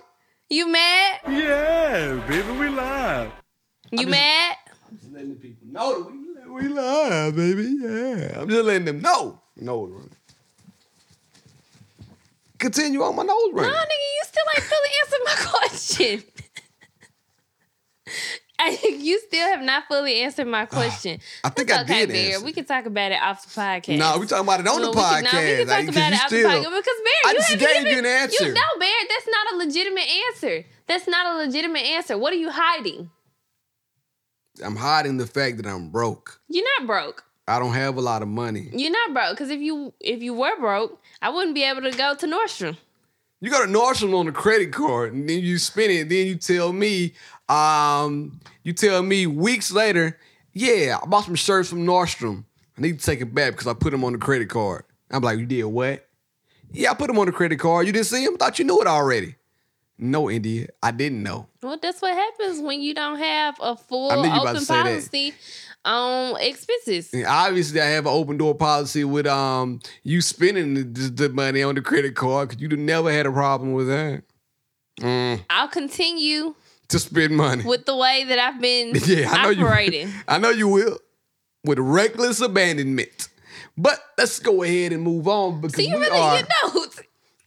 You 0.49 0.67
mad? 0.71 1.19
Yeah, 1.29 2.27
baby, 2.27 2.51
we 2.59 2.69
live. 2.69 3.31
You 3.91 4.07
mad? 4.07 4.55
Just 4.65 4.81
I'm 4.89 4.97
just 4.97 5.11
letting 5.13 5.29
the 5.29 5.35
people 5.35 5.67
know 5.67 6.03
that 6.03 6.49
we, 6.49 6.61
we 6.67 6.67
live, 6.69 7.35
baby. 7.35 7.75
Yeah. 7.79 8.39
I'm 8.41 8.49
just 8.49 8.63
letting 8.65 8.85
them 8.85 9.01
know. 9.01 9.41
Nose 9.57 9.89
running. 9.91 10.09
Continue 12.59 13.03
on 13.03 13.15
my 13.15 13.23
nose 13.23 13.35
No, 13.51 13.61
running. 13.61 13.71
nigga, 13.73 14.09
you 14.15 14.23
still 14.23 14.43
ain't 14.55 14.63
fully 14.63 14.89
answered 15.01 15.23
my 15.25 15.35
question. 15.59 16.23
I 18.59 18.75
think 18.75 19.03
you 19.03 19.19
still 19.19 19.47
have 19.47 19.61
not 19.61 19.85
fully 19.87 20.21
answered 20.21 20.47
my 20.47 20.61
ah, 20.61 20.65
question. 20.65 21.19
I 21.43 21.49
think 21.49 21.69
It's 21.69 21.77
I 21.79 21.81
okay, 21.83 22.05
did 22.05 22.09
Bear. 22.13 22.41
We 22.41 22.53
can 22.53 22.65
talk 22.65 22.85
about 22.85 23.11
it 23.11 23.21
off 23.21 23.43
the 23.53 23.59
podcast. 23.61 23.97
No, 23.97 24.17
we 24.19 24.27
talking 24.27 24.45
about 24.45 24.59
it 24.59 24.67
on 24.67 24.81
No, 24.81 24.91
the 24.91 24.97
we 24.97 25.03
podcast. 25.03 25.23
can- 25.23 25.23
no, 25.23 25.39
we 25.41 25.55
can 25.57 25.67
talk 25.67 25.77
Like, 25.77 25.89
about 25.89 26.13
it 26.13 26.15
off 26.15 26.27
still, 26.27 26.49
the 26.49 26.55
podcast 26.55 26.75
because 26.77 26.99
Bear, 27.03 27.21
I 27.25 27.29
you 27.31 27.33
just 27.37 27.49
haven't 27.49 27.67
gave 27.67 27.77
given, 27.83 27.91
you 27.93 27.99
an 27.99 28.05
answer. 28.05 28.45
You, 28.45 28.53
no, 28.53 28.61
Bear, 28.79 28.95
that's 29.09 29.27
not 29.27 29.53
a 29.53 29.57
legitimate 29.57 30.07
answer. 30.27 30.65
That's 30.87 31.07
not 31.07 31.25
a 31.35 31.37
legitimate 31.45 31.83
answer. 31.83 32.17
What 32.17 32.31
are 32.33 32.37
you 32.37 32.51
hiding? 32.51 33.09
I'm 34.63 34.75
hiding 34.75 35.17
the 35.17 35.25
fact 35.25 35.57
that 35.57 35.65
I'm 35.65 35.89
broke. 35.89 36.39
You're 36.47 36.65
not 36.79 36.87
broke. 36.87 37.23
I 37.47 37.59
don't 37.59 37.73
have 37.73 37.97
a 37.97 38.01
lot 38.01 38.21
of 38.21 38.27
money. 38.27 38.69
You're 38.71 38.91
not 38.91 39.13
broke. 39.13 39.31
Because 39.31 39.49
if 39.49 39.59
you 39.59 39.93
if 39.99 40.21
you 40.21 40.33
were 40.33 40.55
broke, 40.59 41.01
I 41.21 41.29
wouldn't 41.29 41.55
be 41.55 41.63
able 41.63 41.81
to 41.81 41.91
go 41.91 42.15
to 42.15 42.27
Nordstrom. 42.27 42.77
You 43.43 43.49
got 43.49 43.67
a 43.67 43.67
Nordstrom 43.67 44.17
on 44.17 44.25
the 44.25 44.31
credit 44.31 44.71
card, 44.71 45.11
and 45.11 45.27
then 45.27 45.39
you 45.39 45.57
spend 45.57 45.91
it, 45.91 45.99
and 46.03 46.09
then 46.09 46.27
you 46.27 46.35
tell 46.35 46.71
me, 46.71 47.11
um, 47.49 48.39
you 48.63 48.71
tell 48.71 49.03
me 49.03 49.27
weeks 49.27 49.69
later, 49.69 50.17
yeah, 50.53 50.97
I 51.03 51.05
bought 51.05 51.25
some 51.25 51.35
shirts 51.35 51.67
from 51.67 51.85
Nordstrom. 51.85 52.45
I 52.77 52.81
need 52.81 53.01
to 53.01 53.05
take 53.05 53.19
it 53.19 53.35
back 53.35 53.51
because 53.51 53.67
I 53.67 53.73
put 53.73 53.91
them 53.91 54.05
on 54.05 54.13
the 54.13 54.17
credit 54.17 54.47
card. 54.47 54.85
I'm 55.11 55.23
like, 55.23 55.39
you 55.39 55.45
did 55.45 55.65
what? 55.65 56.07
Yeah, 56.71 56.91
I 56.91 56.93
put 56.93 57.07
them 57.07 57.19
on 57.19 57.25
the 57.25 57.33
credit 57.33 57.59
card. 57.59 57.85
You 57.85 57.91
didn't 57.91 58.05
see 58.05 58.23
them? 58.23 58.37
Thought 58.37 58.59
you 58.59 58.65
knew 58.65 58.79
it 58.79 58.87
already. 58.87 59.35
No, 59.97 60.29
India, 60.29 60.67
I 60.81 60.91
didn't 60.91 61.21
know. 61.21 61.47
Well, 61.61 61.77
that's 61.81 62.01
what 62.01 62.13
happens 62.13 62.61
when 62.61 62.81
you 62.81 62.93
don't 62.93 63.19
have 63.19 63.57
a 63.59 63.75
full 63.75 64.09
I 64.09 64.15
knew 64.15 64.29
you 64.29 64.41
about 64.41 64.55
open 64.55 64.65
policy 64.65 65.33
on 65.85 66.39
expenses. 66.39 67.13
And 67.13 67.25
obviously, 67.25 67.81
I 67.81 67.85
have 67.85 68.05
an 68.05 68.11
open 68.13 68.37
door 68.37 68.55
policy 68.55 69.03
with 69.03 69.27
um 69.27 69.79
you 70.03 70.21
spending 70.21 70.73
the, 70.93 71.09
the 71.09 71.29
money 71.29 71.63
on 71.63 71.75
the 71.75 71.81
credit 71.81 72.15
card 72.15 72.49
because 72.49 72.61
you 72.61 72.69
never 72.69 73.11
had 73.11 73.25
a 73.25 73.31
problem 73.31 73.73
with 73.73 73.87
that. 73.87 74.23
Mm. 75.01 75.43
I'll 75.49 75.67
continue 75.67 76.55
to 76.89 76.99
spend 76.99 77.35
money. 77.35 77.63
with 77.63 77.85
the 77.85 77.95
way 77.95 78.23
that 78.25 78.37
I've 78.39 78.61
been 78.61 78.93
yeah, 79.05 79.29
I 79.31 79.53
know 79.53 79.65
operating. 79.65 80.07
you. 80.09 80.13
I 80.27 80.37
know 80.37 80.49
you 80.49 80.67
will. 80.67 80.99
With 81.65 81.79
reckless 81.79 82.41
abandonment. 82.41 83.29
But 83.75 83.97
let's 84.17 84.39
go 84.39 84.61
ahead 84.61 84.91
and 84.91 85.01
move 85.01 85.27
on 85.27 85.61
because 85.61 85.75
So 85.77 85.81
you 85.89 85.95
we 85.97 86.01
really 86.05 86.19
are 86.19 86.37
get 86.37 86.49
notes. 86.75 86.92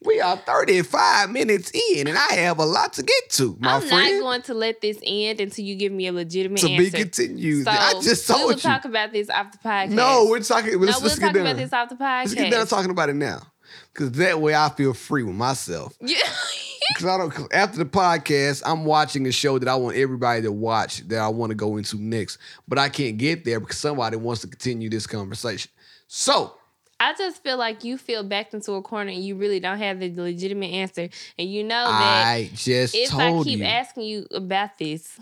We 0.06 0.20
are 0.20 0.36
35 0.36 1.30
minutes 1.30 1.70
in, 1.72 2.06
and 2.08 2.16
I 2.16 2.34
have 2.34 2.58
a 2.58 2.64
lot 2.64 2.92
to 2.94 3.02
get 3.02 3.30
to, 3.30 3.56
my 3.60 3.74
I'm 3.74 3.82
friend. 3.82 4.20
not 4.20 4.20
going 4.20 4.42
to 4.42 4.54
let 4.54 4.80
this 4.80 4.98
end 5.04 5.40
until 5.40 5.64
you 5.64 5.74
give 5.74 5.92
me 5.92 6.06
a 6.06 6.12
legitimate 6.12 6.60
to 6.60 6.68
be 6.68 6.90
continued. 6.90 7.64
So 7.64 7.70
I 7.70 8.00
just 8.02 8.26
told 8.26 8.40
we 8.40 8.44
will 8.46 8.52
you. 8.54 8.58
talk 8.60 8.84
about 8.84 9.12
this 9.12 9.28
off 9.28 9.52
the 9.52 9.58
podcast. 9.58 9.90
no, 9.90 10.26
we're 10.30 10.40
talking. 10.40 10.72
no, 10.72 10.78
Let's, 10.78 11.00
we'll 11.00 11.08
let's 11.08 11.18
talk 11.20 11.32
get 11.32 11.40
about 11.42 11.56
this 11.56 11.72
off 11.72 11.88
the 11.88 11.96
podcast. 11.96 12.24
Let's 12.24 12.34
get 12.34 12.50
done 12.52 12.66
talking 12.66 12.90
about 12.90 13.08
it 13.08 13.16
now, 13.16 13.42
because 13.92 14.12
that 14.12 14.40
way 14.40 14.54
I 14.54 14.68
feel 14.70 14.94
free 14.94 15.22
with 15.22 15.34
myself. 15.36 15.94
Yeah. 16.02 16.18
Because 16.94 17.06
I 17.06 17.18
don't. 17.18 17.30
Cause 17.30 17.48
after 17.52 17.78
the 17.78 17.84
podcast, 17.84 18.62
I'm 18.64 18.84
watching 18.84 19.26
a 19.26 19.32
show 19.32 19.58
that 19.58 19.66
I 19.68 19.74
want 19.74 19.96
everybody 19.96 20.42
to 20.42 20.52
watch 20.52 20.98
that 21.08 21.18
I 21.18 21.26
want 21.26 21.50
to 21.50 21.56
go 21.56 21.78
into 21.78 22.00
next, 22.00 22.38
but 22.68 22.78
I 22.78 22.88
can't 22.88 23.18
get 23.18 23.44
there 23.44 23.58
because 23.58 23.78
somebody 23.78 24.16
wants 24.16 24.42
to 24.42 24.46
continue 24.46 24.88
this 24.88 25.04
conversation. 25.04 25.68
So 26.06 26.54
I 26.98 27.14
just 27.14 27.42
feel 27.42 27.58
like 27.58 27.84
you 27.84 27.98
feel 27.98 28.22
backed 28.22 28.54
into 28.54 28.72
a 28.72 28.82
corner 28.82 29.10
and 29.10 29.22
you 29.22 29.36
really 29.36 29.60
don't 29.60 29.78
have 29.78 30.00
the 30.00 30.10
legitimate 30.10 30.72
answer. 30.72 31.08
And 31.38 31.50
you 31.50 31.62
know 31.62 31.84
that 31.84 32.26
I 32.26 32.50
just 32.54 32.94
if 32.94 33.14
I 33.14 33.42
keep 33.42 33.58
you. 33.58 33.64
asking 33.64 34.04
you 34.04 34.26
about 34.30 34.78
this, 34.78 35.20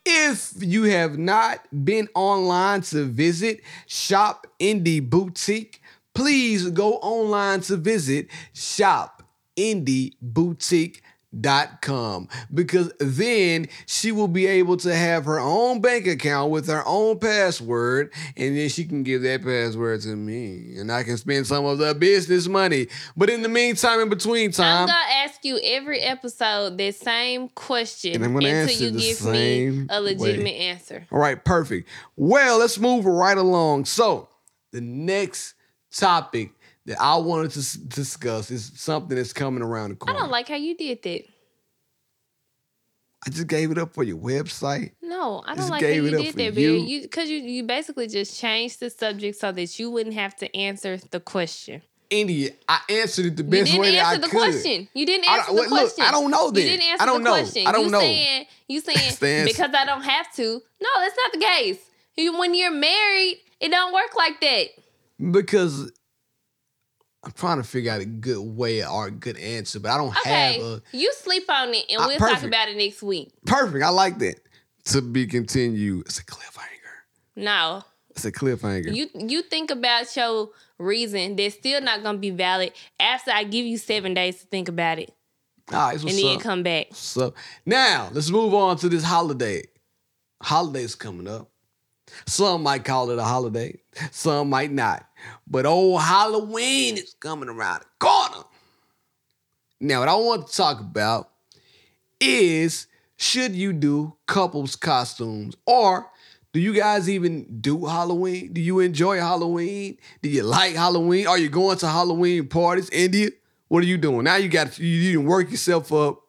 If 0.08 0.52
you 0.58 0.84
have 0.84 1.18
not 1.18 1.66
been 1.84 2.08
online 2.14 2.82
to 2.82 3.04
visit 3.04 3.60
Shop 3.86 4.46
Indie 4.60 5.00
Boutique, 5.08 5.80
please 6.14 6.68
go 6.70 6.94
online 6.98 7.60
to 7.62 7.76
visit 7.76 8.28
shopindieboutique.com 9.56 12.28
because 12.54 12.92
then 12.98 13.66
she 13.86 14.12
will 14.12 14.28
be 14.28 14.46
able 14.46 14.76
to 14.78 14.94
have 14.94 15.24
her 15.26 15.38
own 15.38 15.80
bank 15.80 16.06
account 16.06 16.50
with 16.50 16.66
her 16.68 16.82
own 16.86 17.18
password 17.18 18.12
and 18.36 18.56
then 18.56 18.68
she 18.68 18.84
can 18.84 19.02
give 19.02 19.22
that 19.22 19.42
password 19.42 20.00
to 20.00 20.14
me 20.16 20.76
and 20.78 20.90
I 20.90 21.02
can 21.02 21.16
spend 21.18 21.46
some 21.46 21.64
of 21.66 21.78
the 21.78 21.94
business 21.94 22.48
money. 22.48 22.86
But 23.16 23.30
in 23.30 23.42
the 23.42 23.48
meantime, 23.48 24.00
in 24.00 24.08
between 24.08 24.50
time, 24.52 24.82
I'm 24.82 24.86
gonna 24.86 24.98
ask 25.24 25.44
you 25.44 25.58
every 25.62 26.00
episode 26.00 26.78
that 26.78 26.94
same 26.94 27.48
question 27.50 28.14
And 28.14 28.24
I'm 28.24 28.32
gonna 28.32 28.48
until 28.48 28.70
answer 28.70 28.84
you 28.84 28.90
the 28.92 28.98
give 28.98 29.16
same 29.16 29.80
me 29.80 29.86
a 29.90 30.00
legitimate 30.00 30.44
way. 30.44 30.56
answer. 30.58 31.06
All 31.12 31.18
right, 31.18 31.44
perfect. 31.44 31.88
Well, 32.16 32.58
let's 32.58 32.78
move 32.78 33.04
right 33.04 33.36
along. 33.36 33.84
So, 33.86 34.28
the 34.72 34.80
next 34.80 35.54
topic 35.92 36.50
that 36.86 37.00
I 37.00 37.16
wanted 37.16 37.50
to 37.52 37.58
s- 37.60 37.74
discuss 37.74 38.50
is 38.50 38.72
something 38.76 39.16
that's 39.16 39.32
coming 39.32 39.62
around 39.62 39.90
the 39.90 39.96
corner. 39.96 40.12
I 40.12 40.14
corner. 40.14 40.24
don't 40.26 40.32
like 40.32 40.48
how 40.48 40.56
you 40.56 40.76
did 40.76 41.02
that. 41.02 41.22
I 43.26 43.30
just 43.30 43.48
gave 43.48 43.70
it 43.72 43.78
up 43.78 43.92
for 43.92 44.04
your 44.04 44.18
website. 44.18 44.92
No, 45.02 45.42
I 45.44 45.48
don't 45.48 45.56
Just 45.56 45.70
like 45.70 45.82
how 45.82 45.88
gave 45.88 46.02
you 46.04 46.08
it 46.08 46.14
up 46.14 46.20
did 46.22 46.30
for 46.32 46.36
that, 46.38 46.54
you. 46.60 46.72
You 46.74 47.02
because 47.02 47.28
you 47.28 47.38
you 47.38 47.64
basically 47.64 48.06
just 48.06 48.38
changed 48.38 48.78
the 48.80 48.88
subject 48.90 49.38
so 49.38 49.50
that 49.52 49.78
you 49.78 49.90
wouldn't 49.90 50.14
have 50.14 50.36
to 50.36 50.56
answer 50.56 50.96
the 51.10 51.18
question. 51.18 51.82
India, 52.08 52.50
I 52.68 52.78
answered 52.88 53.26
it 53.26 53.36
the 53.36 53.42
You 53.42 53.50
best 53.50 53.64
didn't 53.72 53.80
way 53.80 53.92
that 53.96 54.06
I 54.06 54.08
answer 54.14 54.20
the 54.20 54.28
could. 54.28 54.38
question. 54.38 54.88
You 54.94 55.06
didn't 55.06 55.28
I 55.28 55.38
answer 55.38 55.46
don't- 55.48 55.56
the 55.56 55.62
look, 55.62 55.70
question. 55.70 56.04
I 56.06 56.10
don't 56.12 56.30
know 56.30 56.50
then. 56.52 56.62
You 56.62 56.70
didn't 56.70 56.84
answer 56.84 57.02
I 57.02 57.06
don't 57.06 57.24
the 57.24 57.30
know. 57.30 57.36
question. 57.36 57.66
I 57.66 57.72
don't 57.72 57.84
you 57.86 57.90
know. 57.90 57.98
Saying, 58.00 58.46
you 58.68 58.80
That's 58.80 58.96
the 58.96 59.12
saying 59.16 59.40
answer. 59.40 59.52
because 59.54 59.74
I 59.74 59.84
don't 59.86 60.02
have 60.04 60.32
to. 60.36 60.62
No, 60.80 60.88
that's 61.00 61.16
not 61.16 61.32
the 61.32 61.38
case. 61.40 61.78
You, 62.16 62.38
when 62.38 62.54
you're 62.54 62.70
married, 62.70 63.40
it 63.60 63.70
don't 63.70 63.92
work 63.92 64.14
like 64.16 64.40
that. 64.40 64.66
Because 65.32 65.90
I'm 67.26 67.32
trying 67.32 67.56
to 67.56 67.64
figure 67.64 67.90
out 67.90 68.00
a 68.00 68.04
good 68.06 68.40
way 68.40 68.86
or 68.86 69.08
a 69.08 69.10
good 69.10 69.36
answer, 69.36 69.80
but 69.80 69.90
I 69.90 69.96
don't 69.98 70.16
Okay, 70.18 70.52
have 70.54 70.62
a 70.62 70.82
you 70.92 71.12
sleep 71.12 71.50
on 71.50 71.74
it, 71.74 71.84
and 71.90 72.00
Uh, 72.00 72.04
we'll 72.06 72.18
talk 72.18 72.42
about 72.44 72.68
it 72.68 72.76
next 72.76 73.02
week. 73.02 73.30
perfect. 73.44 73.84
I 73.84 73.88
like 73.88 74.18
that. 74.20 74.36
To 74.86 75.02
be 75.02 75.26
continued. 75.26 76.06
It's 76.06 76.20
a 76.20 76.24
cliffhanger. 76.24 76.62
No, 77.34 77.82
It's 78.10 78.24
a 78.24 78.30
cliffhanger. 78.30 78.94
you 78.94 79.08
you 79.14 79.42
think 79.42 79.72
about 79.72 80.14
your 80.16 80.50
reason 80.78 81.34
that's 81.34 81.56
still 81.56 81.80
not 81.80 82.04
gonna 82.04 82.18
be 82.18 82.30
valid 82.30 82.72
after 83.00 83.32
I 83.32 83.42
give 83.42 83.66
you 83.66 83.76
seven 83.76 84.14
days 84.14 84.38
to 84.40 84.46
think 84.46 84.68
about 84.68 85.00
it, 85.00 85.12
All 85.72 85.88
right, 85.88 85.98
so 86.00 86.06
and 86.06 86.16
then 86.16 86.38
come 86.38 86.62
back. 86.62 86.86
So 86.92 87.34
now 87.66 88.08
let's 88.12 88.30
move 88.30 88.54
on 88.54 88.76
to 88.78 88.88
this 88.88 89.02
holiday. 89.02 89.64
Holiday's 90.42 90.94
coming 90.94 91.26
up. 91.26 91.50
Some 92.26 92.62
might 92.62 92.84
call 92.84 93.10
it 93.10 93.18
a 93.18 93.24
holiday, 93.24 93.80
some 94.12 94.48
might 94.50 94.70
not. 94.70 95.05
But 95.46 95.66
old 95.66 96.00
Halloween 96.02 96.96
is 96.96 97.14
coming 97.18 97.48
around 97.48 97.80
the 97.80 97.86
corner. 97.98 98.44
Now, 99.80 100.00
what 100.00 100.08
I 100.08 100.14
want 100.14 100.46
to 100.48 100.56
talk 100.56 100.80
about 100.80 101.30
is 102.20 102.86
should 103.16 103.54
you 103.54 103.72
do 103.72 104.14
couples 104.26 104.76
costumes 104.76 105.54
or 105.66 106.10
do 106.52 106.60
you 106.60 106.72
guys 106.72 107.10
even 107.10 107.60
do 107.60 107.84
Halloween? 107.84 108.52
Do 108.52 108.60
you 108.60 108.80
enjoy 108.80 109.18
Halloween? 109.18 109.98
Do 110.22 110.30
you 110.30 110.42
like 110.42 110.74
Halloween? 110.74 111.26
Are 111.26 111.38
you 111.38 111.50
going 111.50 111.76
to 111.78 111.86
Halloween 111.86 112.48
parties? 112.48 112.88
India, 112.90 113.30
what 113.68 113.82
are 113.82 113.86
you 113.86 113.98
doing? 113.98 114.24
Now 114.24 114.36
you 114.36 114.48
got 114.48 114.78
you, 114.78 114.86
you 114.86 115.12
didn't 115.12 115.26
work 115.26 115.50
yourself 115.50 115.92
up 115.92 116.22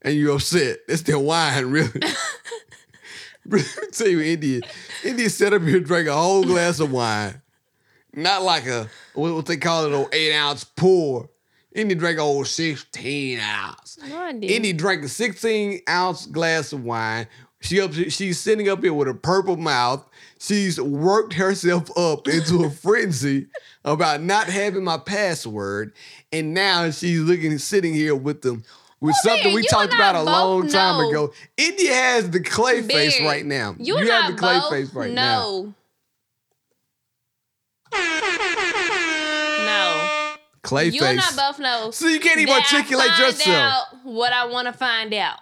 and 0.00 0.14
you're 0.14 0.34
upset. 0.34 0.78
That's 0.88 1.02
their 1.02 1.18
wine, 1.18 1.66
really. 1.66 2.00
Let 3.46 3.60
me 3.60 3.88
tell 3.92 4.08
you, 4.08 4.20
India. 4.20 4.60
India 5.04 5.28
set 5.28 5.52
up 5.52 5.62
here 5.62 5.76
and 5.76 5.84
drank 5.84 6.08
a 6.08 6.14
whole 6.14 6.44
glass 6.44 6.80
of 6.80 6.90
wine. 6.90 7.42
Not 8.16 8.42
like 8.42 8.66
a 8.66 8.88
what 9.14 9.46
they 9.46 9.56
call 9.56 9.86
it, 9.86 9.92
an 9.92 10.06
eight 10.12 10.34
ounce 10.34 10.64
pour. 10.64 11.28
India 11.74 11.96
drank 11.96 12.18
a 12.18 12.22
whole 12.22 12.44
16 12.44 13.40
ounce. 13.40 13.96
Didn't. 13.96 14.44
Indy 14.44 14.72
drank 14.72 15.02
a 15.04 15.08
16 15.08 15.80
ounce 15.88 16.26
glass 16.26 16.72
of 16.72 16.84
wine. 16.84 17.26
She 17.60 17.80
up, 17.80 17.92
she's 17.94 18.38
sitting 18.38 18.68
up 18.68 18.82
here 18.82 18.92
with 18.92 19.08
a 19.08 19.14
purple 19.14 19.56
mouth. 19.56 20.06
She's 20.38 20.78
worked 20.80 21.32
herself 21.32 21.90
up 21.96 22.28
into 22.28 22.62
a 22.64 22.70
frenzy 22.70 23.46
about 23.84 24.22
not 24.22 24.48
having 24.48 24.84
my 24.84 24.98
password, 24.98 25.94
and 26.30 26.52
now 26.52 26.90
she's 26.90 27.20
looking, 27.20 27.56
sitting 27.56 27.94
here 27.94 28.14
with 28.14 28.42
them 28.42 28.64
with 29.00 29.14
Well, 29.24 29.34
something 29.34 29.46
man, 29.46 29.54
we 29.54 29.66
talked 29.66 29.94
about 29.94 30.14
a 30.14 30.22
long 30.22 30.68
time 30.68 30.98
know- 31.02 31.08
ago. 31.08 31.32
India 31.56 31.94
has 31.94 32.30
the 32.30 32.40
clay 32.40 32.82
face 32.82 33.20
right 33.22 33.44
now. 33.46 33.74
You, 33.78 33.98
You, 33.98 34.10
have 34.10 34.32
the 34.32 34.38
clay 34.38 34.60
face 34.70 34.92
right 34.92 35.12
now. 35.12 35.72
No. 39.64 40.34
Clay 40.62 40.88
You 40.88 41.02
and 41.04 41.20
I 41.20 41.30
both 41.36 41.58
know. 41.58 41.90
So 41.90 42.06
you 42.08 42.20
can't 42.20 42.38
even 42.40 42.54
that 42.54 42.70
I 42.72 42.76
articulate 42.76 43.08
find 43.08 43.20
yourself. 43.32 43.56
out 43.56 43.84
what 44.04 44.32
I 44.32 44.46
want 44.46 44.66
to 44.66 44.72
find 44.72 45.12
out. 45.14 45.38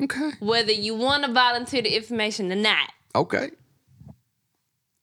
Okay. 0.00 0.30
whether 0.38 0.70
you 0.72 0.94
want 0.94 1.24
to 1.24 1.32
volunteer 1.32 1.82
the 1.82 1.96
information 1.96 2.52
or 2.52 2.56
not. 2.56 2.90
Okay. 3.16 3.50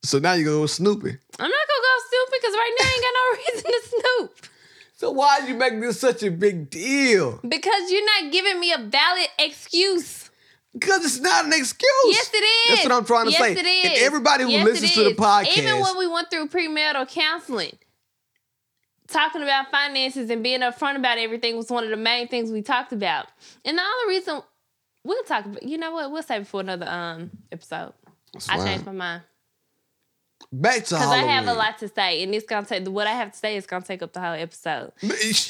So 0.05 0.19
now 0.19 0.33
you 0.33 0.45
go 0.45 0.61
with 0.61 0.71
Snoopy. 0.71 1.09
I'm 1.09 1.49
not 1.49 1.67
gonna 1.67 1.81
go 1.81 1.95
stupid 2.07 2.39
because 2.41 2.53
right 2.53 2.75
now 2.79 2.85
I 2.85 2.91
ain't 2.93 3.03
got 3.03 3.13
no 3.17 3.37
reason 3.55 3.71
to 3.71 3.89
snoop. 3.89 4.51
So 4.97 5.11
why 5.11 5.39
did 5.41 5.49
you 5.49 5.55
make 5.55 5.81
this 5.81 5.99
such 5.99 6.23
a 6.23 6.29
big 6.31 6.69
deal? 6.69 7.39
Because 7.45 7.91
you're 7.91 8.05
not 8.23 8.31
giving 8.31 8.59
me 8.59 8.71
a 8.71 8.77
valid 8.77 9.27
excuse. 9.39 10.24
Because 10.77 11.05
it's 11.05 11.19
not 11.21 11.45
an 11.45 11.53
excuse. 11.53 11.89
Yes, 12.05 12.29
it 12.33 12.37
is. 12.37 12.69
That's 12.69 12.83
what 12.83 12.91
I'm 12.91 13.05
trying 13.05 13.25
to 13.25 13.31
yes, 13.31 13.41
say. 13.41 13.51
It 13.53 13.65
is. 13.65 13.85
And 13.85 13.93
everybody 14.05 14.43
who 14.43 14.49
Yes, 14.51 14.65
listens 14.65 14.93
to 14.93 15.03
the 15.05 15.15
podcast, 15.15 15.57
even 15.57 15.79
when 15.79 15.97
we 15.97 16.05
went 16.07 16.29
through 16.29 16.49
premarital 16.49 17.07
counseling, 17.09 17.77
talking 19.07 19.41
about 19.41 19.71
finances 19.71 20.29
and 20.29 20.43
being 20.43 20.59
upfront 20.59 20.97
about 20.97 21.17
everything 21.17 21.55
was 21.55 21.69
one 21.69 21.85
of 21.85 21.89
the 21.89 21.97
main 21.97 22.27
things 22.27 22.51
we 22.51 22.61
talked 22.61 22.91
about. 22.91 23.27
And 23.63 23.77
the 23.77 23.81
only 23.81 24.15
reason 24.15 24.41
we'll 25.05 25.23
talk 25.23 25.45
about, 25.45 25.63
you 25.63 25.77
know 25.77 25.91
what, 25.91 26.11
we'll 26.11 26.23
save 26.23 26.41
it 26.41 26.47
for 26.47 26.59
another 26.59 26.89
um 26.89 27.31
episode. 27.51 27.93
That's 28.33 28.49
I 28.49 28.57
fine. 28.57 28.67
changed 28.67 28.85
my 28.85 28.91
mind 28.91 29.21
back 30.61 30.85
to 30.85 30.95
because 30.95 31.07
I 31.09 31.17
have 31.17 31.47
a 31.47 31.53
lot 31.53 31.77
to 31.79 31.87
say, 31.87 32.23
and 32.23 32.33
it's 32.33 32.45
gonna 32.45 32.65
take 32.65 32.87
what 32.87 33.07
I 33.07 33.11
have 33.11 33.31
to 33.31 33.37
say 33.37 33.55
is 33.57 33.65
gonna 33.65 33.85
take 33.85 34.01
up 34.01 34.13
the 34.13 34.19
whole 34.21 34.33
episode. 34.33 34.91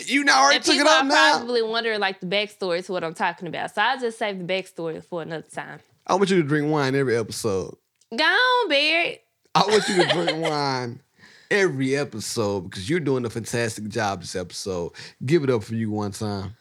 You 0.05 0.23
now 0.23 0.41
already 0.43 0.57
And 0.57 0.65
took 0.65 0.75
it 0.75 0.87
up 0.87 1.03
are 1.03 1.07
now. 1.07 1.37
probably 1.37 1.61
wondering 1.61 1.99
like 1.99 2.19
the 2.19 2.27
backstory 2.27 2.85
to 2.85 2.91
what 2.91 3.03
I'm 3.03 3.13
talking 3.13 3.47
about, 3.47 3.73
so 3.73 3.81
I'll 3.81 3.99
just 3.99 4.17
save 4.17 4.37
the 4.39 4.45
backstory 4.45 5.03
for 5.03 5.21
another 5.21 5.45
time. 5.51 5.79
I 6.07 6.15
want 6.15 6.29
you 6.29 6.37
to 6.41 6.47
drink 6.47 6.71
wine 6.71 6.95
every 6.95 7.15
episode. 7.17 7.75
Go 8.15 8.23
on, 8.23 8.69
Barry. 8.69 9.19
I 9.55 9.61
want 9.67 9.87
you 9.89 9.95
to 10.03 10.07
drink 10.13 10.41
wine 10.47 11.01
every 11.49 11.95
episode 11.95 12.61
because 12.69 12.89
you're 12.89 12.99
doing 12.99 13.25
a 13.25 13.29
fantastic 13.29 13.87
job 13.87 14.21
this 14.21 14.35
episode. 14.35 14.91
Give 15.25 15.43
it 15.43 15.49
up 15.49 15.63
for 15.63 15.75
you 15.75 15.91
one 15.91 16.11
time. 16.11 16.55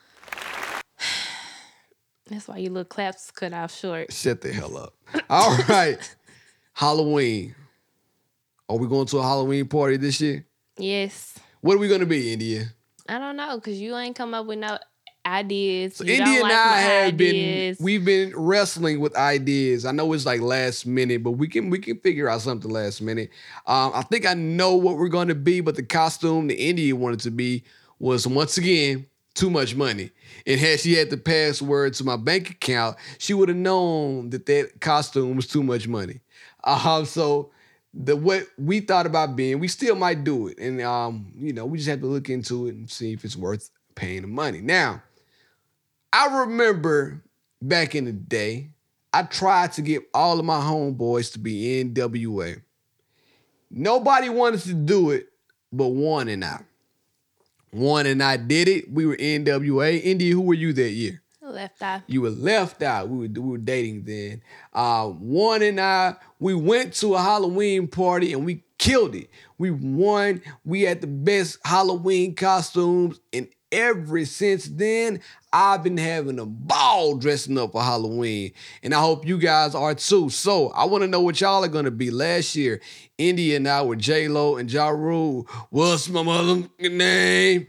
That's 2.26 2.48
why 2.48 2.56
your 2.58 2.72
little 2.72 2.84
claps 2.86 3.30
cut 3.30 3.52
off 3.52 3.74
short. 3.76 4.12
Shut 4.12 4.40
the 4.40 4.52
hell 4.52 4.76
up. 4.78 4.94
All 5.28 5.56
right. 5.68 5.98
Halloween. 6.72 7.54
Are 8.68 8.76
we 8.76 8.88
going 8.88 9.06
to 9.06 9.18
a 9.18 9.22
Halloween 9.22 9.66
party 9.66 9.96
this 9.96 10.20
year? 10.20 10.46
Yes. 10.78 11.38
What 11.60 11.74
are 11.74 11.78
we 11.78 11.88
going 11.88 12.00
to 12.00 12.06
be, 12.06 12.32
India? 12.32 12.66
I 13.08 13.18
don't 13.18 13.36
know, 13.36 13.60
cause 13.60 13.74
you 13.74 13.94
ain't 13.96 14.16
come 14.16 14.32
up 14.32 14.46
with 14.46 14.58
no 14.58 14.78
ideas. 15.26 15.96
So 15.96 16.04
you 16.04 16.12
India 16.14 16.24
don't 16.26 16.34
and 16.34 16.42
like 16.44 16.52
I 16.52 16.80
have 16.80 17.14
ideas. 17.14 17.76
been 17.76 17.84
we've 17.84 18.04
been 18.04 18.32
wrestling 18.34 19.00
with 19.00 19.14
ideas. 19.16 19.84
I 19.84 19.92
know 19.92 20.12
it's 20.12 20.24
like 20.26 20.40
last 20.40 20.86
minute, 20.86 21.22
but 21.22 21.32
we 21.32 21.48
can 21.48 21.68
we 21.70 21.78
can 21.78 21.98
figure 22.00 22.28
out 22.28 22.40
something 22.40 22.70
last 22.70 23.02
minute. 23.02 23.30
Um, 23.66 23.92
I 23.94 24.02
think 24.02 24.26
I 24.26 24.34
know 24.34 24.74
what 24.76 24.96
we're 24.96 25.08
going 25.08 25.28
to 25.28 25.34
be, 25.34 25.60
but 25.60 25.76
the 25.76 25.82
costume 25.82 26.46
the 26.46 26.54
India 26.54 26.96
wanted 26.96 27.20
to 27.20 27.30
be 27.30 27.64
was 27.98 28.26
once 28.26 28.56
again 28.56 29.06
too 29.34 29.50
much 29.50 29.74
money. 29.74 30.10
And 30.46 30.58
had 30.60 30.80
she 30.80 30.94
had 30.94 31.10
the 31.10 31.16
password 31.16 31.94
to 31.94 32.04
my 32.04 32.16
bank 32.16 32.50
account, 32.50 32.96
she 33.18 33.34
would 33.34 33.48
have 33.48 33.58
known 33.58 34.30
that 34.30 34.46
that 34.46 34.80
costume 34.80 35.36
was 35.36 35.46
too 35.46 35.62
much 35.62 35.86
money. 35.88 36.20
Um, 36.66 37.04
so 37.04 37.50
the 37.94 38.16
what 38.16 38.46
we 38.58 38.80
thought 38.80 39.06
about 39.06 39.36
being, 39.36 39.60
we 39.60 39.68
still 39.68 39.94
might 39.94 40.24
do 40.24 40.48
it, 40.48 40.58
and 40.58 40.80
um, 40.82 41.32
you 41.36 41.52
know, 41.52 41.64
we 41.66 41.78
just 41.78 41.88
have 41.88 42.00
to 42.00 42.06
look 42.06 42.28
into 42.28 42.66
it 42.66 42.74
and 42.74 42.90
see 42.90 43.12
if 43.12 43.24
it's 43.24 43.36
worth 43.36 43.70
paying 43.94 44.22
the 44.22 44.28
money. 44.28 44.60
Now, 44.60 45.02
I 46.12 46.40
remember 46.40 47.22
back 47.62 47.94
in 47.94 48.04
the 48.04 48.12
day, 48.12 48.70
I 49.12 49.22
tried 49.22 49.72
to 49.74 49.82
get 49.82 50.02
all 50.12 50.38
of 50.40 50.44
my 50.44 50.60
homeboys 50.60 51.32
to 51.34 51.38
be 51.38 51.84
NWA. 51.84 52.62
Nobody 53.70 54.28
wanted 54.28 54.60
to 54.62 54.74
do 54.74 55.10
it, 55.10 55.28
but 55.72 55.88
one 55.88 56.28
and 56.28 56.44
I. 56.44 56.60
One 57.70 58.06
and 58.06 58.22
I 58.22 58.36
did 58.36 58.68
it. 58.68 58.92
We 58.92 59.06
were 59.06 59.16
NWA. 59.16 60.00
India, 60.02 60.32
who 60.32 60.42
were 60.42 60.54
you 60.54 60.72
that 60.74 60.90
year? 60.90 61.22
Left 61.54 61.82
eye. 61.82 62.02
You 62.06 62.22
were 62.22 62.30
left 62.30 62.82
out. 62.82 63.08
We 63.08 63.28
were, 63.28 63.40
we 63.40 63.50
were 63.50 63.58
dating 63.58 64.04
then. 64.04 64.42
Uh, 64.72 65.08
one 65.08 65.62
and 65.62 65.80
I, 65.80 66.16
we 66.38 66.54
went 66.54 66.94
to 66.94 67.14
a 67.14 67.22
Halloween 67.22 67.88
party 67.88 68.32
and 68.32 68.44
we 68.44 68.62
killed 68.78 69.14
it. 69.14 69.30
We 69.58 69.70
won. 69.70 70.42
We 70.64 70.82
had 70.82 71.00
the 71.00 71.06
best 71.06 71.58
Halloween 71.64 72.34
costumes. 72.34 73.20
And 73.32 73.48
ever 73.72 74.24
since 74.24 74.66
then, 74.66 75.20
I've 75.52 75.82
been 75.82 75.96
having 75.96 76.38
a 76.38 76.46
ball 76.46 77.16
dressing 77.16 77.58
up 77.58 77.72
for 77.72 77.82
Halloween. 77.82 78.52
And 78.82 78.94
I 78.94 79.00
hope 79.00 79.26
you 79.26 79.38
guys 79.38 79.74
are 79.74 79.94
too. 79.94 80.30
So 80.30 80.70
I 80.70 80.84
want 80.84 81.02
to 81.02 81.08
know 81.08 81.20
what 81.20 81.40
y'all 81.40 81.64
are 81.64 81.68
going 81.68 81.84
to 81.84 81.90
be. 81.90 82.10
Last 82.10 82.56
year, 82.56 82.80
India 83.18 83.56
and 83.56 83.68
I 83.68 83.82
were 83.82 83.96
J-Lo 83.96 84.56
and 84.56 84.70
Ja 84.70 84.88
Rule. 84.88 85.46
What's 85.70 86.08
my 86.08 86.22
motherfucking 86.22 86.92
name? 86.92 87.68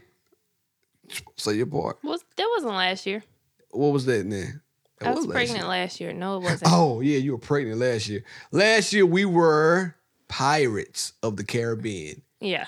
Say 1.36 1.54
your 1.54 1.66
part. 1.66 1.98
Was 2.02 2.24
that 2.36 2.48
wasn't 2.56 2.74
last 2.74 3.06
year? 3.06 3.22
What 3.70 3.92
was 3.92 4.06
that 4.06 4.28
then? 4.28 4.60
That 5.00 5.08
I 5.08 5.10
was 5.10 5.26
last 5.26 5.34
pregnant 5.34 5.58
year. 5.60 5.68
last 5.68 6.00
year. 6.00 6.12
No, 6.12 6.36
it 6.36 6.42
wasn't. 6.44 6.70
Oh 6.72 7.00
yeah, 7.00 7.18
you 7.18 7.32
were 7.32 7.38
pregnant 7.38 7.78
last 7.78 8.08
year. 8.08 8.24
Last 8.50 8.92
year 8.92 9.04
we 9.06 9.24
were 9.24 9.94
Pirates 10.28 11.12
of 11.22 11.36
the 11.36 11.44
Caribbean. 11.44 12.22
Yeah. 12.40 12.66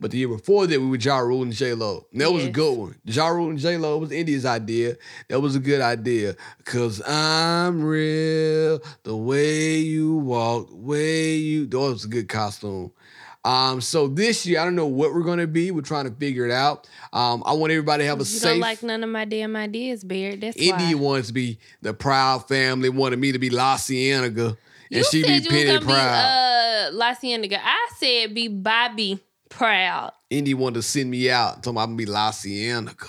But 0.00 0.10
the 0.10 0.18
year 0.18 0.28
before 0.28 0.66
that, 0.66 0.80
we 0.80 0.86
were 0.86 0.96
Ja 0.96 1.18
Rule 1.18 1.42
and 1.42 1.52
J 1.52 1.72
Lo. 1.72 2.06
That 2.12 2.30
was 2.32 2.44
a 2.44 2.50
good 2.50 2.76
one. 2.76 2.96
Ja 3.04 3.28
Rule 3.28 3.50
and 3.50 3.58
J 3.58 3.78
Lo 3.78 3.96
was 3.98 4.10
India's 4.12 4.44
idea. 4.44 4.96
That 5.28 5.40
was 5.40 5.54
a 5.56 5.60
good 5.60 5.80
idea. 5.80 6.36
Cause 6.64 7.00
I'm 7.06 7.82
real, 7.82 8.80
the 9.04 9.16
way 9.16 9.78
you 9.78 10.16
walk, 10.16 10.68
the 10.68 10.76
way 10.76 11.36
you. 11.36 11.66
That 11.66 11.78
was 11.78 12.04
a 12.04 12.08
good 12.08 12.28
costume. 12.28 12.92
Um, 13.44 13.80
so 13.82 14.08
this 14.08 14.46
year, 14.46 14.58
I 14.60 14.64
don't 14.64 14.74
know 14.74 14.86
what 14.86 15.12
we're 15.12 15.22
gonna 15.22 15.46
be. 15.46 15.70
We're 15.70 15.82
trying 15.82 16.06
to 16.08 16.14
figure 16.14 16.46
it 16.46 16.50
out. 16.50 16.88
Um, 17.12 17.42
I 17.44 17.52
want 17.52 17.72
everybody 17.72 18.04
to 18.04 18.08
have 18.08 18.16
a 18.18 18.20
You 18.20 18.24
safe. 18.24 18.50
don't 18.52 18.60
like 18.60 18.82
none 18.82 19.04
of 19.04 19.10
my 19.10 19.24
damn 19.26 19.54
ideas, 19.54 20.02
Beard. 20.02 20.40
That's 20.40 20.56
India 20.56 20.96
why. 20.96 21.02
wants 21.02 21.28
to 21.28 21.34
be 21.34 21.58
the 21.82 21.92
proud 21.92 22.48
family, 22.48 22.88
wanted 22.88 23.18
me 23.18 23.32
to 23.32 23.38
be 23.38 23.50
La 23.50 23.76
Cienega, 23.76 24.46
and 24.46 24.56
You 24.90 25.04
she 25.04 25.22
be 25.22 25.46
Penny 25.46 25.78
proud. 25.78 25.86
be 25.86 25.92
uh 25.92 26.90
La 26.92 27.14
Cienega. 27.14 27.58
I 27.62 27.88
said 27.98 28.34
be 28.34 28.48
Bobby 28.48 29.20
proud. 29.50 30.12
Indy 30.30 30.54
wanted 30.54 30.76
to 30.76 30.82
send 30.82 31.10
me 31.10 31.30
out, 31.30 31.62
told 31.62 31.76
me 31.76 31.82
I'm 31.82 31.88
gonna 31.88 31.96
be 31.96 32.06
La 32.06 32.30
Cienega. 32.30 33.08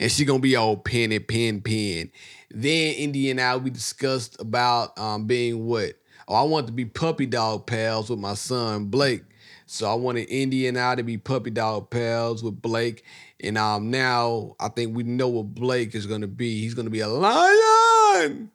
And 0.00 0.10
she 0.10 0.24
gonna 0.24 0.38
be 0.40 0.56
all 0.56 0.76
penny, 0.78 1.18
pen, 1.18 1.60
pen. 1.60 2.10
Then 2.50 2.94
Indy 2.94 3.30
and 3.30 3.40
I 3.40 3.56
we 3.56 3.70
discussed 3.70 4.40
about 4.40 4.98
um, 4.98 5.26
being 5.26 5.66
what? 5.66 5.92
Oh, 6.28 6.34
I 6.34 6.42
wanted 6.42 6.68
to 6.68 6.72
be 6.72 6.86
puppy 6.86 7.26
dog 7.26 7.66
pals 7.66 8.08
with 8.10 8.18
my 8.18 8.34
son 8.34 8.86
Blake. 8.86 9.22
So 9.66 9.90
I 9.90 9.94
wanted 9.94 10.28
Indy 10.30 10.68
and 10.68 10.78
I 10.78 10.94
to 10.94 11.02
be 11.02 11.18
puppy 11.18 11.50
dog 11.50 11.90
pals 11.90 12.42
with 12.42 12.62
Blake. 12.62 13.04
And 13.40 13.58
um 13.58 13.90
now 13.90 14.54
I 14.60 14.68
think 14.68 14.96
we 14.96 15.02
know 15.02 15.28
what 15.28 15.54
Blake 15.54 15.94
is 15.94 16.06
gonna 16.06 16.28
be. 16.28 16.60
He's 16.60 16.74
gonna 16.74 16.90
be 16.90 17.00
a 17.00 17.08
lion. 17.08 18.50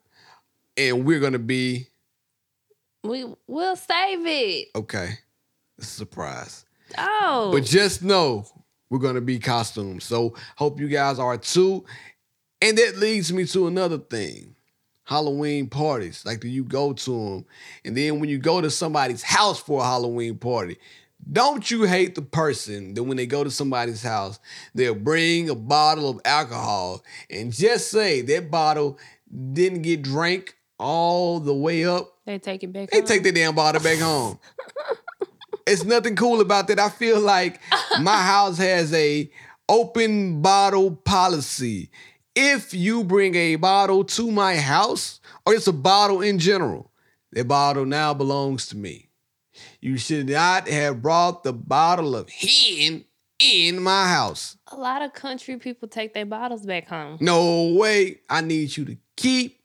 And 0.78 1.06
we're 1.06 1.20
gonna 1.20 1.38
be 1.40 1.88
We 3.04 3.26
will 3.48 3.76
save 3.76 4.26
it. 4.26 4.70
okay. 4.76 5.12
It's 5.78 5.88
a 5.88 5.96
surprise. 5.96 6.66
Oh. 6.98 7.50
But 7.52 7.66
just 7.66 8.04
know 8.04 8.46
we're 8.90 9.00
gonna 9.00 9.22
be 9.22 9.38
costumes. 9.40 10.04
So 10.06 10.36
hope 10.56 10.80
you 10.80 10.88
guys 10.88 11.20
are 11.20 11.38
too. 11.38 11.84
And 12.62 12.78
that 12.78 12.98
leads 12.98 13.34
me 13.34 13.46
to 13.48 13.68
another 13.68 13.98
thing. 13.98 14.56
Halloween 15.04 15.68
parties. 15.68 16.24
Like 16.26 16.40
do 16.40 16.48
you 16.48 16.64
go 16.64 16.94
to 16.94 17.12
them? 17.12 17.46
And 17.84 17.98
then 17.98 18.20
when 18.22 18.30
you 18.30 18.38
go 18.38 18.62
to 18.62 18.70
somebody's 18.72 19.24
house 19.24 19.60
for 19.60 19.82
a 19.82 19.84
Halloween 19.84 20.38
party, 20.38 20.78
don't 21.32 21.70
you 21.72 21.84
hate 21.84 22.16
the 22.16 22.22
person 22.22 22.94
that 22.94 23.04
when 23.04 23.18
they 23.18 23.26
go 23.26 23.44
to 23.44 23.52
somebody's 23.52 24.04
house, 24.04 24.40
they'll 24.76 24.96
bring 24.96 25.50
a 25.50 25.56
bottle 25.56 26.10
of 26.10 26.22
alcohol 26.26 27.04
and 27.30 27.54
just 27.54 27.90
say 27.90 28.22
that 28.22 28.52
bottle 28.52 29.00
didn't 29.54 29.82
get 29.84 30.02
drank 30.02 30.58
all 30.78 31.40
the 31.40 31.54
way 31.54 31.86
up 31.86 32.18
they 32.26 32.40
take 32.40 32.64
it 32.64 32.74
back. 32.74 32.90
they 32.90 33.00
home. 33.00 33.08
take 33.08 33.24
the 33.24 33.32
damn 33.32 33.56
bottle 33.56 33.82
back 33.82 34.00
home. 34.00 34.40
it's 35.68 35.84
nothing 35.84 36.16
cool 36.16 36.42
about 36.42 36.68
that. 36.68 36.80
I 36.80 36.90
feel 36.90 37.20
like 37.20 37.60
my 38.02 38.18
house 38.18 38.58
has 38.58 38.94
a 38.94 39.30
open 39.70 40.42
bottle 40.42 40.96
policy. 40.96 41.92
If 42.36 42.74
you 42.74 43.04
bring 43.04 43.36
a 43.36 43.56
bottle 43.58 44.04
to 44.06 44.32
my 44.32 44.56
house, 44.58 45.20
or 45.46 45.54
it's 45.54 45.68
a 45.68 45.74
bottle 45.74 46.22
in 46.22 46.40
general, 46.40 46.92
that 47.32 47.48
bottle 47.48 47.86
now 47.86 48.14
belongs 48.14 48.68
to 48.68 48.78
me. 48.78 49.11
You 49.82 49.98
should 49.98 50.30
not 50.30 50.68
have 50.68 51.02
brought 51.02 51.44
the 51.44 51.54
bottle 51.54 52.16
of 52.16 52.30
hen 52.30 53.04
in 53.40 53.82
my 53.82 54.08
house. 54.08 54.58
A 54.68 54.76
lot 54.76 55.02
of 55.02 55.14
country 55.14 55.58
people 55.58 55.88
take 55.88 56.14
their 56.14 56.26
bottles 56.26 56.66
back 56.66 56.88
home. 56.88 57.18
No 57.20 57.74
way. 57.74 58.22
I 58.30 58.42
need 58.42 58.78
you 58.78 58.86
to 58.86 58.98
keep 59.18 59.60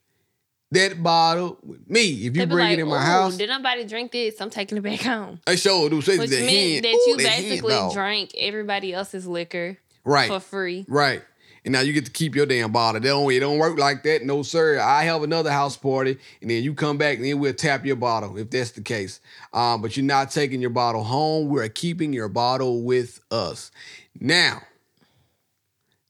that 0.71 1.03
bottle 1.03 1.59
with 1.63 1.89
me. 1.89 2.27
If 2.27 2.37
you 2.37 2.47
bring 2.47 2.65
like, 2.67 2.79
it 2.79 2.81
in 2.81 2.89
my 2.89 3.03
house, 3.03 3.37
Did 3.37 3.51
nobody 3.51 3.85
drink 3.85 4.11
this? 4.13 4.41
I'm 4.41 4.49
taking 4.49 4.79
it 4.79 4.81
back 4.81 5.01
home. 5.03 5.39
I 5.47 5.57
sure 5.57 5.91
do. 5.91 6.01
Say 6.01 6.19
Which 6.19 6.31
means 6.31 6.75
hen. 6.75 6.83
that 6.83 7.05
you 7.07 7.17
basically 7.19 7.79
drank 7.93 8.31
everybody 8.39 8.95
else's 8.95 9.27
liquor 9.27 9.77
right, 10.05 10.29
for 10.29 10.41
free. 10.41 10.87
right. 10.89 11.23
And 11.67 11.73
now 11.73 11.81
you 11.81 11.93
get 11.93 12.05
to 12.07 12.13
keep 12.13 12.37
your 12.37 12.47
damn 12.47 12.71
bottle. 12.71 13.01
They 13.01 13.09
don't, 13.09 13.29
it 13.33 13.41
don't 13.41 13.59
work 13.59 13.77
like 13.77 14.05
that. 14.05 14.25
No, 14.25 14.45
sir. 14.45 14.79
I 14.79 15.03
have 15.03 15.25
another 15.25 15.51
house 15.51 15.77
party, 15.77 16.17
and 16.41 16.49
then 16.49 16.63
you 16.63 16.75
come 16.75 16.97
back, 16.97 17.17
and 17.17 17.27
then 17.27 17.41
we'll 17.41 17.55
tap 17.55 17.85
your 17.85 17.97
bottle 17.97 18.39
if 18.39 18.51
that's 18.51 18.71
the 18.71 18.83
case. 18.83 19.19
Um, 19.53 19.83
but 19.83 19.97
you're 19.97 20.07
not 20.07 20.31
taking 20.31 20.61
your 20.61 20.71
bottle 20.71 21.03
home. 21.03 21.49
We're 21.49 21.69
keeping 21.69 22.13
your 22.13 22.29
bottle 22.29 22.83
with 22.83 23.21
us. 23.33 23.73
Now, 24.21 24.63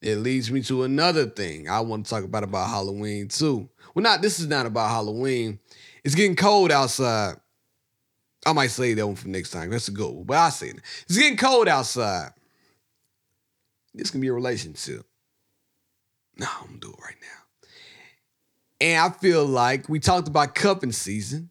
it 0.03 0.17
leads 0.17 0.53
me 0.53 0.63
to 0.65 0.83
another 0.83 1.25
thing 1.25 1.71
I 1.71 1.81
want 1.81 2.05
to 2.05 2.11
talk 2.11 2.23
about 2.23 2.45
about 2.45 2.69
Halloween 2.69 3.29
too. 3.29 3.67
Well, 3.95 4.03
not 4.03 4.21
this 4.21 4.39
is 4.39 4.47
not 4.49 4.67
about 4.67 4.91
Halloween. 4.91 5.59
It's 6.05 6.15
getting 6.15 6.37
cold 6.37 6.71
outside. 6.71 7.37
I 8.45 8.53
might 8.53 8.71
say 8.71 8.93
that 8.93 9.07
one 9.07 9.17
for 9.17 9.29
next 9.29 9.53
time. 9.53 9.71
That's 9.71 9.89
a 9.89 9.93
good 9.93 10.15
one. 10.15 10.25
But 10.25 10.37
I 10.37 10.51
say 10.51 10.69
it. 10.69 10.77
It's 11.09 11.17
getting 11.17 11.39
cold 11.39 11.67
outside. 11.67 12.33
This 13.95 14.11
can 14.11 14.21
be 14.21 14.29
a 14.29 14.35
relationship. 14.35 15.07
No, 16.37 16.47
I'm 16.61 16.67
gonna 16.67 16.79
do 16.81 16.91
it 16.91 17.03
right 17.03 17.17
now. 17.21 17.69
And 18.81 19.01
I 19.01 19.17
feel 19.17 19.45
like 19.47 19.89
we 19.89 20.01
talked 20.01 20.29
about 20.29 20.55
cuffing 20.55 20.93
season. 20.93 21.51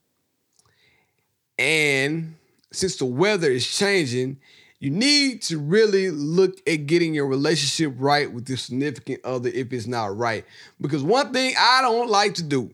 And 1.58 2.36
since 2.72 2.98
the 2.98 3.06
weather 3.06 3.50
is 3.50 3.66
changing, 3.66 4.38
you 4.80 4.92
need 4.92 5.42
to 5.44 5.58
really 5.58 6.12
look 6.12 6.60
at 6.68 6.86
getting 6.86 7.14
your 7.14 7.28
relationship 7.28 7.94
right 7.98 8.32
with 8.32 8.48
your 8.50 8.58
significant 8.58 9.24
other 9.24 9.50
if 9.50 9.72
it's 9.74 9.88
not 9.88 10.16
right. 10.16 10.46
Because 10.80 11.02
one 11.02 11.34
thing 11.34 11.56
I 11.58 11.82
don't 11.82 12.10
like 12.10 12.36
to 12.36 12.44
do 12.44 12.72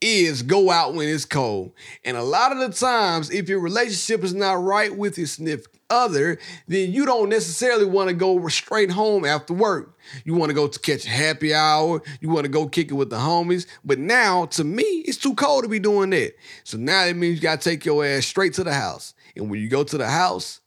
is 0.00 0.42
go 0.42 0.70
out 0.70 0.94
when 0.94 1.08
it's 1.08 1.24
cold. 1.24 1.72
And 2.04 2.16
a 2.16 2.22
lot 2.22 2.52
of 2.52 2.58
the 2.58 2.68
times, 2.68 3.30
if 3.30 3.48
your 3.48 3.60
relationship 3.60 4.24
is 4.24 4.34
not 4.34 4.62
right 4.62 4.94
with 4.94 5.16
your 5.16 5.26
significant 5.26 5.75
other, 5.90 6.38
then 6.68 6.92
you 6.92 7.06
don't 7.06 7.28
necessarily 7.28 7.84
want 7.84 8.08
to 8.08 8.14
go 8.14 8.46
straight 8.48 8.90
home 8.90 9.24
after 9.24 9.54
work. 9.54 9.96
You 10.24 10.34
want 10.34 10.50
to 10.50 10.54
go 10.54 10.68
to 10.68 10.78
catch 10.78 11.04
happy 11.04 11.54
hour. 11.54 12.02
You 12.20 12.28
want 12.28 12.44
to 12.44 12.50
go 12.50 12.66
kick 12.66 12.90
it 12.90 12.94
with 12.94 13.10
the 13.10 13.16
homies. 13.16 13.66
But 13.84 13.98
now, 13.98 14.46
to 14.46 14.64
me, 14.64 14.82
it's 14.82 15.18
too 15.18 15.34
cold 15.34 15.64
to 15.64 15.68
be 15.68 15.78
doing 15.78 16.10
that. 16.10 16.34
So 16.64 16.78
now 16.78 17.04
that 17.04 17.16
means 17.16 17.36
you 17.36 17.42
got 17.42 17.60
to 17.60 17.70
take 17.70 17.84
your 17.84 18.04
ass 18.04 18.26
straight 18.26 18.54
to 18.54 18.64
the 18.64 18.74
house. 18.74 19.14
And 19.34 19.50
when 19.50 19.60
you 19.60 19.68
go 19.68 19.84
to 19.84 19.98
the 19.98 20.08
house, 20.08 20.60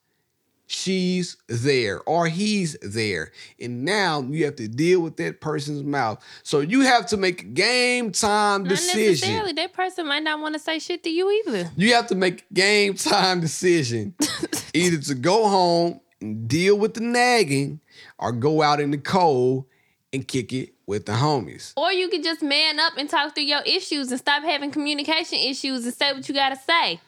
she's 0.70 1.36
there 1.48 2.00
or 2.02 2.28
he's 2.28 2.78
there. 2.82 3.32
And 3.60 3.84
now 3.84 4.22
you 4.22 4.46
have 4.46 4.56
to 4.58 4.68
deal 4.68 5.02
with 5.02 5.18
that 5.18 5.42
person's 5.42 5.84
mouth. 5.84 6.24
So 6.44 6.60
you 6.60 6.82
have 6.82 7.08
to 7.08 7.18
make 7.18 7.42
a 7.42 7.46
game 7.46 8.12
time 8.12 8.64
decision. 8.64 9.56
That 9.56 9.74
person 9.74 10.08
might 10.08 10.24
not 10.24 10.40
want 10.40 10.54
to 10.54 10.60
say 10.60 10.80
shit 10.80 11.04
to 11.04 11.10
you 11.10 11.30
either. 11.46 11.72
You 11.76 11.96
have 11.96 12.08
to 12.08 12.16
make 12.16 12.46
a 12.52 12.54
game 12.54 12.94
time 12.94 13.42
decision 13.42 14.14
either 14.74 15.00
to 15.00 15.16
go 15.16 15.48
home 15.48 16.02
and 16.22 16.48
deal 16.48 16.78
with 16.78 16.94
the 16.94 17.02
nagging 17.02 17.80
or 18.20 18.32
go 18.32 18.62
out 18.62 18.80
in 18.80 18.92
the 18.92 18.98
cold 18.98 19.66
and 20.14 20.28
kick 20.28 20.54
it 20.54 20.74
with 20.86 21.06
the 21.06 21.14
homies. 21.14 21.74
Or 21.78 21.92
you 21.92 22.10
could 22.10 22.24
just 22.24 22.42
man 22.42 22.80
up 22.80 22.94
and 22.98 23.10
talk 23.10 23.36
through 23.36 23.46
your 23.46 23.62
issues 23.62 24.12
and 24.12 24.20
stop 24.20 24.44
having 24.44 24.72
communication 24.72 25.38
issues 25.40 25.86
and 25.86 25.94
say 25.94 26.14
what 26.14 26.28
you 26.30 26.36
gotta 26.36 26.58
say. 26.58 27.00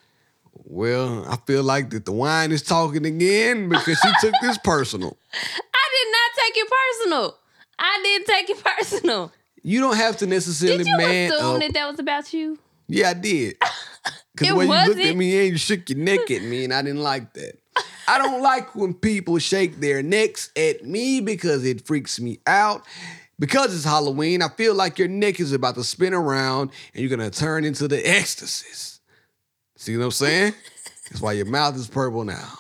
Well, 0.72 1.26
I 1.28 1.36
feel 1.46 1.64
like 1.64 1.90
that 1.90 2.06
the 2.06 2.14
wine 2.14 2.54
is 2.54 2.62
talking 2.62 3.06
again 3.06 3.68
because 3.68 4.00
she 4.00 4.10
took 4.22 4.34
this 4.42 4.58
personal. 4.64 5.18
I 5.34 5.88
did 5.92 6.12
not 6.14 6.46
take 6.46 6.64
it 6.64 6.72
personal. 6.72 7.38
I 7.78 8.00
didn't 8.02 8.26
take 8.26 8.50
it 8.50 8.64
personal. 8.64 9.32
You 9.64 9.82
don't 9.82 9.98
have 9.98 10.16
to 10.18 10.28
necessarily 10.28 10.86
Did 10.86 10.88
you 10.88 10.98
man 10.98 11.32
assume 11.34 11.56
up. 11.56 11.60
that 11.60 11.74
that 11.74 11.90
was 11.90 12.00
about 12.00 12.34
you? 12.34 12.58
Yeah, 12.88 13.10
I 13.10 13.14
did. 13.14 13.58
Because 14.34 14.48
the 14.48 14.56
way 14.56 14.66
you 14.66 14.88
looked 14.88 15.02
at 15.02 15.16
me 15.18 15.40
and 15.42 15.52
you 15.52 15.58
shook 15.58 15.90
your 15.90 16.00
neck 16.00 16.32
at 16.32 16.42
me, 16.42 16.64
and 16.64 16.74
I 16.74 16.82
didn't 16.82 17.04
like 17.04 17.34
that. 17.34 17.60
I 18.08 18.18
don't 18.18 18.42
like 18.52 18.74
when 18.74 18.94
people 18.94 19.38
shake 19.40 19.82
their 19.82 20.02
necks 20.02 20.52
at 20.56 20.86
me 20.86 21.20
because 21.20 21.66
it 21.66 21.86
freaks 21.86 22.20
me 22.20 22.40
out. 22.48 22.84
Because 23.38 23.76
it's 23.76 23.84
Halloween, 23.84 24.42
I 24.42 24.48
feel 24.48 24.74
like 24.74 24.98
your 24.98 25.10
neck 25.10 25.42
is 25.42 25.52
about 25.52 25.76
to 25.76 25.84
spin 25.84 26.14
around 26.14 26.72
and 26.94 27.02
you're 27.02 27.10
gonna 27.16 27.30
turn 27.30 27.66
into 27.66 27.90
the 27.90 27.98
ecstasies. 28.08 28.91
See 29.82 29.98
what 29.98 30.04
I'm 30.04 30.12
saying? 30.12 30.54
That's 31.10 31.22
why 31.22 31.32
your 31.32 31.48
mouth 31.48 31.76
is 31.76 31.88
purple 31.88 32.24
now. 32.24 32.54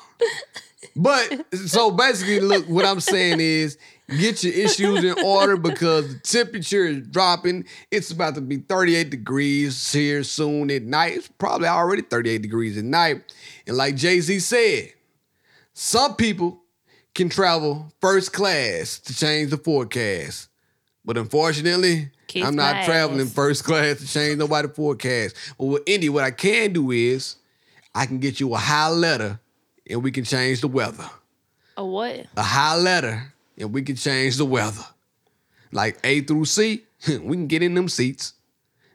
But 0.95 1.45
so 1.55 1.91
basically, 1.91 2.39
look, 2.39 2.65
what 2.65 2.83
I'm 2.83 2.99
saying 2.99 3.39
is 3.39 3.77
get 4.09 4.43
your 4.43 4.53
issues 4.53 5.03
in 5.03 5.23
order 5.23 5.55
because 5.55 6.11
the 6.11 6.19
temperature 6.19 6.83
is 6.83 7.05
dropping. 7.05 7.65
It's 7.91 8.09
about 8.09 8.33
to 8.35 8.41
be 8.41 8.57
38 8.57 9.11
degrees 9.11 9.93
here 9.93 10.23
soon 10.23 10.71
at 10.71 10.81
night. 10.81 11.17
It's 11.17 11.27
probably 11.27 11.67
already 11.67 12.01
38 12.01 12.41
degrees 12.41 12.75
at 12.75 12.85
night. 12.85 13.21
And 13.67 13.77
like 13.77 13.97
Jay-Z 13.97 14.39
said, 14.39 14.89
some 15.73 16.15
people 16.15 16.63
can 17.13 17.29
travel 17.29 17.93
first 18.01 18.33
class 18.33 18.97
to 18.97 19.15
change 19.15 19.51
the 19.51 19.57
forecast. 19.57 20.49
But 21.05 21.19
unfortunately, 21.19 22.09
Kiss 22.31 22.45
I'm 22.47 22.55
not 22.55 22.77
my 22.77 22.85
traveling 22.85 23.19
ass. 23.27 23.33
first 23.33 23.65
class 23.65 23.97
to 23.99 24.07
change 24.07 24.37
nobody 24.37 24.69
forecast. 24.69 25.35
But 25.57 25.65
with 25.65 25.83
Indy, 25.85 26.07
what 26.07 26.23
I 26.23 26.31
can 26.31 26.71
do 26.71 26.91
is 26.91 27.35
I 27.93 28.05
can 28.05 28.19
get 28.19 28.39
you 28.39 28.53
a 28.53 28.57
high 28.57 28.87
letter 28.87 29.37
and 29.89 30.01
we 30.01 30.11
can 30.11 30.23
change 30.23 30.61
the 30.61 30.69
weather. 30.69 31.09
A 31.75 31.85
what? 31.85 32.25
A 32.37 32.41
high 32.41 32.77
letter 32.77 33.33
and 33.57 33.73
we 33.73 33.81
can 33.81 33.97
change 33.97 34.37
the 34.37 34.45
weather. 34.45 34.85
Like 35.73 35.99
A 36.05 36.21
through 36.21 36.45
C, 36.45 36.83
we 37.09 37.35
can 37.35 37.47
get 37.47 37.63
in 37.63 37.73
them 37.73 37.89
seats. 37.89 38.31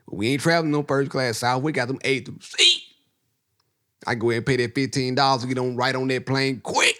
But 0.07 0.17
we 0.17 0.29
ain't 0.29 0.41
traveling 0.41 0.73
no 0.73 0.83
first 0.83 1.11
class 1.11 1.37
south. 1.37 1.63
We 1.63 1.73
got 1.73 1.89
them 1.89 1.99
A 2.05 2.21
through 2.21 2.39
C. 2.41 2.85
I 4.07 4.15
go 4.15 4.31
ahead 4.31 4.39
and 4.39 4.47
pay 4.47 4.57
that 4.57 4.75
$15 4.75 5.41
to 5.43 5.47
get 5.47 5.59
on 5.59 5.77
right 5.77 5.95
on 5.95 6.09
that 6.09 6.25
plane 6.25 6.61
quick. 6.61 6.97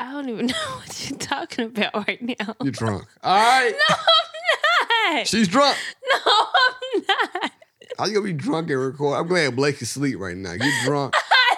I 0.00 0.10
don't 0.10 0.28
even 0.28 0.46
know 0.48 0.54
what 0.76 1.08
you're 1.08 1.18
talking 1.20 1.66
about 1.66 1.94
right 2.08 2.20
now. 2.20 2.56
You're 2.62 2.72
drunk. 2.72 3.04
All 3.22 3.36
right. 3.36 3.72
No, 3.90 3.96
not. 5.14 5.26
She's 5.26 5.48
drunk. 5.48 5.76
No, 6.12 6.32
I'm 6.94 7.02
not. 7.08 7.50
How 7.98 8.06
you 8.06 8.14
gonna 8.14 8.26
be 8.26 8.32
drunk 8.32 8.70
and 8.70 8.80
record? 8.80 9.18
I'm 9.18 9.26
glad 9.26 9.56
Blake 9.56 9.76
is 9.76 9.82
asleep 9.82 10.18
right 10.18 10.36
now. 10.36 10.52
You're 10.52 10.72
drunk. 10.84 11.14
I 11.32 11.56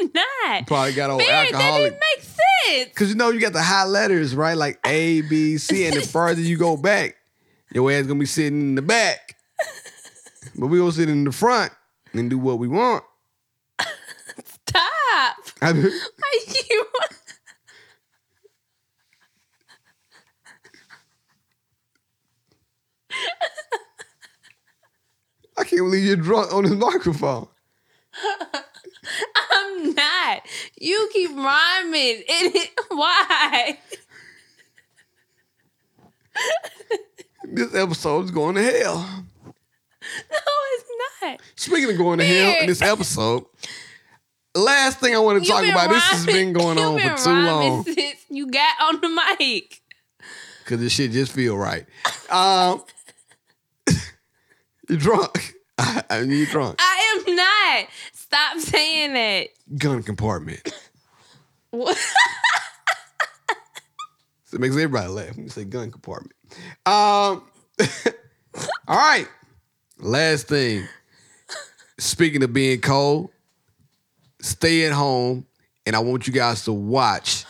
am 0.00 0.10
not. 0.14 0.66
Probably 0.66 0.92
got 0.94 1.10
old 1.10 1.20
Barry, 1.20 1.50
that 1.50 1.54
alcoholic. 1.54 1.92
didn't 1.92 2.02
make 2.16 2.24
sense. 2.24 2.98
Cause 2.98 3.08
you 3.10 3.14
know 3.14 3.30
you 3.30 3.40
got 3.40 3.52
the 3.52 3.62
high 3.62 3.84
letters, 3.84 4.34
right? 4.34 4.56
Like 4.56 4.78
A, 4.86 5.20
B, 5.22 5.58
C, 5.58 5.86
and 5.86 5.94
the 5.96 6.00
further 6.06 6.40
you 6.40 6.56
go 6.56 6.76
back, 6.76 7.16
your 7.72 7.90
ass 7.92 8.02
is 8.02 8.06
gonna 8.06 8.18
be 8.20 8.26
sitting 8.26 8.60
in 8.60 8.74
the 8.74 8.82
back. 8.82 9.36
But 10.56 10.68
we 10.68 10.78
gonna 10.78 10.92
sit 10.92 11.08
in 11.08 11.24
the 11.24 11.32
front 11.32 11.72
and 12.12 12.30
do 12.30 12.38
what 12.38 12.58
we 12.58 12.68
want. 12.68 13.04
Stop. 14.44 15.36
I 15.62 15.72
mean, 15.72 15.86
Are 15.86 15.90
you? 16.68 16.84
I 25.56 25.63
can't 25.74 25.86
believe 25.86 26.04
you're 26.04 26.16
drunk 26.16 26.52
on 26.52 26.64
this 26.64 26.72
microphone. 26.72 27.48
I'm 29.52 29.94
not. 29.94 30.42
You 30.80 31.08
keep 31.12 31.30
rhyming. 31.30 32.16
And 32.16 32.24
it, 32.54 32.70
why? 32.88 33.78
This 37.44 37.74
episode 37.74 38.24
is 38.24 38.30
going 38.30 38.54
to 38.56 38.62
hell. 38.62 39.24
No, 40.30 40.36
it's 40.74 40.90
not. 41.22 41.40
Speaking 41.56 41.90
of 41.90 41.96
going 41.96 42.18
to 42.18 42.26
hell 42.26 42.56
in 42.60 42.66
this 42.66 42.82
episode, 42.82 43.46
last 44.54 45.00
thing 45.00 45.14
I 45.14 45.18
want 45.18 45.42
to 45.42 45.44
You 45.44 45.50
talk 45.50 45.66
about, 45.66 45.88
this 45.88 46.02
has 46.02 46.26
been 46.26 46.52
going 46.52 46.76
you 46.76 46.84
on 46.84 46.96
been 46.98 47.16
for 47.16 47.24
too 47.24 47.30
rhyming 47.30 47.46
long. 47.46 47.84
Since 47.84 48.26
you 48.28 48.50
got 48.50 48.80
on 48.82 49.00
the 49.00 49.08
mic. 49.38 49.80
Cause 50.66 50.78
this 50.78 50.92
shit 50.92 51.12
just 51.12 51.32
feel 51.32 51.56
right. 51.56 51.86
Um, 52.30 52.84
you're 54.90 54.98
drunk. 54.98 55.53
I 56.10 56.20
mean, 56.20 56.30
you're 56.30 56.46
drunk. 56.46 56.76
I 56.78 57.24
am 57.26 57.36
not. 57.36 57.88
Stop 58.12 58.58
saying 58.58 59.16
it. 59.16 59.50
Gun 59.78 60.02
compartment. 60.02 60.72
What? 61.70 61.98
So 64.46 64.58
it 64.58 64.60
makes 64.60 64.74
everybody 64.76 65.08
laugh 65.08 65.34
when 65.34 65.46
you 65.46 65.50
say 65.50 65.64
gun 65.64 65.90
compartment. 65.90 66.34
Um, 66.86 67.42
all 68.86 68.96
right. 68.96 69.26
Last 69.98 70.46
thing. 70.46 70.86
Speaking 71.98 72.40
of 72.44 72.52
being 72.52 72.80
cold, 72.80 73.30
stay 74.40 74.84
at 74.84 74.92
home, 74.92 75.44
and 75.86 75.96
I 75.96 75.98
want 75.98 76.28
you 76.28 76.32
guys 76.32 76.64
to 76.66 76.72
watch 76.72 77.46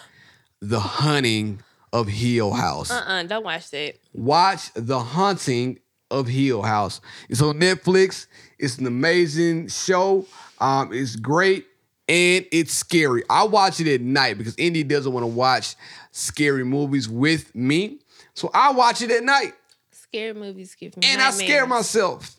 The 0.62 0.80
Hunting 0.80 1.60
of 1.92 2.08
Hill 2.08 2.54
House. 2.54 2.90
Uh-uh, 2.90 3.24
don't 3.24 3.44
watch 3.44 3.70
that. 3.72 3.96
Watch 4.14 4.72
The 4.72 4.98
Haunting 4.98 5.80
of 6.10 6.28
Hill 6.28 6.62
House. 6.62 7.00
It's 7.28 7.42
on 7.42 7.58
Netflix. 7.58 8.26
It's 8.58 8.78
an 8.78 8.86
amazing 8.86 9.68
show. 9.68 10.26
Um, 10.60 10.92
it's 10.92 11.16
great 11.16 11.66
and 12.08 12.46
it's 12.52 12.72
scary. 12.72 13.22
I 13.30 13.44
watch 13.44 13.80
it 13.80 13.88
at 13.92 14.00
night 14.00 14.38
because 14.38 14.54
Indy 14.58 14.82
doesn't 14.84 15.12
want 15.12 15.24
to 15.24 15.28
watch 15.28 15.74
scary 16.12 16.64
movies 16.64 17.08
with 17.08 17.54
me. 17.54 17.98
So 18.34 18.50
I 18.52 18.72
watch 18.72 19.00
it 19.02 19.10
at 19.10 19.22
night 19.24 19.54
Scary 19.92 20.32
movies 20.34 20.76
give 20.78 20.96
me 20.96 21.02
and 21.08 21.20
I 21.20 21.30
scare 21.30 21.66
myself. 21.66 22.36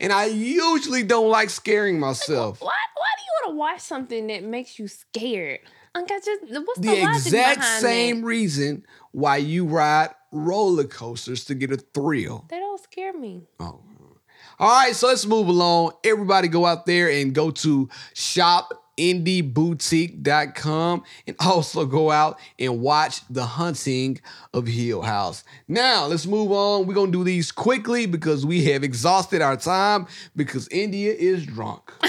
And 0.00 0.12
I 0.12 0.26
usually 0.26 1.02
don't 1.02 1.30
like 1.30 1.48
scaring 1.50 1.98
myself. 1.98 2.60
Why, 2.60 2.66
why 2.66 3.06
do 3.16 3.22
you 3.22 3.30
want 3.50 3.54
to 3.54 3.58
watch 3.58 3.80
something 3.80 4.26
that 4.26 4.44
makes 4.44 4.78
you 4.78 4.88
scared? 4.88 5.60
Like, 5.94 6.10
I 6.10 6.18
just, 6.18 6.42
what's 6.66 6.80
the, 6.80 6.88
The 6.88 7.02
exact 7.02 7.64
same 7.64 8.20
That? 8.20 8.26
reason 8.26 8.84
why 9.12 9.38
you 9.38 9.64
ride 9.66 10.10
roller 10.32 10.84
coasters 10.84 11.44
to 11.46 11.54
get 11.54 11.72
a 11.72 11.76
thrill. 11.76 12.46
They 12.48 12.58
don't 12.58 12.82
scare 12.82 13.12
me. 13.12 13.42
Oh. 13.60 13.80
All 14.60 14.68
right, 14.68 14.94
so 14.94 15.06
let's 15.06 15.24
move 15.24 15.46
along. 15.48 15.92
Everybody 16.04 16.48
go 16.48 16.66
out 16.66 16.84
there 16.84 17.08
and 17.08 17.32
go 17.32 17.50
to 17.52 17.88
indieboutique.com 18.98 21.02
and 21.26 21.36
also 21.40 21.86
go 21.86 22.10
out 22.10 22.38
and 22.58 22.80
watch 22.80 23.20
The 23.30 23.46
Hunting 23.46 24.20
of 24.52 24.66
Hill 24.66 25.02
House. 25.02 25.44
Now, 25.68 26.06
let's 26.06 26.26
move 26.26 26.50
on. 26.50 26.86
We're 26.86 26.94
going 26.94 27.12
to 27.12 27.18
do 27.18 27.24
these 27.24 27.52
quickly 27.52 28.06
because 28.06 28.44
we 28.44 28.64
have 28.66 28.82
exhausted 28.82 29.40
our 29.40 29.56
time 29.56 30.08
because 30.34 30.68
India 30.68 31.14
is 31.14 31.46
drunk. 31.46 31.92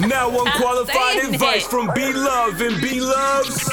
Now 0.00 0.28
unqualified 0.28 1.20
saying 1.20 1.34
advice 1.34 1.64
it. 1.64 1.70
from 1.70 1.88
B 1.94 2.12
Love 2.12 2.60
and 2.60 2.82
B 2.82 3.00
Love's 3.00 3.70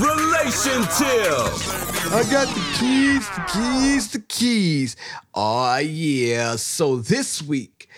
Relation 0.00 0.82
Tip. 0.98 1.89
I 2.12 2.24
got 2.24 2.48
the 2.48 2.76
keys, 2.76 3.28
the 3.30 3.44
keys, 3.52 4.10
the 4.10 4.18
keys. 4.18 4.96
Oh, 5.32 5.76
yeah. 5.76 6.56
So 6.56 6.96
this 6.96 7.40
week, 7.40 7.88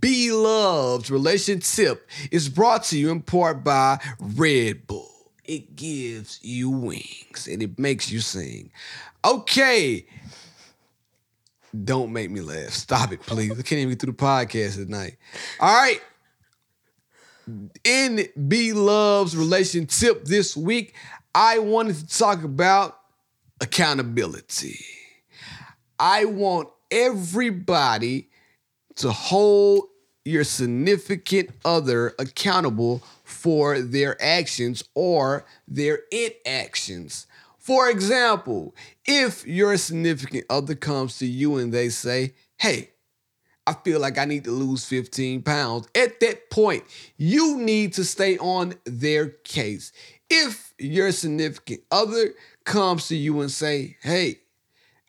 B 0.00 0.32
Love's 0.32 1.10
relationship 1.10 2.08
is 2.30 2.48
brought 2.48 2.84
to 2.84 2.98
you 2.98 3.10
in 3.10 3.20
part 3.20 3.62
by 3.62 3.98
Red 4.18 4.86
Bull. 4.86 5.12
It 5.44 5.76
gives 5.76 6.40
you 6.42 6.70
wings 6.70 7.46
and 7.46 7.62
it 7.62 7.78
makes 7.78 8.10
you 8.10 8.20
sing. 8.20 8.70
Okay. 9.22 10.06
Don't 11.84 12.10
make 12.10 12.30
me 12.30 12.40
laugh. 12.40 12.70
Stop 12.70 13.12
it, 13.12 13.20
please. 13.20 13.52
I 13.52 13.56
can't 13.56 13.80
even 13.80 13.90
get 13.90 14.00
through 14.00 14.12
the 14.12 14.18
podcast 14.18 14.76
tonight. 14.76 15.18
All 15.60 15.74
right. 15.74 16.00
In 17.84 18.26
B 18.48 18.72
Love's 18.72 19.36
relationship 19.36 20.24
this 20.24 20.56
week, 20.56 20.94
I 21.34 21.58
wanted 21.58 21.96
to 21.96 22.18
talk 22.18 22.44
about 22.44 22.94
accountability. 23.60 24.84
I 25.98 26.24
want 26.24 26.68
everybody 26.90 28.28
to 28.96 29.12
hold 29.12 29.84
your 30.24 30.44
significant 30.44 31.50
other 31.64 32.14
accountable 32.18 33.02
for 33.24 33.80
their 33.80 34.20
actions 34.22 34.84
or 34.94 35.44
their 35.66 36.00
inactions. 36.12 37.26
For 37.58 37.88
example, 37.88 38.74
if 39.06 39.46
your 39.46 39.76
significant 39.76 40.44
other 40.50 40.74
comes 40.74 41.18
to 41.18 41.26
you 41.26 41.56
and 41.56 41.72
they 41.72 41.88
say, 41.88 42.34
Hey, 42.58 42.90
I 43.66 43.74
feel 43.74 44.00
like 44.00 44.16
I 44.16 44.24
need 44.24 44.44
to 44.44 44.50
lose 44.50 44.86
15 44.86 45.42
pounds. 45.42 45.88
At 45.94 46.20
that 46.20 46.48
point, 46.48 46.84
you 47.18 47.58
need 47.58 47.92
to 47.94 48.04
stay 48.04 48.38
on 48.38 48.74
their 48.86 49.28
case. 49.28 49.92
If 50.30 50.72
your 50.78 51.12
significant 51.12 51.82
other 51.90 52.32
comes 52.68 53.08
to 53.08 53.16
you 53.16 53.40
and 53.40 53.50
say, 53.50 53.96
"Hey, 54.02 54.40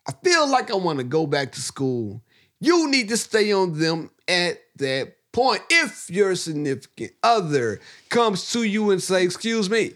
I 0.08 0.12
feel 0.24 0.48
like 0.48 0.70
I 0.70 0.76
want 0.76 0.98
to 0.98 1.04
go 1.04 1.26
back 1.26 1.52
to 1.52 1.60
school." 1.60 2.22
You 2.58 2.90
need 2.90 3.08
to 3.10 3.16
stay 3.16 3.52
on 3.52 3.78
them 3.78 4.10
at 4.26 4.58
that 4.76 5.16
point. 5.32 5.62
If 5.70 6.10
your 6.10 6.34
significant 6.34 7.12
other 7.22 7.80
comes 8.08 8.50
to 8.52 8.62
you 8.64 8.90
and 8.90 9.02
say, 9.02 9.24
"Excuse 9.24 9.68
me, 9.68 9.92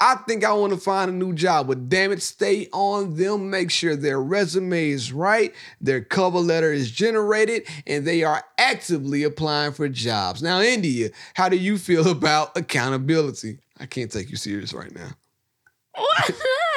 I 0.00 0.14
think 0.26 0.44
I 0.44 0.52
want 0.52 0.72
to 0.72 0.78
find 0.78 1.10
a 1.10 1.14
new 1.14 1.34
job, 1.34 1.66
but 1.66 1.88
damn 1.88 2.12
it, 2.12 2.22
stay 2.22 2.68
on 2.72 3.16
them. 3.16 3.50
Make 3.50 3.70
sure 3.70 3.96
their 3.96 4.20
resume 4.20 4.90
is 4.90 5.12
right, 5.12 5.52
their 5.80 6.00
cover 6.00 6.38
letter 6.38 6.72
is 6.72 6.90
generated, 6.90 7.66
and 7.86 8.06
they 8.06 8.22
are 8.22 8.42
actively 8.56 9.24
applying 9.24 9.72
for 9.72 9.88
jobs. 9.88 10.42
Now, 10.42 10.60
India, 10.60 11.10
how 11.34 11.48
do 11.48 11.56
you 11.56 11.76
feel 11.76 12.08
about 12.16 12.56
accountability? 12.56 13.58
I 13.78 13.86
can't 13.86 14.10
take 14.10 14.30
you 14.30 14.36
serious 14.36 14.72
right 14.72 14.94
now. 14.94 15.10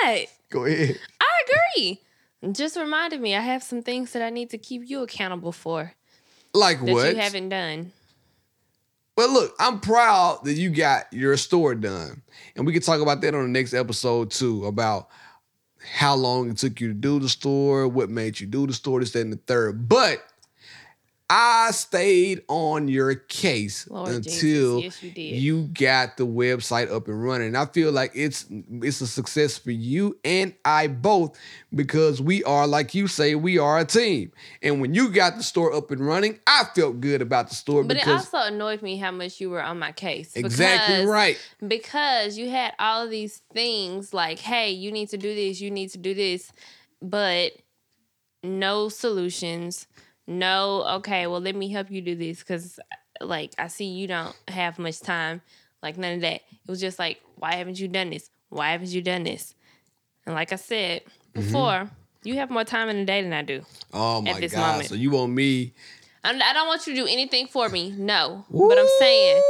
Not? 0.03 0.25
Go 0.49 0.65
ahead. 0.65 0.99
I 1.21 1.25
agree. 1.75 2.01
Just 2.51 2.77
reminded 2.77 3.21
me 3.21 3.35
I 3.35 3.41
have 3.41 3.63
some 3.63 3.81
things 3.81 4.11
that 4.13 4.21
I 4.21 4.29
need 4.29 4.49
to 4.49 4.57
keep 4.57 4.81
you 4.89 5.01
accountable 5.03 5.51
for 5.51 5.93
Like 6.53 6.83
that 6.85 6.91
what? 6.93 7.15
you 7.15 7.21
haven't 7.21 7.49
done. 7.49 7.91
Well, 9.15 9.31
look, 9.31 9.55
I'm 9.59 9.79
proud 9.79 10.43
that 10.43 10.53
you 10.53 10.69
got 10.71 11.05
your 11.13 11.37
store 11.37 11.75
done. 11.75 12.21
And 12.55 12.65
we 12.65 12.73
can 12.73 12.81
talk 12.81 12.99
about 12.99 13.21
that 13.21 13.35
on 13.35 13.43
the 13.43 13.47
next 13.49 13.73
episode 13.73 14.31
too, 14.31 14.65
about 14.65 15.07
how 15.97 16.15
long 16.15 16.49
it 16.49 16.57
took 16.57 16.81
you 16.81 16.87
to 16.87 16.93
do 16.93 17.19
the 17.19 17.29
store, 17.29 17.87
what 17.87 18.09
made 18.09 18.39
you 18.39 18.47
do 18.47 18.65
the 18.65 18.73
store, 18.73 18.99
this, 18.99 19.11
that, 19.11 19.21
and 19.21 19.33
the 19.33 19.37
third. 19.37 19.87
But 19.87 20.23
I 21.35 21.71
stayed 21.71 22.43
on 22.47 22.87
your 22.87 23.15
case 23.15 23.89
Lord 23.89 24.09
until 24.09 24.81
yes, 24.81 25.01
you 25.01 25.11
you 25.15 25.63
got 25.63 26.15
the 26.15 26.27
website 26.27 26.91
up 26.91 27.07
and 27.07 27.23
running. 27.23 27.47
And 27.47 27.57
I 27.57 27.65
feel 27.65 27.91
like 27.91 28.11
it's 28.13 28.45
it's 28.83 29.01
a 29.01 29.07
success 29.07 29.57
for 29.57 29.71
you 29.71 30.15
and 30.23 30.53
I 30.63 30.85
both 30.85 31.35
because 31.73 32.21
we 32.21 32.43
are, 32.43 32.67
like 32.67 32.93
you 32.93 33.07
say, 33.07 33.33
we 33.33 33.57
are 33.57 33.79
a 33.79 33.85
team. 33.85 34.31
And 34.61 34.79
when 34.79 34.93
you 34.93 35.09
got 35.09 35.37
the 35.37 35.41
store 35.41 35.73
up 35.73 35.89
and 35.89 36.05
running, 36.05 36.37
I 36.45 36.65
felt 36.75 37.01
good 37.01 37.23
about 37.23 37.49
the 37.49 37.55
store 37.55 37.83
But 37.83 37.97
it 37.97 38.07
also 38.07 38.37
annoyed 38.37 38.83
me 38.83 38.97
how 38.97 39.09
much 39.09 39.41
you 39.41 39.49
were 39.49 39.63
on 39.63 39.79
my 39.79 39.91
case. 39.91 40.35
exactly 40.35 40.97
because- 40.97 41.09
right. 41.09 41.37
Because 41.67 42.37
you 42.37 42.51
had 42.51 42.73
all 42.77 43.05
of 43.05 43.09
these 43.09 43.41
things 43.53 44.13
like, 44.13 44.37
hey, 44.37 44.69
you 44.69 44.91
need 44.91 45.09
to 45.09 45.17
do 45.17 45.33
this, 45.33 45.59
you 45.59 45.71
need 45.71 45.89
to 45.93 45.97
do 45.97 46.13
this, 46.13 46.51
but 47.01 47.53
no 48.43 48.87
solutions. 48.89 49.87
No, 50.27 50.83
okay, 50.97 51.27
well, 51.27 51.41
let 51.41 51.55
me 51.55 51.69
help 51.69 51.91
you 51.91 52.01
do 52.01 52.15
this 52.15 52.39
because, 52.39 52.79
like, 53.19 53.53
I 53.57 53.67
see 53.67 53.85
you 53.85 54.07
don't 54.07 54.35
have 54.47 54.79
much 54.79 55.01
time. 55.01 55.41
Like, 55.81 55.97
none 55.97 56.15
of 56.15 56.21
that. 56.21 56.35
It 56.35 56.67
was 56.67 56.79
just 56.79 56.97
like, 56.97 57.21
why 57.35 57.55
haven't 57.55 57.79
you 57.79 57.87
done 57.89 58.09
this? 58.09 58.29
Why 58.49 58.71
haven't 58.71 58.89
you 58.89 59.01
done 59.01 59.23
this? 59.23 59.53
And 60.25 60.35
like 60.35 60.53
I 60.53 60.57
said 60.57 61.01
Mm-hmm. 61.35 61.41
before, 61.41 61.89
you 62.23 62.35
have 62.35 62.51
more 62.51 62.63
time 62.63 62.89
in 62.89 62.99
the 62.99 63.05
day 63.05 63.21
than 63.23 63.33
I 63.33 63.41
do. 63.41 63.65
Oh 63.91 64.21
my 64.21 64.39
this 64.39 64.53
god! 64.53 64.71
moment. 64.71 64.87
So 64.89 64.95
you 64.95 65.09
want 65.09 65.33
me? 65.33 65.73
I'm, 66.23 66.35
I 66.41 66.53
don't 66.53 66.67
want 66.67 66.85
you 66.87 66.93
to 66.93 67.01
do 67.01 67.07
anything 67.07 67.47
for 67.47 67.67
me. 67.69 67.91
No. 67.91 68.45
But 68.51 68.77
I'm 68.77 68.87
saying, 68.99 69.41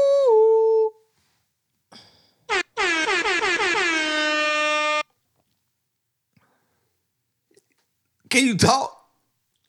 Can 8.29 8.47
you 8.47 8.57
talk? 8.57 9.02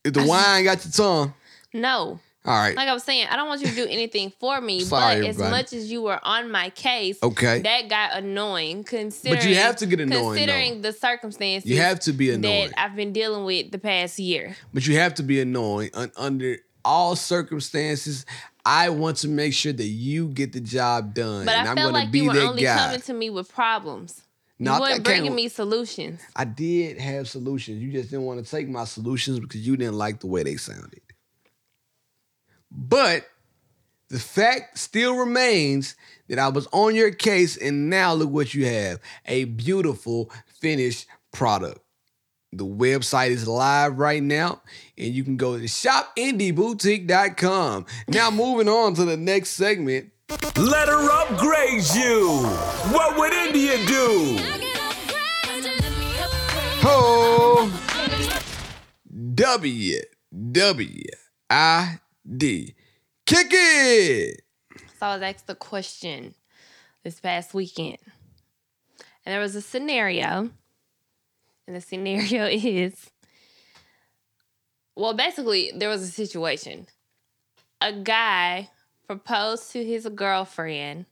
If 0.04 0.12
the 0.14 0.24
wine 0.24 0.64
got 0.64 0.84
your 0.84 0.92
tongue, 0.92 1.34
no. 1.72 2.20
all 2.44 2.58
right. 2.60 2.76
Like 2.76 2.88
I 2.88 2.92
was 2.94 3.02
saying, 3.04 3.26
I 3.30 3.36
don't 3.36 3.48
want 3.48 3.62
you 3.62 3.68
to 3.68 3.74
do 3.74 3.86
anything 3.86 4.32
for 4.38 4.60
me. 4.60 4.80
Sorry, 4.80 5.20
but 5.22 5.28
as 5.30 5.38
much 5.38 5.72
as 5.72 5.90
you 5.90 6.02
were 6.02 6.20
on 6.22 6.50
my 6.50 6.68
case, 6.70 7.18
Okay. 7.22 7.62
that 7.62 7.88
got 7.88 8.16
annoying. 8.18 8.84
Considering, 8.84 9.40
but 9.40 9.48
you 9.48 9.56
have 9.56 9.76
to 9.76 9.86
get 9.86 10.00
annoying, 10.00 10.36
Considering 10.36 10.82
the 10.82 10.92
circumstances, 10.92 11.70
You 11.70 11.78
have 11.78 12.00
to 12.00 12.12
be 12.12 12.30
annoying. 12.30 12.68
that 12.68 12.78
I've 12.80 12.94
been 12.94 13.12
dealing 13.12 13.44
with 13.44 13.70
the 13.70 13.78
past 13.78 14.18
year. 14.18 14.54
But 14.74 14.86
you 14.86 14.98
have 14.98 15.14
to 15.14 15.22
be 15.22 15.40
annoying 15.40 15.90
Un- 15.94 16.12
under 16.16 16.58
all 16.84 17.16
circumstances. 17.16 18.26
I 18.66 18.90
want 18.90 19.18
to 19.18 19.28
make 19.28 19.52
sure 19.54 19.72
that 19.72 19.84
you 19.86 20.28
get 20.28 20.52
the 20.52 20.60
job 20.60 21.14
done, 21.14 21.44
But 21.46 21.54
and 21.54 21.68
I 21.68 21.70
I'm 21.70 21.76
felt 21.76 21.92
going 21.92 21.94
to 21.94 22.00
like 22.06 22.12
be 22.12 22.20
you 22.20 22.30
were 22.30 22.38
only 22.40 22.62
guy. 22.62 22.76
coming 22.76 23.00
to 23.02 23.12
me 23.14 23.30
with 23.30 23.50
problems. 23.52 24.22
No, 24.58 24.74
you 24.74 24.80
weren't 24.80 25.04
bringing 25.04 25.34
me 25.34 25.48
solutions. 25.48 26.20
I 26.36 26.44
did 26.44 26.98
have 26.98 27.28
solutions. 27.28 27.82
You 27.82 27.90
just 27.92 28.10
didn't 28.10 28.24
want 28.24 28.44
to 28.44 28.50
take 28.50 28.68
my 28.68 28.84
solutions 28.84 29.40
because 29.40 29.66
you 29.66 29.76
didn't 29.76 29.96
like 29.96 30.20
the 30.20 30.28
way 30.28 30.44
they 30.44 30.54
sounded. 30.56 31.00
But 32.70 33.26
the 34.08 34.20
fact 34.20 34.78
still 34.78 35.16
remains 35.16 35.96
that 36.28 36.38
I 36.38 36.48
was 36.48 36.68
on 36.72 36.94
your 36.94 37.10
case, 37.10 37.56
and 37.56 37.90
now 37.90 38.14
look 38.14 38.30
what 38.30 38.54
you 38.54 38.66
have 38.66 39.00
a 39.26 39.44
beautiful 39.44 40.30
finished 40.60 41.06
product. 41.32 41.80
The 42.52 42.64
website 42.64 43.30
is 43.30 43.48
live 43.48 43.98
right 43.98 44.22
now, 44.22 44.62
and 44.96 45.12
you 45.12 45.24
can 45.24 45.36
go 45.36 45.58
to 45.58 45.64
shopindieboutique.com. 45.64 47.86
Now, 48.08 48.30
moving 48.30 48.68
on 48.68 48.94
to 48.94 49.04
the 49.04 49.16
next 49.16 49.50
segment. 49.50 50.12
Let 50.56 50.88
her 50.88 51.10
upgrade 51.10 51.84
you. 51.94 52.44
What 52.92 53.16
would 53.18 53.32
India 53.32 53.76
do? 53.86 54.38
Ho! 56.82 57.70
W 59.34 60.00
W 60.52 61.04
I 61.50 61.98
D. 62.36 62.74
Kick 63.26 63.48
it! 63.50 64.42
So 64.98 65.06
I 65.06 65.14
was 65.14 65.22
asked 65.22 65.44
a 65.48 65.54
question 65.54 66.34
this 67.02 67.20
past 67.20 67.54
weekend. 67.54 67.98
And 69.24 69.32
there 69.32 69.40
was 69.40 69.54
a 69.54 69.62
scenario. 69.62 70.50
And 71.66 71.76
the 71.76 71.80
scenario 71.80 72.46
is 72.50 73.10
well, 74.96 75.14
basically, 75.14 75.72
there 75.74 75.88
was 75.88 76.02
a 76.02 76.08
situation. 76.08 76.86
A 77.80 77.92
guy 77.92 78.70
proposed 79.06 79.72
to 79.72 79.84
his 79.84 80.08
girlfriend 80.08 81.06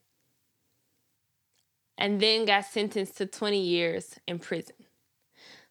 and 1.99 2.21
then 2.21 2.45
got 2.45 2.65
sentenced 2.65 3.17
to 3.19 3.27
20 3.27 3.61
years 3.61 4.19
in 4.27 4.39
prison. 4.39 4.77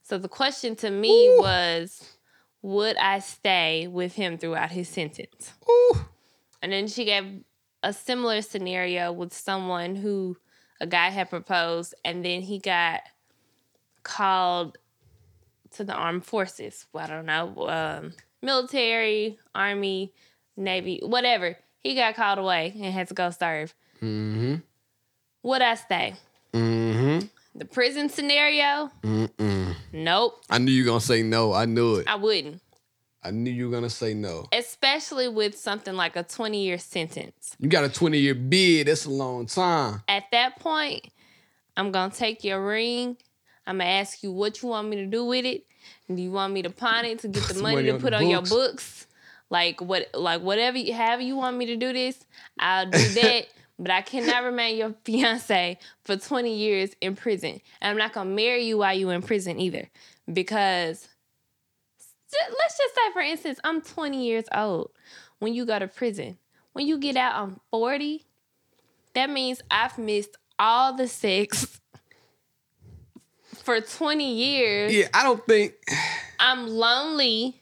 So 0.03 0.17
the 0.17 0.29
question 0.29 0.75
to 0.77 0.89
me 0.89 1.29
was 1.37 2.17
would 2.61 2.97
I 2.97 3.19
stay 3.19 3.87
with 3.87 4.13
him 4.13 4.37
throughout 4.37 4.71
his 4.71 4.87
sentence? 4.87 5.51
Ooh. 5.69 6.05
And 6.61 6.71
then 6.71 6.87
she 6.87 7.05
gave 7.05 7.43
a 7.81 7.91
similar 7.91 8.41
scenario 8.41 9.11
with 9.11 9.33
someone 9.33 9.95
who 9.95 10.37
a 10.79 10.87
guy 10.87 11.09
had 11.09 11.29
proposed 11.29 11.95
and 12.05 12.23
then 12.23 12.41
he 12.41 12.59
got 12.59 13.01
called 14.03 14.77
to 15.71 15.83
the 15.83 15.93
armed 15.93 16.25
forces. 16.25 16.85
Well, 16.93 17.05
I 17.05 17.07
don't 17.07 17.25
know, 17.25 17.67
um, 17.67 18.13
military, 18.41 19.39
army, 19.55 20.13
navy, 20.57 21.01
whatever. 21.03 21.57
He 21.83 21.95
got 21.95 22.15
called 22.15 22.39
away 22.39 22.73
and 22.75 22.93
had 22.93 23.07
to 23.07 23.13
go 23.13 23.31
serve. 23.31 23.73
Mm-hmm. 24.01 24.55
Would 25.43 25.61
I 25.61 25.75
stay? 25.75 26.15
Mm-hmm. 26.53 27.27
The 27.55 27.65
prison 27.65 28.09
scenario? 28.09 28.91
Mm-mm. 29.03 29.75
Nope, 29.91 30.41
I 30.49 30.57
knew 30.57 30.71
you 30.71 30.83
were 30.83 30.87
gonna 30.91 31.01
say 31.01 31.23
no. 31.23 31.53
I 31.53 31.65
knew 31.65 31.95
it. 31.95 32.07
I 32.07 32.15
wouldn't. 32.15 32.61
I 33.23 33.31
knew 33.31 33.51
you 33.51 33.69
were 33.69 33.75
gonna 33.75 33.89
say 33.89 34.13
no. 34.13 34.47
Especially 34.51 35.27
with 35.27 35.57
something 35.57 35.95
like 35.95 36.15
a 36.15 36.23
20 36.23 36.63
year 36.63 36.77
sentence. 36.77 37.55
You 37.59 37.67
got 37.67 37.83
a 37.83 37.89
20 37.89 38.17
year 38.17 38.35
bid. 38.35 38.87
That's 38.87 39.05
a 39.05 39.09
long 39.11 39.47
time. 39.47 40.01
At 40.07 40.23
that 40.31 40.59
point, 40.59 41.07
I'm 41.75 41.91
gonna 41.91 42.13
take 42.13 42.43
your 42.43 42.65
ring. 42.65 43.17
I'm 43.67 43.77
gonna 43.79 43.89
ask 43.89 44.23
you 44.23 44.31
what 44.31 44.61
you 44.61 44.69
want 44.69 44.87
me 44.89 44.97
to 44.97 45.05
do 45.05 45.25
with 45.25 45.45
it. 45.45 45.65
Do 46.07 46.21
you 46.21 46.31
want 46.31 46.53
me 46.53 46.61
to 46.63 46.69
pawn 46.69 47.05
it 47.05 47.19
to 47.19 47.27
get 47.27 47.43
the 47.43 47.61
money 47.61 47.75
money 47.75 47.91
to 47.91 47.97
put 47.97 48.11
the 48.11 48.17
on 48.17 48.27
your 48.27 48.41
books. 48.41 49.07
Like 49.51 49.81
what 49.81 50.07
like 50.15 50.41
whatever 50.41 50.77
you 50.77 50.93
however 50.95 51.21
you 51.21 51.35
want 51.35 51.57
me 51.57 51.67
to 51.67 51.75
do 51.75 51.91
this, 51.93 52.17
I'll 52.57 52.89
do 52.89 52.97
that. 53.21 53.47
but 53.77 53.91
I 53.91 54.01
cannot 54.01 54.45
remain 54.45 54.77
your 54.77 54.95
fiance 55.03 55.77
for 56.05 56.15
20 56.15 56.55
years 56.55 56.91
in 57.01 57.15
prison. 57.17 57.59
And 57.81 57.91
I'm 57.91 57.97
not 57.97 58.13
gonna 58.13 58.29
marry 58.29 58.63
you 58.63 58.77
while 58.79 58.97
you're 58.97 59.13
in 59.13 59.21
prison 59.21 59.59
either. 59.59 59.89
Because 60.31 61.07
let's 62.33 62.77
just 62.77 62.95
say 62.95 63.11
for 63.11 63.21
instance, 63.21 63.59
I'm 63.65 63.81
20 63.81 64.25
years 64.25 64.45
old 64.55 64.91
when 65.39 65.53
you 65.53 65.65
go 65.65 65.77
to 65.77 65.87
prison. 65.87 66.37
When 66.71 66.87
you 66.87 66.97
get 66.97 67.17
out, 67.17 67.35
I'm 67.35 67.59
40. 67.71 68.25
That 69.15 69.29
means 69.29 69.61
I've 69.69 69.97
missed 69.97 70.37
all 70.57 70.95
the 70.95 71.09
sex 71.09 71.81
for 73.63 73.81
20 73.81 74.33
years. 74.33 74.93
Yeah, 74.93 75.09
I 75.13 75.23
don't 75.23 75.45
think 75.45 75.73
I'm 76.39 76.67
lonely 76.67 77.60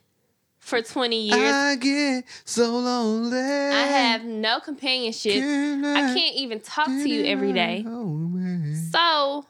for 0.69 0.81
20 0.81 1.19
years. 1.19 1.53
I 1.53 1.75
get 1.75 2.23
so 2.45 2.77
lonely. 2.77 3.37
I 3.37 3.81
have 3.83 4.23
no 4.23 4.59
companionship. 4.59 5.43
I 5.43 6.13
can't 6.13 6.35
even 6.35 6.59
talk 6.61 6.87
to 6.87 7.09
you 7.09 7.25
every 7.25 7.51
day. 7.53 7.83
So, 8.91 9.45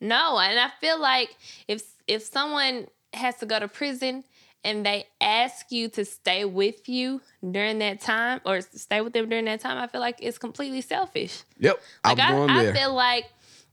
no, 0.00 0.38
and 0.38 0.58
I 0.58 0.70
feel 0.80 1.00
like 1.00 1.36
if 1.68 1.82
if 2.06 2.22
someone 2.22 2.86
has 3.12 3.36
to 3.38 3.46
go 3.46 3.58
to 3.58 3.68
prison 3.68 4.24
and 4.62 4.84
they 4.84 5.06
ask 5.20 5.70
you 5.70 5.88
to 5.90 6.04
stay 6.04 6.44
with 6.44 6.88
you 6.88 7.20
during 7.48 7.78
that 7.78 8.00
time 8.00 8.40
or 8.44 8.60
stay 8.60 9.00
with 9.00 9.12
them 9.12 9.28
during 9.28 9.44
that 9.46 9.60
time, 9.60 9.78
I 9.78 9.86
feel 9.86 10.00
like 10.00 10.18
it's 10.20 10.38
completely 10.38 10.80
selfish. 10.80 11.42
Yep, 11.58 11.80
Like 12.04 12.18
I'm 12.18 12.26
I, 12.26 12.36
going 12.36 12.50
I 12.50 12.62
there. 12.64 12.74
feel 12.74 12.94
like 12.94 13.26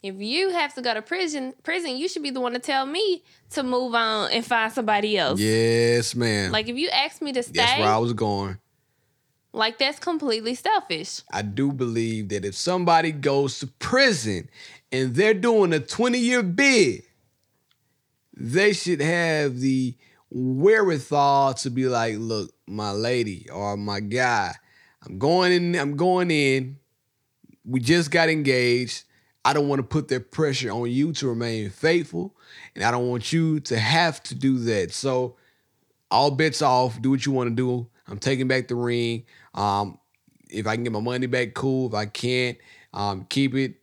if 0.04 0.16
you 0.20 0.50
have 0.50 0.74
to 0.76 0.82
go 0.82 0.94
to 0.94 1.02
prison, 1.02 1.54
prison, 1.64 1.96
you 1.96 2.08
should 2.08 2.24
be 2.24 2.32
the 2.32 2.40
one 2.42 2.54
to 2.54 2.60
tell 2.60 2.86
me 2.86 3.24
to 3.52 3.64
move 3.64 3.94
on 3.94 4.32
and 4.32 4.46
find 4.46 4.72
somebody 4.74 5.18
else. 5.18 5.40
yes, 5.40 6.16
man. 6.16 6.52
Like 6.52 6.68
if 6.70 6.76
you 6.78 6.90
ask 6.90 7.22
me 7.22 7.32
to 7.34 7.44
stay, 7.44 7.54
That's 7.54 7.80
where 7.80 7.90
I 7.90 7.98
was 7.98 8.14
going. 8.14 8.58
like 9.54 9.78
that's 9.78 10.00
completely 10.00 10.56
selfish. 10.56 11.22
I 11.32 11.42
do 11.44 11.72
believe 11.72 12.30
that 12.30 12.46
if 12.46 12.56
somebody 12.56 13.12
goes 13.12 13.60
to 13.60 13.68
prison 13.68 14.50
and 14.92 15.14
they're 15.14 15.34
doing 15.36 15.72
a 15.74 15.80
20 15.80 16.18
year 16.18 16.42
bid, 16.44 17.04
they 18.36 18.74
should 18.74 19.02
have 19.02 19.60
the 19.60 19.96
wherewithal 20.32 21.54
to 21.56 21.70
be 21.70 21.88
like, 21.88 22.16
look, 22.18 22.52
my 22.68 22.92
lady 22.92 23.48
or 23.52 23.76
my 23.78 24.00
guy, 24.00 24.54
I'm 25.06 25.18
going 25.20 25.52
in, 25.52 25.76
I'm 25.76 25.96
going 25.96 26.32
in. 26.32 26.78
We 27.66 27.80
just 27.80 28.10
got 28.10 28.30
engaged. 28.30 29.04
I 29.44 29.54
don't 29.54 29.68
want 29.68 29.80
to 29.80 29.84
put 29.88 30.08
that 30.10 30.32
pressure 30.32 30.70
on 30.72 30.90
you 30.92 31.14
to 31.14 31.28
remain 31.28 31.70
faithful, 31.70 32.36
and 32.76 32.84
I 32.84 32.92
don't 32.92 33.08
want 33.10 33.34
you 33.34 33.60
to 33.62 33.78
have 33.80 34.22
to 34.24 34.36
do 34.36 34.60
that. 34.60 34.92
So 34.94 35.36
all 36.12 36.32
bets 36.32 36.62
off. 36.62 37.02
Do 37.02 37.10
what 37.12 37.26
you 37.26 37.32
want 37.32 37.50
to 37.50 37.56
do. 37.56 37.88
I'm 38.08 38.20
taking 38.20 38.48
back 38.48 38.68
the 38.68 38.76
ring. 38.76 39.24
Um, 39.56 39.98
if 40.50 40.68
I 40.68 40.76
can 40.76 40.84
get 40.84 40.94
my 40.94 41.00
money 41.00 41.28
back, 41.28 41.54
cool. 41.54 41.88
If 41.88 41.94
I 41.94 42.06
can't, 42.06 42.58
um, 42.94 43.26
keep 43.30 43.56
it. 43.56 43.76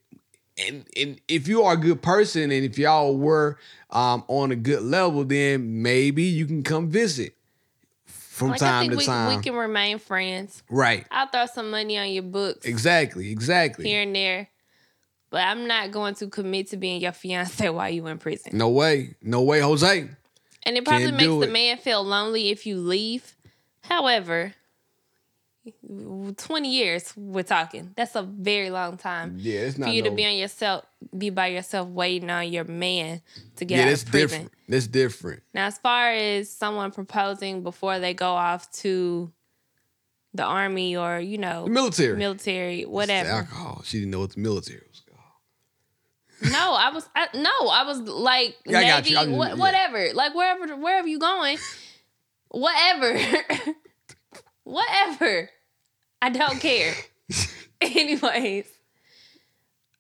And 0.67 0.85
and 0.97 1.21
if 1.29 1.49
you 1.49 1.63
are 1.63 1.75
a 1.75 1.77
good 1.77 2.03
person, 2.03 2.43
and 2.51 2.65
if 2.65 2.79
y'all 2.79 3.17
were 3.17 3.59
um 3.91 4.25
on 4.29 4.51
a 4.53 4.57
good 4.57 4.83
level, 4.83 5.25
then 5.25 5.83
maybe 5.83 6.25
you 6.25 6.47
can 6.47 6.63
come 6.63 6.91
visit 6.91 7.35
from 8.07 8.51
Like 8.51 8.61
time 8.61 8.81
think 8.83 8.93
to 8.93 8.99
we, 8.99 9.05
time. 9.07 9.37
we 9.37 9.43
can 9.43 9.55
remain 9.55 9.99
friends. 9.99 10.63
right. 10.69 11.07
I'll 11.11 11.29
throw 11.29 11.47
some 11.47 11.71
money 11.71 11.97
on 11.99 12.11
your 12.11 12.23
books 12.25 12.67
Exactly. 12.67 13.31
Exactly. 13.33 13.87
here 13.87 14.03
and 14.03 14.15
there. 14.15 14.49
But 15.31 15.43
I'm 15.43 15.67
not 15.67 15.91
going 15.91 16.15
to 16.17 16.29
commit 16.29 16.69
to 16.69 16.77
being 16.77 17.01
your 17.03 17.13
fiance 17.13 17.69
while 17.71 17.91
you 17.91 18.07
in 18.07 18.19
prison. 18.19 18.57
No 18.57 18.69
way. 18.71 19.15
No 19.23 19.43
way, 19.43 19.61
Jose. 19.61 20.09
And 20.65 20.77
it 20.77 20.85
probably 20.85 21.07
Can't 21.07 21.17
makes 21.17 21.29
the 21.29 21.41
it. 21.43 21.53
man 21.53 21.77
feel 21.79 22.03
lonely 22.03 22.49
if 22.51 22.67
you 22.67 22.77
leave. 22.79 23.35
However, 23.83 24.55
20 26.37 26.69
years 26.71 27.13
we're 27.17 27.43
talking. 27.43 27.93
That's 27.95 28.15
a 28.17 28.23
very 28.23 28.71
long 28.71 28.97
time 28.97 29.37
Yeah, 29.39 29.61
it's 29.61 29.77
not 29.79 29.87
for 29.89 29.93
you 29.93 30.03
to 30.05 30.11
be 30.11 30.25
on 30.25 30.35
yourself, 30.35 30.85
be 31.17 31.29
by 31.31 31.49
yourself, 31.49 31.89
waiting 31.89 32.31
on 32.31 32.51
your 32.51 32.65
man 32.65 33.21
to 33.57 33.65
get 33.65 33.77
Yeah, 33.77 33.85
out 33.85 33.89
that's 33.89 34.03
of 34.05 34.11
prison. 34.11 34.29
different. 34.29 34.53
That's 34.69 34.87
different. 34.87 35.43
Now, 35.53 35.67
as 35.67 35.79
far 35.79 36.11
as 36.13 36.51
someone 36.51 36.91
proposing 36.91 37.63
before 37.63 37.99
they 37.99 38.15
go 38.15 38.31
off 38.31 38.71
to 38.81 39.31
the 40.33 40.43
army 40.45 40.97
or 40.97 41.19
you 41.21 41.37
know 41.39 41.65
The 41.65 41.71
military. 41.71 42.17
military, 42.17 42.81
It's 42.81 42.89
whatever. 42.89 43.29
alcohol. 43.29 43.83
She 43.85 43.99
didn't 44.01 44.13
know 44.13 44.27
the 44.27 44.41
military. 44.41 44.83
No, 46.43 46.73
I 46.75 46.91
was 46.91 47.09
I, 47.17 47.29
no, 47.35 47.69
I 47.69 47.85
was 47.85 48.01
like 48.01 48.57
Yeah, 48.65 48.79
I 48.79 48.85
got 48.85 49.11
you. 49.11 49.17
I'm 49.19 49.27
just- 49.27 49.37
wha- 49.39 49.47
yeah. 49.49 49.55
whatever, 49.55 50.15
like 50.15 50.35
wherever 50.35 50.77
wherever 50.77 51.09
you 51.09 51.19
going, 51.19 51.59
whatever, 52.49 53.19
whatever. 54.65 55.51
I 56.23 56.31
don't 56.31 56.61
care. 56.61 56.95
Anyways, 57.81 58.67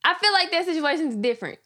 I 0.05 0.14
feel 0.14 0.32
like 0.32 0.51
that 0.53 0.64
situation 0.64 1.09
is 1.09 1.16
different 1.16 1.59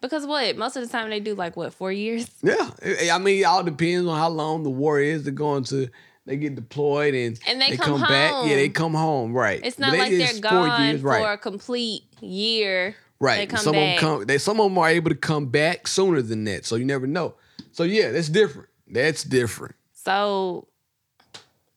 because 0.00 0.26
what 0.26 0.56
most 0.56 0.76
of 0.76 0.82
the 0.82 0.88
time 0.88 1.10
they 1.10 1.20
do 1.20 1.34
like 1.34 1.56
what 1.56 1.74
four 1.74 1.92
years. 1.92 2.28
Yeah, 2.42 2.70
I 2.84 3.10
I 3.12 3.18
mean, 3.18 3.40
it 3.40 3.44
all 3.44 3.62
depends 3.62 4.06
on 4.08 4.16
how 4.18 4.28
long 4.28 4.62
the 4.62 4.70
war 4.70 4.98
is. 5.00 5.24
They're 5.24 5.32
going 5.32 5.64
to, 5.64 5.88
they 6.30 6.36
get 6.36 6.54
deployed 6.54 7.12
and 7.12 7.40
And 7.44 7.60
they 7.60 7.76
come 7.76 8.00
back. 8.00 8.46
Yeah, 8.46 8.54
they 8.54 8.68
come 8.68 8.94
home. 8.94 9.32
Right. 9.32 9.60
It's 9.64 9.80
not 9.80 9.90
they, 9.90 9.98
like 9.98 10.10
they're 10.12 10.40
gone 10.40 10.90
years, 10.90 11.00
for 11.00 11.08
right. 11.08 11.32
a 11.32 11.36
complete 11.36 12.04
year. 12.20 12.90
They 13.18 13.26
Right. 13.26 13.48
come 13.48 13.58
some 13.58 13.72
back. 13.72 13.96
of 13.96 14.00
them 14.00 14.18
come. 14.18 14.26
They 14.26 14.38
some 14.38 14.60
of 14.60 14.70
them 14.70 14.78
are 14.78 14.88
able 14.88 15.10
to 15.10 15.16
come 15.16 15.46
back 15.46 15.88
sooner 15.88 16.22
than 16.22 16.44
that. 16.44 16.64
So 16.66 16.76
you 16.76 16.84
never 16.84 17.08
know. 17.08 17.34
So 17.72 17.82
yeah, 17.82 18.12
that's 18.12 18.28
different. 18.28 18.68
That's 18.86 19.24
different. 19.24 19.74
So 19.92 20.68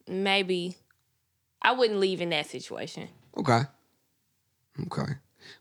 maybe 0.07 0.77
I 1.63 1.71
wouldn't 1.71 1.99
leave 1.99 2.21
in 2.21 2.29
that 2.29 2.45
situation. 2.45 3.09
Okay. 3.35 3.61
Okay. 4.83 5.13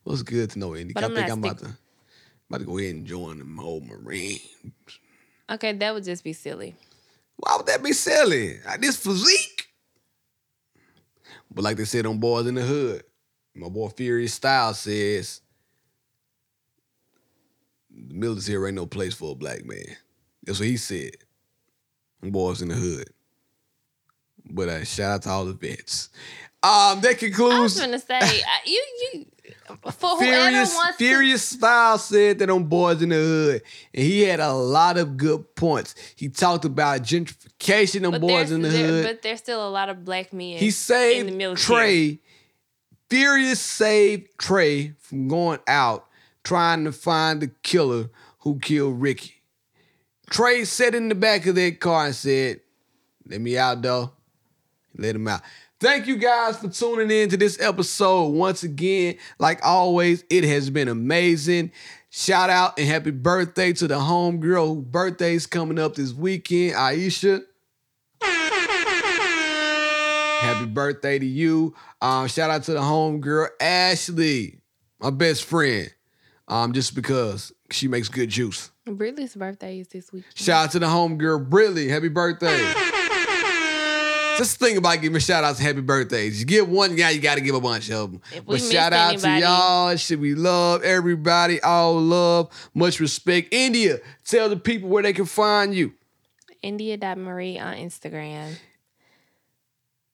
Well, 0.04 0.12
it's 0.12 0.22
good 0.22 0.50
to 0.50 0.58
know, 0.58 0.76
Indy. 0.76 0.92
I 0.96 1.00
I'm 1.06 1.14
think 1.14 1.30
I'm 1.30 1.38
about 1.42 1.60
to 1.60 1.72
about 2.50 2.58
to 2.58 2.64
go 2.66 2.76
ahead 2.76 2.94
and 2.94 3.06
join 3.06 3.38
the 3.38 3.62
old 3.62 3.86
Marine. 3.86 4.38
Okay, 5.48 5.72
that 5.72 5.94
would 5.94 6.04
just 6.04 6.22
be 6.24 6.34
silly. 6.34 6.76
Why 7.36 7.56
would 7.56 7.66
that 7.66 7.82
be 7.82 7.92
silly? 7.92 8.58
Uh, 8.66 8.76
This 8.78 8.96
physique. 8.96 9.68
But 11.50 11.64
like 11.64 11.76
they 11.76 11.84
said 11.84 12.06
on 12.06 12.20
Boyz 12.20 12.48
n 12.48 12.54
the 12.54 12.62
Hood, 12.62 13.02
my 13.54 13.68
boy 13.68 13.88
Furious 13.88 14.32
Style 14.34 14.72
says, 14.74 15.40
the 17.90 18.14
military 18.14 18.68
ain't 18.68 18.76
no 18.76 18.86
place 18.86 19.14
for 19.14 19.32
a 19.32 19.34
black 19.34 19.64
man. 19.66 19.96
That's 20.44 20.58
what 20.60 20.68
he 20.68 20.76
said. 20.78 21.10
Boyz 22.24 22.62
n 22.62 22.68
the 22.68 22.74
Hood. 22.74 23.10
But 24.50 24.68
uh, 24.68 24.84
shout 24.84 25.12
out 25.12 25.22
to 25.22 25.28
all 25.30 25.44
the 25.44 25.52
vets. 25.52 26.08
Um, 26.62 27.00
that 27.00 27.18
concludes. 27.18 27.54
I 27.56 27.60
was 27.60 27.80
gonna 27.80 27.98
say 27.98 28.42
you 28.66 28.84
you 29.12 29.26
for 29.92 30.08
whoever 30.16 30.22
Furious, 30.50 30.76
to 30.78 30.92
Furious 30.94 31.42
Style 31.42 31.98
said 31.98 32.38
that 32.38 32.50
on 32.50 32.68
Boyz 32.68 33.02
n 33.02 33.08
the 33.10 33.16
Hood, 33.16 33.62
and 33.94 34.04
he 34.04 34.22
had 34.22 34.40
a 34.40 34.52
lot 34.52 34.96
of 34.98 35.16
good 35.16 35.54
points. 35.54 35.94
He 36.16 36.28
talked 36.28 36.64
about 36.64 37.02
gentrification 37.02 38.04
on 38.06 38.12
but 38.12 38.20
Boys 38.20 38.50
in 38.52 38.62
the 38.62 38.68
there- 38.68 38.86
Hood. 38.86 39.04
but 39.04 39.22
there's 39.22 39.40
still 39.40 39.66
a 39.66 39.70
lot 39.70 39.88
of 39.88 40.04
black 40.04 40.32
men. 40.32 40.56
He 40.58 40.66
in 40.66 40.66
the 40.66 40.70
saved 40.70 41.32
military. 41.34 41.56
Trey. 41.56 42.18
Furious 43.10 43.60
saved 43.60 44.28
Trey 44.38 44.94
from 45.00 45.28
going 45.28 45.60
out 45.66 46.06
trying 46.44 46.84
to 46.84 46.92
find 46.92 47.42
the 47.42 47.48
killer 47.62 48.08
who 48.40 48.58
killed 48.58 49.00
Ricky. 49.00 49.34
Trey 50.30 50.64
sat 50.64 50.94
in 50.94 51.08
the 51.10 51.14
back 51.14 51.46
of 51.46 51.54
that 51.56 51.78
car 51.78 52.06
and 52.06 52.14
said, 52.14 52.60
Let 53.26 53.40
me 53.40 53.58
out 53.58 53.82
though. 53.82 54.12
Let 54.96 55.14
him 55.16 55.28
out. 55.28 55.42
Thank 55.82 56.06
you 56.06 56.14
guys 56.14 56.58
for 56.58 56.68
tuning 56.68 57.10
in 57.10 57.28
to 57.30 57.36
this 57.36 57.60
episode. 57.60 58.26
Once 58.26 58.62
again, 58.62 59.16
like 59.40 59.58
always, 59.66 60.22
it 60.30 60.44
has 60.44 60.70
been 60.70 60.86
amazing. 60.86 61.72
Shout 62.08 62.50
out 62.50 62.78
and 62.78 62.86
happy 62.86 63.10
birthday 63.10 63.72
to 63.72 63.88
the 63.88 63.96
homegirl 63.96 64.76
whose 64.76 64.84
birthday's 64.84 65.48
coming 65.48 65.80
up 65.80 65.96
this 65.96 66.12
weekend, 66.12 66.76
Aisha. 66.76 67.42
Happy 70.40 70.66
birthday 70.66 71.18
to 71.18 71.26
you. 71.26 71.74
Um, 72.00 72.28
shout 72.28 72.50
out 72.50 72.62
to 72.62 72.74
the 72.74 72.78
homegirl, 72.78 73.48
Ashley, 73.60 74.60
my 75.00 75.10
best 75.10 75.42
friend. 75.42 75.92
Um, 76.46 76.72
just 76.74 76.94
because 76.94 77.52
she 77.72 77.88
makes 77.88 78.08
good 78.08 78.28
juice. 78.28 78.70
Bridley's 78.86 79.34
birthday 79.34 79.80
is 79.80 79.88
this 79.88 80.12
week. 80.12 80.26
Shout 80.36 80.66
out 80.66 80.70
to 80.72 80.78
the 80.78 80.86
homegirl, 80.86 81.50
Briley. 81.50 81.88
Happy 81.88 82.08
birthday. 82.08 82.72
Just 84.38 84.58
think 84.58 84.78
about 84.78 85.00
giving 85.00 85.20
shout 85.20 85.44
outs, 85.44 85.58
happy 85.58 85.80
birthdays. 85.80 86.40
You 86.40 86.46
give 86.46 86.68
one 86.68 86.96
guy, 86.96 87.10
you 87.10 87.20
got 87.20 87.34
to 87.36 87.40
give 87.40 87.54
a 87.54 87.60
bunch 87.60 87.90
of 87.90 88.12
them. 88.12 88.20
But 88.46 88.60
shout 88.60 88.92
out 88.92 89.14
anybody- 89.14 89.40
to 89.42 89.46
y'all. 89.46 89.96
Should 89.96 90.20
we 90.20 90.34
love 90.34 90.82
everybody? 90.82 91.60
All 91.62 92.00
love, 92.00 92.70
much 92.74 93.00
respect. 93.00 93.48
India, 93.52 93.98
tell 94.24 94.48
the 94.48 94.56
people 94.56 94.88
where 94.88 95.02
they 95.02 95.12
can 95.12 95.26
find 95.26 95.74
you. 95.74 95.92
India.Marie 96.62 97.58
on 97.58 97.74
Instagram. 97.76 98.54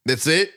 That's 0.07 0.27
it. 0.27 0.53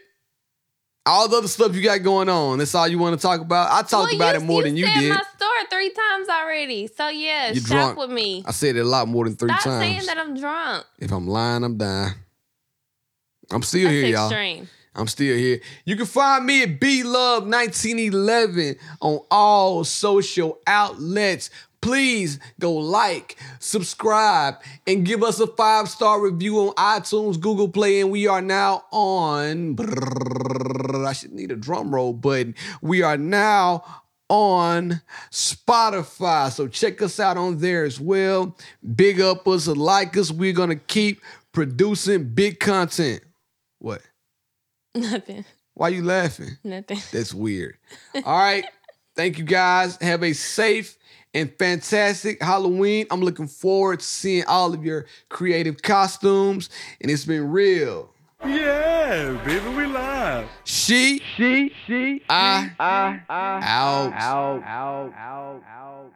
All 1.06 1.28
the 1.28 1.38
other 1.38 1.48
stuff 1.48 1.76
you 1.76 1.82
got 1.82 2.04
going 2.04 2.30
on. 2.30 2.60
That's 2.60 2.76
all 2.76 2.88
you 2.88 3.00
want 3.00 3.20
to 3.20 3.22
talk 3.22 3.42
about. 3.42 3.72
I 3.72 3.82
talked 3.82 3.92
Well, 4.14 4.16
about 4.16 4.36
you- 4.36 4.42
it 4.42 4.46
more 4.46 4.62
than 4.64 4.78
you 4.78 4.86
did. 4.86 5.10
my 5.10 5.22
store 5.36 5.50
three 5.70 5.90
times 5.90 6.30
already. 6.30 6.88
So 6.96 7.08
yeah, 7.10 7.52
You 7.52 7.60
shop 7.60 7.68
drunk. 7.68 7.98
with 7.98 8.12
me. 8.12 8.44
I 8.46 8.52
said 8.52 8.76
it 8.76 8.82
a 8.82 8.84
lot 8.88 9.08
more 9.08 9.26
than 9.26 9.36
three 9.36 9.50
Stop 9.50 9.64
times. 9.64 9.82
saying 9.84 10.06
that 10.06 10.18
I'm 10.20 10.40
drunk. 10.40 10.86
If 11.00 11.12
I'm 11.12 11.28
lying, 11.28 11.64
I'm 11.64 11.76
dying. 11.78 12.14
I'm 13.52 13.64
still 13.64 13.84
That's 13.84 13.94
here, 13.94 14.06
y'all. 14.06 14.30
I'm 14.94 15.08
still 15.08 15.38
here. 15.38 15.62
You 15.86 15.96
can 15.96 16.06
find 16.06 16.46
me 16.46 16.64
at 16.64 16.80
B 16.80 17.04
Love 17.04 17.44
1911 17.44 18.76
on 19.00 19.20
all 19.32 19.84
social 19.84 20.60
outlets. 20.68 21.50
Please 21.82 22.40
go 22.60 22.74
like, 22.74 23.38
subscribe, 23.60 24.56
and 24.86 25.06
give 25.06 25.24
us 25.24 25.40
a 25.40 25.48
five 25.48 25.90
star 25.90 26.22
review 26.22 26.60
on 26.60 26.76
iTunes, 26.76 27.40
Google 27.40 27.70
Play, 27.70 28.02
and 28.02 28.12
we 28.12 28.28
are 28.28 28.42
now 28.42 28.84
on. 28.92 29.78
I 31.06 31.14
should 31.14 31.34
need 31.34 31.52
a 31.52 31.56
drum 31.56 31.94
roll 31.94 32.14
button. 32.14 32.54
We 32.82 33.02
are 33.02 33.18
now 33.18 33.84
on 34.30 35.02
Spotify. 35.32 36.52
So 36.52 36.68
check 36.68 37.02
us 37.02 37.20
out 37.20 37.38
on 37.38 37.60
there 37.60 37.84
as 37.84 38.00
well. 38.00 38.56
Big 38.96 39.20
up 39.20 39.48
us, 39.48 39.68
like 39.68 40.16
us. 40.18 40.32
We're 40.32 40.54
gonna 40.54 40.76
keep 40.76 41.22
producing 41.52 42.26
big 42.26 42.60
content. 42.60 43.22
What? 43.82 44.02
Nothing. 44.94 45.44
Why 45.74 45.88
you 45.90 46.04
laughing? 46.04 46.58
Nothing. 46.64 47.00
That's 47.12 47.34
weird. 47.34 47.78
All 48.14 48.38
right. 48.38 48.64
Thank 49.16 49.40
you 49.40 49.44
guys. 49.44 49.98
Have 50.02 50.24
a 50.24 50.34
safe 50.34 50.98
and 51.34 51.52
fantastic 51.58 52.44
Halloween. 52.44 53.08
I'm 53.10 53.22
looking 53.22 53.48
forward 53.48 54.02
to 54.02 54.06
seeing 54.06 54.46
all 54.46 54.74
of 54.76 54.86
your 54.86 55.08
creative 55.30 55.82
costumes. 55.82 56.70
And 57.02 57.10
it's 57.10 57.26
been 57.26 57.50
real. 57.50 58.14
Yeah, 58.46 59.42
baby, 59.46 59.68
we 59.76 59.86
live. 59.88 60.48
She, 60.64 61.20
She, 61.36 61.72
she, 61.88 62.22
I, 62.30 62.72
I, 62.80 63.22
I, 63.30 63.60
out. 63.64 64.14
out, 64.14 64.64
out, 64.64 64.64
out, 64.64 65.14
out, 65.16 65.64
out. 65.68 66.12